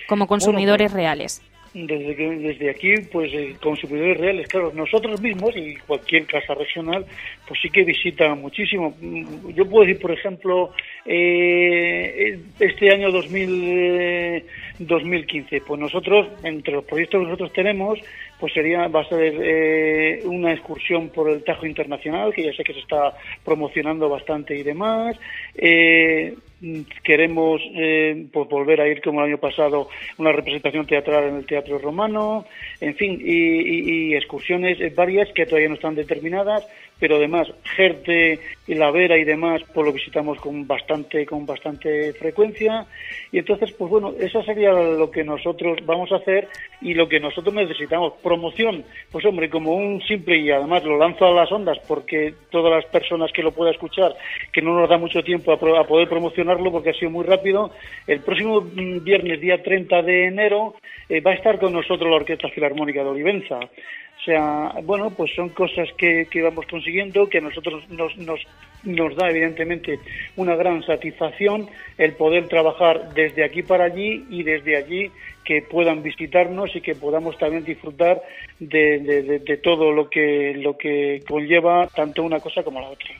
Como 0.08 0.26
consumidores 0.26 0.90
pues, 0.90 0.94
reales. 0.94 1.42
Desde, 1.74 2.14
que, 2.14 2.28
desde 2.36 2.70
aquí, 2.70 2.94
pues 3.10 3.34
eh, 3.34 3.56
consumidores 3.60 4.16
reales, 4.16 4.46
claro, 4.46 4.72
nosotros 4.72 5.20
mismos 5.20 5.56
y 5.56 5.74
cualquier 5.74 6.24
casa 6.24 6.54
regional, 6.54 7.04
pues 7.48 7.58
sí 7.60 7.68
que 7.68 7.82
visitan 7.82 8.40
muchísimo. 8.40 8.94
Yo 9.52 9.68
puedo 9.68 9.84
decir, 9.84 10.00
por 10.00 10.12
ejemplo, 10.12 10.70
eh, 11.04 12.38
este 12.60 12.92
año 12.92 13.10
2000, 13.10 14.44
2015, 14.78 15.62
pues 15.62 15.80
nosotros, 15.80 16.28
entre 16.44 16.74
los 16.74 16.84
proyectos 16.84 17.20
que 17.20 17.24
nosotros 17.24 17.52
tenemos, 17.52 17.98
pues 18.38 18.52
sería, 18.52 18.86
va 18.88 19.00
a 19.00 19.08
ser 19.08 19.34
eh, 19.42 20.20
una 20.26 20.52
excursión 20.52 21.08
por 21.08 21.28
el 21.28 21.42
Tajo 21.42 21.66
Internacional, 21.66 22.32
que 22.32 22.44
ya 22.44 22.52
sé 22.52 22.62
que 22.62 22.74
se 22.74 22.80
está 22.80 23.14
promocionando 23.44 24.08
bastante 24.08 24.56
y 24.56 24.62
demás. 24.62 25.18
Eh, 25.56 26.34
queremos 27.02 27.60
eh, 27.74 28.26
pues 28.32 28.48
volver 28.48 28.80
a 28.80 28.88
ir 28.88 29.02
como 29.02 29.20
el 29.20 29.30
año 29.30 29.38
pasado 29.38 29.88
una 30.18 30.32
representación 30.32 30.86
teatral 30.86 31.24
en 31.24 31.36
el 31.36 31.46
Teatro 31.46 31.78
Romano, 31.78 32.46
en 32.80 32.94
fin, 32.94 33.20
y, 33.20 34.10
y 34.10 34.14
excursiones 34.14 34.78
varias 34.94 35.28
que 35.32 35.46
todavía 35.46 35.68
no 35.68 35.74
están 35.74 35.94
determinadas, 35.94 36.66
pero 36.98 37.16
además 37.16 37.48
Gerte 37.76 38.38
La 38.66 38.90
Vera 38.90 39.18
y 39.18 39.24
demás 39.24 39.62
pues 39.72 39.86
lo 39.86 39.92
visitamos 39.92 40.38
con 40.38 40.66
bastante 40.66 41.26
con 41.26 41.44
bastante 41.44 42.12
frecuencia. 42.14 42.86
Y 43.32 43.38
entonces 43.38 43.72
pues 43.72 43.90
bueno 43.90 44.14
eso 44.18 44.42
sería 44.42 44.72
lo 44.72 45.10
que 45.10 45.24
nosotros 45.24 45.78
vamos 45.84 46.12
a 46.12 46.16
hacer 46.16 46.48
y 46.80 46.94
lo 46.94 47.08
que 47.08 47.20
nosotros 47.20 47.54
necesitamos. 47.54 48.14
Promoción 48.22 48.84
pues 49.10 49.24
hombre 49.24 49.50
como 49.50 49.74
un 49.74 50.00
simple 50.02 50.38
y 50.38 50.50
además 50.50 50.84
lo 50.84 50.98
lanzo 50.98 51.26
a 51.26 51.32
las 51.32 51.50
ondas 51.50 51.78
porque 51.86 52.34
todas 52.50 52.72
las 52.72 52.86
personas 52.86 53.32
que 53.32 53.42
lo 53.42 53.52
puedan 53.52 53.74
escuchar 53.74 54.14
que 54.52 54.62
no 54.62 54.78
nos 54.78 54.88
da 54.88 54.98
mucho 54.98 55.22
tiempo 55.22 55.52
a, 55.52 55.80
a 55.80 55.84
poder 55.84 56.08
promocionarlo 56.08 56.70
porque 56.70 56.90
ha 56.90 56.94
sido 56.94 57.10
muy 57.10 57.24
rápido 57.24 57.70
el 58.06 58.20
próximo 58.20 58.60
mm, 58.60 59.02
viernes 59.02 59.40
día 59.40 59.62
30 59.62 60.02
de 60.02 60.26
enero 60.26 60.74
eh, 61.08 61.20
va 61.20 61.32
a 61.32 61.34
estar 61.34 61.58
con 61.58 61.72
nosotros 61.72 62.08
la 62.08 62.16
Orquesta 62.16 62.48
Filarmónica 62.48 63.02
de 63.02 63.10
Olivenza 63.10 63.60
o 64.24 64.26
sea, 64.26 64.72
bueno, 64.84 65.10
pues 65.10 65.34
son 65.34 65.50
cosas 65.50 65.86
que, 65.98 66.26
que 66.30 66.40
vamos 66.40 66.64
consiguiendo, 66.64 67.28
que 67.28 67.38
a 67.38 67.42
nosotros 67.42 67.86
nos, 67.90 68.16
nos, 68.16 68.40
nos 68.82 69.14
da 69.16 69.28
evidentemente 69.28 69.98
una 70.36 70.56
gran 70.56 70.82
satisfacción 70.82 71.68
el 71.98 72.14
poder 72.14 72.48
trabajar 72.48 73.12
desde 73.12 73.44
aquí 73.44 73.62
para 73.62 73.84
allí 73.84 74.24
y 74.30 74.42
desde 74.42 74.78
allí 74.78 75.10
que 75.44 75.60
puedan 75.60 76.02
visitarnos 76.02 76.74
y 76.74 76.80
que 76.80 76.94
podamos 76.94 77.36
también 77.36 77.64
disfrutar 77.64 78.22
de, 78.58 78.98
de, 79.00 79.40
de 79.40 79.56
todo 79.58 79.92
lo 79.92 80.08
que, 80.08 80.54
lo 80.56 80.78
que 80.78 81.22
conlleva 81.28 81.86
tanto 81.88 82.22
una 82.22 82.40
cosa 82.40 82.62
como 82.62 82.80
la 82.80 82.88
otra 82.88 83.10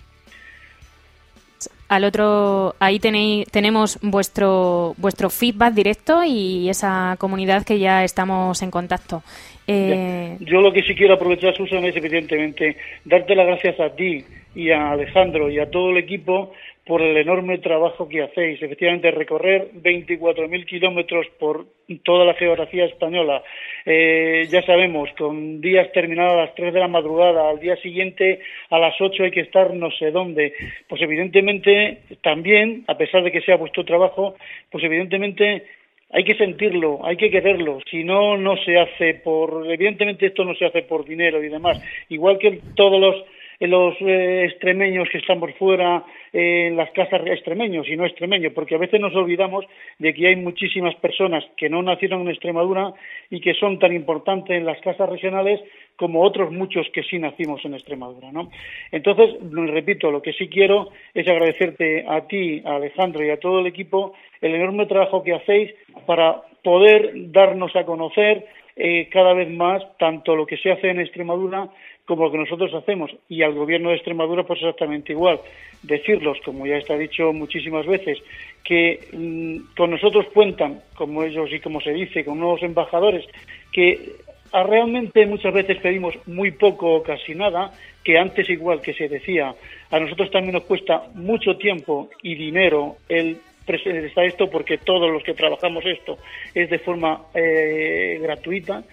al 1.95 2.05
otro 2.05 2.75
ahí 2.81 2.99
tenéis 2.99 3.47
tenemos 3.51 3.99
vuestro 4.03 4.95
vuestro 4.99 5.31
feedback 5.31 5.75
directo 5.75 6.25
y 6.25 6.69
esa 6.69 7.17
comunidad 7.19 7.65
que 7.65 7.79
ya 7.79 8.03
estamos 8.03 8.63
en 8.63 8.71
contacto. 8.71 9.23
Eh... 9.67 10.37
yo 10.41 10.61
lo 10.61 10.73
que 10.73 10.83
sí 10.83 10.95
quiero 10.95 11.15
aprovechar 11.15 11.57
Susan 11.57 11.85
es 11.85 11.97
evidentemente 11.97 12.77
darte 13.05 13.35
las 13.35 13.47
gracias 13.47 13.81
a 13.81 13.91
ti 13.95 14.25
y 14.55 14.71
a 14.71 14.91
Alejandro 14.91 15.51
y 15.51 15.59
a 15.59 15.71
todo 15.71 15.91
el 15.91 15.99
equipo 15.99 16.53
por 16.87 17.01
el 17.01 17.17
enorme 17.17 17.59
trabajo 17.59 18.09
que 18.09 18.23
hacéis. 18.23 18.63
Efectivamente, 18.63 19.11
recorrer 19.11 19.71
24.000 19.73 20.67
kilómetros 20.67 21.27
por 21.39 21.67
toda 22.03 22.25
la 22.25 22.35
geografía 22.35 22.85
española, 22.85 23.43
eh, 23.87 24.47
ya 24.51 24.63
sabemos, 24.63 25.11
con 25.17 25.61
días 25.61 25.91
terminados 25.93 26.35
a 26.35 26.45
las 26.47 26.55
3 26.55 26.75
de 26.75 26.81
la 26.81 26.89
madrugada, 26.89 27.49
al 27.49 27.61
día 27.61 27.77
siguiente 27.77 28.41
a 28.71 28.79
las 28.79 28.95
8 29.01 29.25
hay 29.25 29.31
que 29.31 29.41
estar 29.41 29.73
no 29.75 29.91
sé 29.93 30.11
dónde. 30.11 30.53
Pues 30.89 31.01
evidentemente, 31.01 32.03
también, 32.23 32.85
a 32.87 32.97
pesar 32.97 33.23
de 33.23 33.33
que 33.33 33.41
sea 33.41 33.57
vuestro 33.57 33.85
trabajo, 33.85 34.35
pues 34.71 34.85
evidentemente 34.85 35.65
hay 36.11 36.25
que 36.25 36.37
sentirlo, 36.37 37.05
hay 37.05 37.17
que 37.17 37.31
quererlo, 37.31 37.81
si 37.91 38.05
no, 38.05 38.37
no 38.37 38.57
se 38.59 38.79
hace 38.79 39.15
por, 39.15 39.67
evidentemente 39.69 40.27
esto 40.27 40.45
no 40.45 40.55
se 40.55 40.67
hace 40.67 40.83
por 40.83 41.05
dinero 41.05 41.43
y 41.43 41.49
demás, 41.49 41.83
igual 42.09 42.39
que 42.39 42.61
todos 42.77 43.01
los 43.01 43.25
los 43.61 43.95
eh, 44.01 44.45
extremeños 44.47 45.09
que 45.11 45.19
estamos 45.19 45.51
fuera 45.55 46.05
en 46.37 46.77
las 46.77 46.91
casas 46.91 47.23
extremeños 47.25 47.89
y 47.89 47.97
no 47.97 48.05
extremeños, 48.05 48.53
porque 48.53 48.75
a 48.75 48.79
veces 48.79 49.01
nos 49.01 49.15
olvidamos 49.15 49.65
de 50.01 50.13
que 50.13 50.27
hay 50.27 50.35
muchísimas 50.35 50.97
personas 50.97 51.45
que 51.57 51.71
no 51.71 51.81
nacieron 51.81 52.23
en 52.23 52.31
Extremadura 52.31 52.93
y 53.31 53.41
que 53.41 53.55
son 53.55 53.79
tan 53.79 53.93
importantes 53.93 54.59
en 54.59 54.67
las 54.67 54.81
casas 54.81 55.09
regionales 55.09 55.61
como 55.95 56.23
otros 56.23 56.51
muchos 56.51 56.89
que 56.93 57.05
sí 57.05 57.21
nacimos 57.21 57.65
en 57.65 57.75
Extremadura, 57.75 58.33
¿no? 58.33 58.51
Entonces, 58.91 59.37
repito, 59.53 60.11
lo 60.11 60.23
que 60.23 60.33
sí 60.33 60.49
quiero 60.49 60.89
es 61.15 61.29
agradecerte 61.29 62.05
a 62.09 62.27
ti, 62.27 62.61
a 62.65 62.77
Alejandro 62.77 63.25
y 63.25 63.31
a 63.31 63.39
todo 63.39 63.61
el 63.61 63.69
equipo 63.69 64.15
el 64.41 64.57
enorme 64.57 64.87
trabajo 64.87 65.23
que 65.23 65.35
hacéis 65.35 65.73
para 66.05 66.43
poder 66.65 67.13
darnos 67.31 67.77
a 67.77 67.85
conocer 67.85 68.45
eh, 68.77 69.09
cada 69.13 69.35
vez 69.35 69.49
más 69.49 69.85
tanto 69.99 70.35
lo 70.35 70.47
que 70.47 70.57
se 70.57 70.73
hace 70.73 70.91
en 70.91 70.99
Extremadura 70.99 71.69
como 72.07 72.25
lo 72.25 72.33
que 72.33 72.39
nosotros 72.39 72.73
hacemos. 72.75 73.11
Y 73.29 73.43
al 73.43 73.55
gobierno 73.55 73.91
de 73.91 73.97
Extremadura, 73.97 74.45
pues 74.45 74.61
exactamente 74.61 75.13
igual. 75.13 75.41
Decirlos, 75.83 76.39
como 76.45 76.67
ya 76.67 76.77
está 76.77 76.97
dicho 76.97 77.33
muchísimas 77.33 77.87
veces, 77.87 78.19
que 78.63 79.01
mm, 79.13 79.75
con 79.77 79.91
nosotros 79.91 80.27
cuentan, 80.33 80.81
como 80.95 81.23
ellos 81.23 81.51
y 81.53 81.61
como 81.61 81.81
se 81.81 81.93
dice, 81.93 82.25
con 82.25 82.39
nuevos 82.39 82.63
embajadores, 82.63 83.25
que 83.73 84.17
a 84.53 84.63
realmente 84.63 85.27
muchas 85.27 85.53
veces 85.53 85.79
pedimos 85.79 86.15
muy 86.27 86.53
poco 86.53 86.95
o 86.95 87.03
casi 87.03 87.35
nada, 87.35 87.73
que 88.05 88.19
antes 88.19 88.49
igual 88.49 88.81
que 88.81 88.95
se 88.95 89.09
decía, 89.09 89.55
a 89.91 89.99
nosotros 89.99 90.31
también 90.31 90.55
nos 90.55 90.65
cuesta 90.65 91.09
mucho 91.15 91.57
tiempo 91.57 92.09
y 92.23 92.35
dinero 92.35 92.97
el 93.09 93.39
presentar 93.65 94.27
esto 94.27 94.51
porque 94.51 94.79
todos 94.79 95.11
los 95.11 95.23
que 95.23 95.35
trabajamos 95.35 95.85
esto 95.87 96.19
es 96.55 96.69
de 96.71 96.79
forma 96.79 97.23
eh, 97.35 98.19
gratuita 98.21 98.85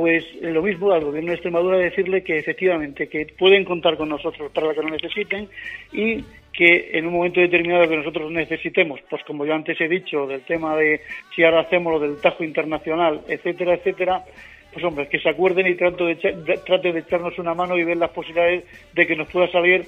pues 0.00 0.24
lo 0.40 0.62
mismo 0.62 0.92
al 0.92 1.04
gobierno 1.04 1.28
de 1.28 1.34
Extremadura 1.34 1.76
decirle 1.76 2.22
que 2.22 2.38
efectivamente 2.38 3.06
que 3.06 3.26
pueden 3.38 3.66
contar 3.66 3.98
con 3.98 4.08
nosotros 4.08 4.50
para 4.50 4.68
lo 4.68 4.74
que 4.74 4.80
lo 4.80 4.88
necesiten 4.88 5.46
y 5.92 6.24
que 6.54 6.92
en 6.94 7.06
un 7.06 7.12
momento 7.12 7.38
determinado 7.38 7.86
que 7.86 7.98
nosotros 7.98 8.32
necesitemos, 8.32 8.98
pues 9.10 9.22
como 9.24 9.44
yo 9.44 9.52
antes 9.52 9.78
he 9.78 9.88
dicho, 9.88 10.26
del 10.26 10.40
tema 10.40 10.74
de 10.74 11.02
si 11.36 11.44
ahora 11.44 11.60
hacemos 11.60 11.92
lo 11.92 12.00
del 12.00 12.18
tajo 12.18 12.42
internacional, 12.44 13.20
etcétera, 13.28 13.74
etcétera, 13.74 14.24
pues 14.72 14.82
hombre, 14.86 15.06
que 15.06 15.18
se 15.18 15.28
acuerden 15.28 15.66
y 15.66 15.74
traten 15.74 16.06
de, 16.06 16.60
traten 16.64 16.94
de 16.94 17.00
echarnos 17.00 17.38
una 17.38 17.52
mano 17.52 17.76
y 17.76 17.84
ver 17.84 17.98
las 17.98 18.10
posibilidades 18.10 18.64
de 18.94 19.06
que 19.06 19.16
nos 19.16 19.30
pueda 19.30 19.48
salir 19.52 19.84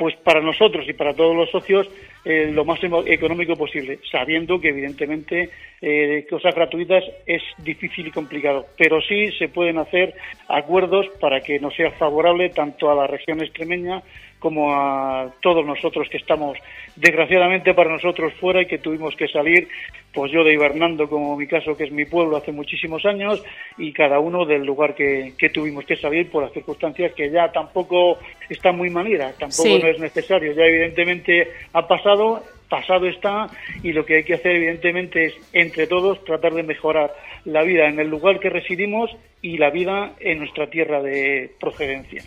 pues 0.00 0.16
para 0.16 0.40
nosotros 0.40 0.88
y 0.88 0.94
para 0.94 1.12
todos 1.12 1.36
los 1.36 1.50
socios 1.50 1.86
eh, 2.24 2.50
lo 2.50 2.64
más 2.64 2.80
económico 3.04 3.54
posible, 3.54 3.98
sabiendo 4.10 4.58
que 4.58 4.70
evidentemente 4.70 5.50
eh, 5.82 6.26
cosas 6.30 6.54
gratuitas 6.54 7.04
es 7.26 7.42
difícil 7.58 8.06
y 8.06 8.10
complicado, 8.10 8.64
pero 8.78 9.02
sí 9.02 9.30
se 9.38 9.48
pueden 9.48 9.76
hacer 9.76 10.14
acuerdos 10.48 11.06
para 11.20 11.42
que 11.42 11.60
nos 11.60 11.74
sea 11.74 11.90
favorable 11.90 12.48
tanto 12.48 12.90
a 12.90 12.94
la 12.94 13.06
región 13.08 13.42
extremeña 13.42 14.02
como 14.40 14.74
a 14.74 15.32
todos 15.40 15.64
nosotros 15.64 16.08
que 16.10 16.16
estamos 16.16 16.58
desgraciadamente 16.96 17.74
para 17.74 17.92
nosotros 17.92 18.32
fuera 18.34 18.62
y 18.62 18.66
que 18.66 18.78
tuvimos 18.78 19.14
que 19.14 19.28
salir, 19.28 19.68
pues 20.12 20.32
yo 20.32 20.42
de 20.42 20.54
Hibernando, 20.54 21.08
como 21.08 21.36
mi 21.36 21.46
caso, 21.46 21.76
que 21.76 21.84
es 21.84 21.92
mi 21.92 22.04
pueblo, 22.06 22.36
hace 22.36 22.50
muchísimos 22.50 23.04
años, 23.06 23.42
y 23.78 23.92
cada 23.92 24.18
uno 24.18 24.44
del 24.44 24.64
lugar 24.64 24.94
que, 24.94 25.32
tuvimos 25.54 25.84
que 25.84 25.96
salir 25.96 26.30
por 26.30 26.42
las 26.42 26.52
circunstancias 26.52 27.12
que 27.12 27.30
ya 27.30 27.52
tampoco 27.52 28.18
está 28.48 28.72
muy 28.72 28.90
manera, 28.90 29.32
tampoco 29.38 29.78
no 29.78 29.88
es 29.88 30.00
necesario, 30.00 30.52
ya 30.52 30.64
evidentemente 30.64 31.48
ha 31.72 31.86
pasado, 31.86 32.42
pasado 32.68 33.06
está, 33.06 33.46
y 33.82 33.92
lo 33.92 34.04
que 34.04 34.16
hay 34.16 34.24
que 34.24 34.34
hacer 34.34 34.56
evidentemente 34.56 35.26
es, 35.26 35.34
entre 35.52 35.86
todos, 35.86 36.24
tratar 36.24 36.54
de 36.54 36.62
mejorar 36.62 37.14
la 37.44 37.62
vida 37.62 37.88
en 37.88 38.00
el 38.00 38.08
lugar 38.08 38.40
que 38.40 38.50
residimos 38.50 39.10
y 39.42 39.58
la 39.58 39.70
vida 39.70 40.12
en 40.18 40.38
nuestra 40.38 40.68
tierra 40.68 41.02
de 41.02 41.50
procedencia. 41.60 42.22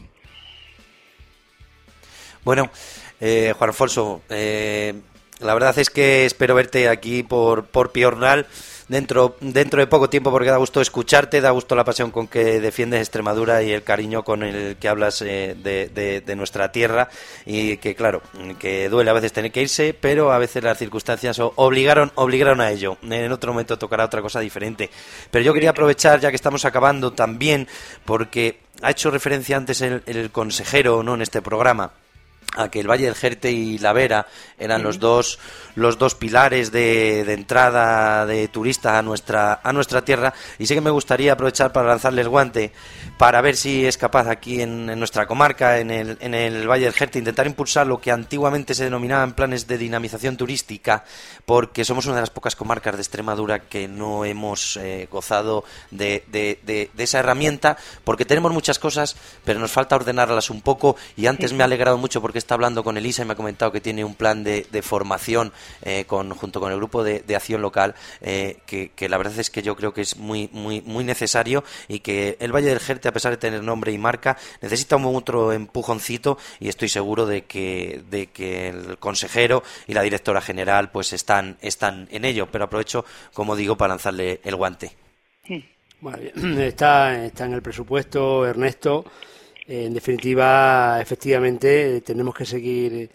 Bueno, 2.44 2.70
eh, 3.22 3.54
Juan 3.58 3.70
Alfonso, 3.70 4.22
eh, 4.30 4.94
la 5.40 5.54
verdad 5.54 5.78
es 5.80 5.90
que 5.90 6.26
espero 6.26 6.56
verte 6.56 6.90
aquí 6.90 7.24
por, 7.24 7.66
por 7.66 7.92
Piornal 7.92 8.48
dentro, 8.88 9.38
dentro 9.40 9.80
de 9.80 9.88
poco 9.88 10.10
tiempo 10.10 10.30
porque 10.30 10.50
da 10.50 10.58
gusto 10.58 10.82
escucharte, 10.82 11.42
da 11.42 11.52
gusto 11.52 11.76
la 11.76 11.86
pasión 11.86 12.12
con 12.12 12.28
que 12.28 12.60
defiendes 12.60 13.00
Extremadura 13.00 13.64
y 13.64 13.72
el 13.72 13.84
cariño 13.84 14.24
con 14.24 14.44
el 14.44 14.76
que 14.76 14.90
hablas 14.90 15.22
eh, 15.22 15.56
de, 15.56 16.36
nuestra 16.36 16.72
tierra 16.72 17.10
y 17.46 17.78
que 17.78 17.96
claro, 17.96 18.22
que 18.60 18.90
duele 18.90 19.10
a 19.10 19.14
veces 19.14 19.32
tener 19.32 19.52
que 19.52 19.62
irse, 19.62 19.94
pero 19.94 20.32
a 20.32 20.38
veces 20.38 20.64
las 20.64 20.78
circunstancias 20.78 21.40
obligaron, 21.40 22.12
obligaron 22.16 22.60
a 22.60 22.72
ello. 22.72 22.98
En 23.04 23.32
otro 23.32 23.54
momento 23.54 23.78
tocará 23.78 24.06
otra 24.06 24.22
cosa 24.22 24.40
diferente. 24.40 24.90
Pero 25.32 25.46
yo 25.46 25.54
quería 25.54 25.70
aprovechar, 25.70 26.20
ya 26.20 26.30
que 26.30 26.36
estamos 26.36 26.66
acabando 26.66 27.14
también, 27.14 27.68
porque 28.04 28.60
ha 28.82 28.92
hecho 28.92 29.12
referencia 29.12 29.56
antes 29.56 29.82
el, 29.82 30.04
el 30.06 30.32
consejero 30.32 31.04
¿no? 31.04 31.14
en 31.16 31.22
este 31.22 31.42
programa 31.42 31.92
a 32.56 32.70
que 32.70 32.80
el 32.80 32.90
Valle 32.90 33.06
del 33.06 33.16
Jerte 33.16 33.52
y 33.52 33.78
la 33.78 33.94
Vera 33.94 34.28
eran 34.58 34.84
los 34.84 35.00
dos 35.00 35.40
los 35.76 35.98
dos 35.98 36.16
pilares 36.16 36.72
de, 36.72 37.22
entrada 37.34 38.26
de 38.26 38.48
turista 38.48 38.98
a 38.98 39.02
nuestra 39.02 39.60
a 39.64 39.74
nuestra 39.74 40.04
tierra. 40.04 40.34
Y 40.60 40.66
sí 40.66 40.76
que 40.76 40.82
me 40.82 40.90
gustaría 40.90 41.34
aprovechar 41.34 41.72
para 41.72 41.90
lanzarles 41.90 42.28
guante 42.28 42.72
para 43.18 43.42
ver 43.42 43.56
si 43.56 43.86
es 43.86 43.98
capaz 43.98 44.28
aquí 44.28 44.62
en, 44.62 44.86
nuestra 45.00 45.26
comarca 45.26 45.80
en 45.80 45.92
el, 45.92 46.18
en 46.20 46.34
el 46.34 46.68
Valle 46.68 46.86
del 46.86 46.94
Jerte 46.94 47.20
intentar 47.20 47.48
impulsar 47.48 47.88
lo 47.88 48.00
que 48.00 48.12
antiguamente 48.12 48.74
se 48.74 48.86
denominaban 48.86 49.34
planes 49.34 49.68
de 49.68 49.78
dinamización 49.78 50.38
turística 50.38 51.04
porque 51.46 51.86
somos 51.86 52.06
una 52.06 52.16
de 52.16 52.22
las 52.22 52.30
pocas 52.30 52.56
comarcas 52.56 52.96
de 52.96 53.02
Extremadura 53.02 53.60
que 53.60 53.88
no 53.88 54.26
hemos 54.26 54.78
eh, 54.78 55.08
gozado 55.12 55.64
de, 55.92 56.24
de, 56.28 56.60
de, 56.64 56.90
esa 56.98 57.20
herramienta 57.20 57.78
porque 58.04 58.26
tenemos 58.26 58.52
muchas 58.52 58.80
cosas 58.80 59.16
pero 59.46 59.60
nos 59.60 59.72
falta 59.72 59.96
ordenarlas 59.96 60.50
un 60.50 60.62
poco. 60.62 60.96
Y 61.16 61.28
antes 61.28 61.54
me 61.54 61.64
ha 61.64 61.66
alegrado 61.66 61.98
mucho 61.98 62.22
porque 62.22 62.38
está 62.38 62.56
hablando 62.56 62.84
con 62.84 62.98
Elisa 62.98 63.24
y 63.24 63.26
me 63.26 63.34
ha 63.34 63.38
comentado 63.38 63.72
que 63.72 63.82
tiene 63.82 64.04
un 64.04 64.16
plan 64.16 64.44
de, 64.44 64.64
formación 64.84 65.54
eh, 65.82 66.06
con, 66.06 66.32
junto 66.32 66.60
con 66.60 66.72
el 66.72 66.78
grupo 66.78 67.04
de, 67.04 67.24
acción 67.36 67.62
local, 67.62 67.96
eh, 68.22 68.58
que, 68.66 69.10
la 69.10 69.18
verdad 69.18 69.38
es 69.40 69.50
que 69.50 69.62
yo 69.62 69.76
creo 69.76 69.94
que 69.94 70.02
es 70.02 70.18
muy, 70.18 70.50
muy, 70.52 70.82
muy 70.82 71.04
necesario 71.04 71.64
y 71.88 72.00
que 72.00 72.38
el 72.40 72.54
Valle 72.54 72.70
del 72.70 72.80
Jerte, 72.80 73.08
a 73.08 73.12
pesar 73.14 73.32
de 73.32 73.38
tener 73.38 73.64
nombre 73.64 73.92
y 73.92 73.98
marca, 73.98 74.38
necesita 74.62 74.96
un 74.96 75.16
otro 75.16 75.52
empujoncito 75.52 76.38
y 76.60 76.70
estoy 76.70 76.90
seguro 76.90 77.26
de 77.26 77.44
que, 77.44 78.04
de 78.10 78.28
que 78.28 78.70
el 78.70 78.98
consejero 78.98 79.64
y 79.88 79.94
la 79.94 80.02
directora 80.02 80.42
general 80.42 80.92
pues 80.92 81.14
están, 81.14 81.58
están 81.62 82.08
en 82.12 82.26
ello. 82.26 82.48
Pero 82.52 82.66
aprovecho, 82.66 83.06
como 83.34 83.56
digo, 83.56 83.76
para 83.78 83.94
lanzarle 83.94 84.42
el 84.44 84.56
guante. 84.56 84.92
está, 86.60 87.26
está 87.26 87.46
en 87.46 87.54
el 87.54 87.62
presupuesto, 87.62 88.46
Ernesto 88.46 89.06
en 89.68 89.94
definitiva, 89.94 91.00
efectivamente, 91.02 92.02
tenemos 92.02 92.36
que 92.36 92.46
seguir 92.46 93.10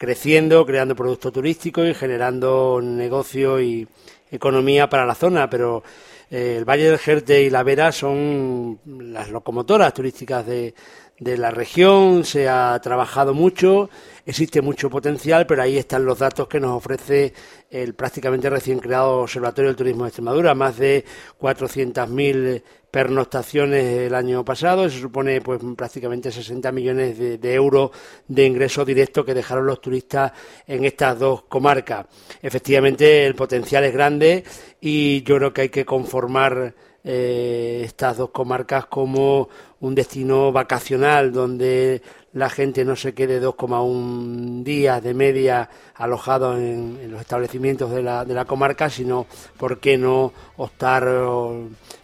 creciendo, 0.00 0.64
creando 0.64 0.96
productos 0.96 1.30
turísticos 1.30 1.86
y 1.86 1.92
generando 1.92 2.80
negocio 2.82 3.60
y 3.60 3.86
economía 4.30 4.88
para 4.88 5.04
la 5.04 5.14
zona, 5.14 5.50
pero 5.50 5.82
eh, 6.30 6.54
el 6.56 6.64
Valle 6.64 6.88
del 6.88 6.98
Jerte 6.98 7.42
y 7.42 7.50
la 7.50 7.62
Vera 7.62 7.92
son 7.92 8.80
las 8.86 9.28
locomotoras 9.28 9.92
turísticas 9.92 10.46
de, 10.46 10.74
de 11.18 11.36
la 11.36 11.50
región, 11.50 12.24
se 12.24 12.48
ha 12.48 12.80
trabajado 12.82 13.34
mucho, 13.34 13.90
existe 14.24 14.62
mucho 14.62 14.88
potencial, 14.88 15.46
pero 15.46 15.60
ahí 15.60 15.76
están 15.76 16.06
los 16.06 16.18
datos 16.18 16.48
que 16.48 16.60
nos 16.60 16.78
ofrece 16.78 17.34
el 17.70 17.92
prácticamente 17.92 18.48
recién 18.48 18.78
creado 18.78 19.18
Observatorio 19.18 19.68
del 19.68 19.76
Turismo 19.76 20.04
de 20.04 20.08
Extremadura, 20.08 20.54
más 20.54 20.78
de 20.78 21.04
400.000 21.38 22.62
pernoctaciones 22.90 23.98
el 24.06 24.14
año 24.14 24.44
pasado, 24.44 24.88
se 24.88 25.00
supone 25.00 25.40
pues 25.40 25.60
prácticamente 25.76 26.32
60 26.32 26.72
millones 26.72 27.18
de, 27.18 27.54
euros 27.54 27.90
de 28.26 28.46
ingresos 28.46 28.84
directos 28.84 29.24
que 29.24 29.34
dejaron 29.34 29.66
los 29.66 29.80
turistas 29.80 30.32
en 30.66 30.84
estas 30.84 31.18
dos 31.18 31.42
comarcas. 31.42 32.06
Efectivamente, 32.42 33.26
el 33.26 33.34
potencial 33.34 33.84
es 33.84 33.92
grande 33.92 34.44
y 34.80 35.22
yo 35.22 35.36
creo 35.36 35.52
que 35.52 35.60
hay 35.62 35.68
que 35.68 35.84
conformar 35.84 36.74
eh, 37.04 37.82
estas 37.84 38.18
dos 38.18 38.30
comarcas 38.30 38.86
como 38.86 39.48
un 39.80 39.94
destino 39.94 40.52
vacacional 40.52 41.32
donde 41.32 42.02
la 42.32 42.50
gente 42.50 42.84
no 42.84 42.94
se 42.94 43.14
quede 43.14 43.40
2,1 43.40 44.62
días 44.62 45.02
de 45.02 45.14
media 45.14 45.68
alojado 45.94 46.56
en, 46.56 47.10
los 47.10 47.20
establecimientos 47.20 47.90
de 47.90 48.02
la, 48.02 48.24
de 48.24 48.34
la 48.34 48.44
comarca, 48.44 48.90
sino, 48.90 49.26
¿por 49.56 49.80
qué 49.80 49.96
no 49.96 50.32
optar 50.56 51.08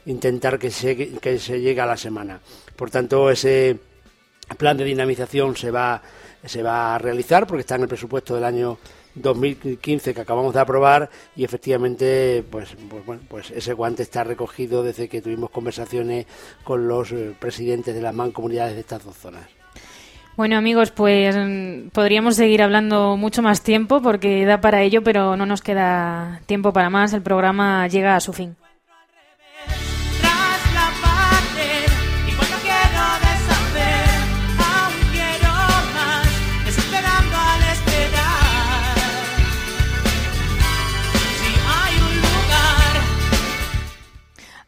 intentar 0.07 0.59
que 0.59 0.71
se, 0.71 1.19
que 1.19 1.39
se 1.39 1.61
llegue 1.61 1.81
a 1.81 1.87
la 1.87 1.97
semana? 1.97 2.41
Por 2.75 2.91
tanto, 2.91 3.31
ese 3.31 3.79
plan 4.59 4.77
de 4.77 4.85
dinamización 4.85 5.57
se 5.57 5.71
va, 5.71 6.03
se 6.45 6.63
va 6.63 6.95
a 6.95 6.99
realizar 6.99 7.47
porque 7.47 7.61
está 7.61 7.77
en 7.77 7.83
el 7.83 7.89
presupuesto 7.89 8.35
del 8.35 8.45
año 8.45 8.79
2015 9.17 10.15
que 10.15 10.21
acabamos 10.21 10.55
de 10.55 10.61
aprobar 10.61 11.11
y 11.35 11.45
efectivamente 11.45 12.45
pues, 12.49 12.77
pues, 12.89 13.05
bueno, 13.05 13.23
pues 13.29 13.51
ese 13.51 13.73
guante 13.73 14.03
está 14.03 14.25
recogido 14.25 14.83
desde 14.83 15.09
que 15.09 15.23
tuvimos 15.23 15.51
conversaciones 15.51 16.27
con 16.63 16.87
los 16.87 17.13
eh, 17.13 17.35
presidentes 17.39 17.95
de 17.95 18.03
las 18.03 18.15
mancomunidades 18.15 18.75
de 18.75 18.81
estas 18.81 19.05
dos 19.05 19.17
zonas. 19.17 19.47
Bueno 20.37 20.59
amigos, 20.59 20.91
pues 20.91 21.35
mm, 21.35 21.89
podríamos 21.89 22.37
seguir 22.37 22.63
hablando 22.63 23.17
mucho 23.17 23.41
más 23.41 23.63
tiempo 23.63 24.03
porque 24.03 24.45
da 24.45 24.61
para 24.61 24.83
ello, 24.83 25.03
pero 25.03 25.37
no 25.37 25.47
nos 25.47 25.63
queda 25.63 26.43
tiempo 26.45 26.75
para 26.75 26.91
más. 26.91 27.15
El 27.15 27.23
programa 27.23 27.89
llega 27.89 28.17
a 28.17 28.21
su 28.21 28.35
fin. 28.35 28.55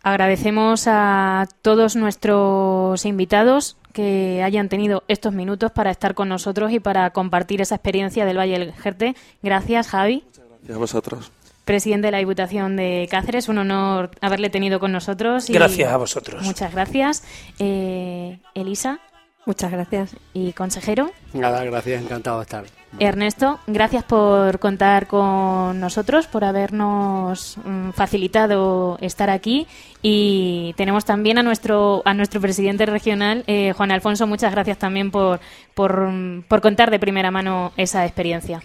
Agradecemos 0.09 0.85
a 0.87 1.47
todos 1.61 1.95
nuestros 1.95 3.05
invitados 3.05 3.77
que 3.93 4.43
hayan 4.43 4.71
tenido 4.71 5.05
estos 5.07 5.35
minutos 5.35 5.71
para 5.71 5.91
estar 5.91 6.15
con 6.15 6.31
nosotros 6.31 6.73
y 6.73 6.81
para 6.81 7.11
compartir 7.11 7.61
esa 7.61 7.75
experiencia 7.75 8.25
del 8.25 8.39
Valle 8.39 8.59
del 8.59 8.73
Jerte. 8.73 9.15
Gracias, 9.43 9.89
Javi. 9.89 10.25
gracias 10.33 10.77
a 10.77 10.79
vosotros. 10.79 11.33
presidente 11.67 12.07
de 12.07 12.13
la 12.13 12.19
Diputación 12.19 12.77
de 12.77 13.07
Cáceres. 13.11 13.51
Un 13.51 13.59
honor 13.59 14.11
haberle 14.23 14.49
tenido 14.49 14.81
con 14.81 14.93
nosotros. 14.93 15.51
y 15.51 15.53
Gracias 15.53 15.93
a 15.93 15.99
vosotros. 15.99 16.43
Muchas 16.43 16.73
gracias. 16.73 17.23
Eh, 17.59 18.39
Elisa. 18.55 19.01
Muchas 19.45 19.71
gracias. 19.71 20.17
Y 20.33 20.55
consejero. 20.55 21.11
Nada, 21.35 21.63
gracias, 21.65 22.03
encantado 22.03 22.39
de 22.39 22.45
estar. 22.45 22.65
Ernesto, 22.99 23.61
gracias 23.67 24.03
por 24.03 24.59
contar 24.59 25.07
con 25.07 25.79
nosotros, 25.79 26.27
por 26.27 26.43
habernos 26.43 27.59
mm, 27.63 27.91
facilitado 27.91 28.99
estar 29.01 29.31
aquí 29.31 29.67
y 30.03 30.75
tenemos 30.77 31.05
también 31.05 31.39
a 31.39 31.43
nuestro 31.43 32.03
a 32.05 32.15
nuestro 32.15 32.41
presidente 32.41 32.87
regional, 32.87 33.45
eh, 33.47 33.73
Juan 33.77 33.93
Alfonso. 33.93 34.27
Muchas 34.27 34.53
gracias 34.53 34.79
también 34.79 35.11
por, 35.11 35.39
por, 35.75 36.11
mm, 36.11 36.43
por 36.49 36.61
contar 36.61 36.91
de 36.91 36.99
primera 36.99 37.31
mano 37.31 37.73
esa 37.77 38.05
experiencia. 38.05 38.63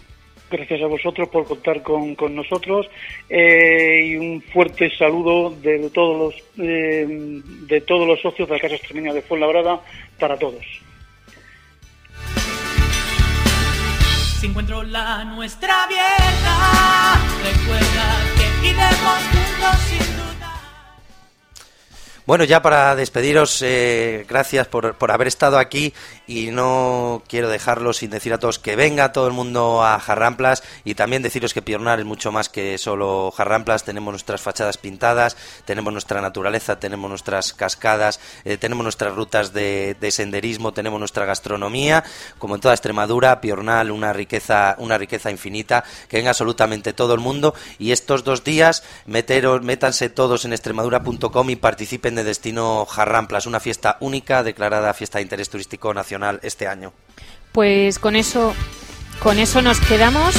Gracias 0.50 0.82
a 0.82 0.86
vosotros 0.86 1.28
por 1.28 1.44
contar 1.44 1.82
con, 1.82 2.14
con 2.14 2.34
nosotros 2.34 2.86
eh, 3.28 4.06
y 4.06 4.16
un 4.16 4.42
fuerte 4.42 4.90
saludo 4.96 5.50
de 5.50 5.90
todos 5.90 6.18
los 6.18 6.42
eh, 6.58 7.06
de 7.68 7.80
todos 7.82 8.06
los 8.06 8.20
socios 8.20 8.48
de 8.48 8.54
la 8.54 8.60
Casa 8.60 8.74
Extremeña 8.74 9.12
de 9.12 9.22
Fuenlabrada 9.22 9.80
para 10.18 10.36
todos. 10.36 10.83
Si 14.44 14.50
encuentro 14.50 14.82
la 14.82 15.24
nuestra 15.24 15.84
abierta, 15.84 17.18
recuerda 17.42 18.06
que 18.36 18.68
iremos 18.68 19.18
juntos 19.32 19.80
sin 19.88 20.16
duda. 20.18 20.43
Bueno, 22.26 22.44
ya 22.44 22.62
para 22.62 22.96
despediros, 22.96 23.60
eh, 23.60 24.24
gracias 24.26 24.66
por, 24.66 24.94
por 24.94 25.12
haber 25.12 25.26
estado 25.26 25.58
aquí 25.58 25.92
y 26.26 26.52
no 26.52 27.22
quiero 27.28 27.50
dejarlo 27.50 27.92
sin 27.92 28.08
decir 28.08 28.32
a 28.32 28.38
todos 28.38 28.58
que 28.58 28.76
venga 28.76 29.12
todo 29.12 29.26
el 29.26 29.34
mundo 29.34 29.84
a 29.84 30.00
Jarramplas 30.00 30.62
y 30.84 30.94
también 30.94 31.22
deciros 31.22 31.52
que 31.52 31.60
Piornar 31.60 31.98
es 31.98 32.06
mucho 32.06 32.32
más 32.32 32.48
que 32.48 32.78
solo 32.78 33.30
Jarramplas, 33.30 33.84
tenemos 33.84 34.10
nuestras 34.10 34.40
fachadas 34.40 34.78
pintadas, 34.78 35.36
tenemos 35.66 35.92
nuestra 35.92 36.22
naturaleza, 36.22 36.80
tenemos 36.80 37.10
nuestras 37.10 37.52
cascadas, 37.52 38.20
eh, 38.46 38.56
tenemos 38.56 38.84
nuestras 38.84 39.14
rutas 39.14 39.52
de, 39.52 39.94
de 40.00 40.10
senderismo, 40.10 40.72
tenemos 40.72 40.98
nuestra 40.98 41.26
gastronomía, 41.26 42.04
como 42.38 42.54
en 42.54 42.62
toda 42.62 42.72
Extremadura, 42.72 43.42
Piornal, 43.42 43.90
una 43.90 44.14
riqueza, 44.14 44.76
una 44.78 44.96
riqueza 44.96 45.30
infinita, 45.30 45.84
que 46.08 46.16
venga 46.16 46.30
absolutamente 46.30 46.94
todo 46.94 47.12
el 47.12 47.20
mundo. 47.20 47.54
Y 47.78 47.92
estos 47.92 48.24
dos 48.24 48.44
días 48.44 48.82
meteros, 49.04 49.60
métanse 49.60 50.08
todos 50.08 50.46
en 50.46 50.54
extremadura.com 50.54 51.50
y 51.50 51.56
participen 51.56 52.13
de 52.14 52.24
Destino 52.24 52.84
Jarramplas, 52.86 53.46
una 53.46 53.60
fiesta 53.60 53.96
única 54.00 54.42
declarada 54.42 54.94
fiesta 54.94 55.18
de 55.18 55.22
interés 55.22 55.50
turístico 55.50 55.94
nacional 55.94 56.40
este 56.42 56.66
año. 56.66 56.92
Pues 57.52 57.98
con 57.98 58.16
eso, 58.16 58.54
con 59.22 59.38
eso 59.38 59.62
nos 59.62 59.80
quedamos. 59.80 60.34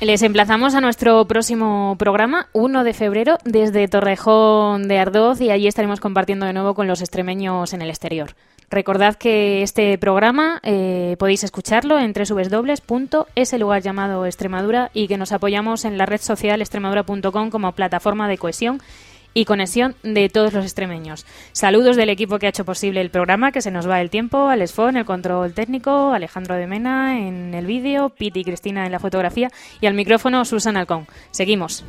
Les 0.00 0.22
emplazamos 0.22 0.74
a 0.74 0.80
nuestro 0.80 1.24
próximo 1.26 1.94
programa, 1.96 2.48
1 2.54 2.82
de 2.82 2.92
febrero, 2.92 3.38
desde 3.44 3.86
Torrejón 3.86 4.88
de 4.88 4.98
Ardoz, 4.98 5.40
y 5.40 5.52
allí 5.52 5.68
estaremos 5.68 6.00
compartiendo 6.00 6.44
de 6.44 6.52
nuevo 6.52 6.74
con 6.74 6.88
los 6.88 7.00
extremeños 7.00 7.72
en 7.72 7.82
el 7.82 7.88
exterior. 7.90 8.34
Recordad 8.72 9.16
que 9.16 9.62
este 9.62 9.98
programa 9.98 10.58
eh, 10.62 11.16
podéis 11.18 11.44
escucharlo 11.44 11.98
en 11.98 12.14
www.ese 12.14 13.58
lugar 13.58 13.82
llamado 13.82 14.24
Extremadura 14.24 14.90
y 14.94 15.08
que 15.08 15.18
nos 15.18 15.32
apoyamos 15.32 15.84
en 15.84 15.98
la 15.98 16.06
red 16.06 16.22
social 16.22 16.62
extremadura.com 16.62 17.50
como 17.50 17.72
plataforma 17.72 18.28
de 18.28 18.38
cohesión 18.38 18.80
y 19.34 19.44
conexión 19.44 19.94
de 20.02 20.30
todos 20.30 20.54
los 20.54 20.64
extremeños. 20.64 21.26
Saludos 21.52 21.96
del 21.96 22.08
equipo 22.08 22.38
que 22.38 22.46
ha 22.46 22.48
hecho 22.48 22.64
posible 22.64 23.02
el 23.02 23.10
programa, 23.10 23.52
que 23.52 23.60
se 23.60 23.70
nos 23.70 23.86
va 23.86 24.00
el 24.00 24.08
tiempo, 24.08 24.48
Alex 24.48 24.72
Fo 24.72 24.88
en 24.88 24.96
el 24.96 25.04
control 25.04 25.52
técnico, 25.52 26.12
Alejandro 26.12 26.54
de 26.54 26.66
Mena 26.66 27.18
en 27.18 27.52
el 27.52 27.66
vídeo, 27.66 28.08
Piti 28.08 28.40
y 28.40 28.44
Cristina 28.44 28.86
en 28.86 28.92
la 28.92 29.00
fotografía 29.00 29.50
y 29.82 29.86
al 29.86 29.92
micrófono 29.92 30.46
Susan 30.46 30.78
Alcón. 30.78 31.06
Seguimos. 31.30 31.84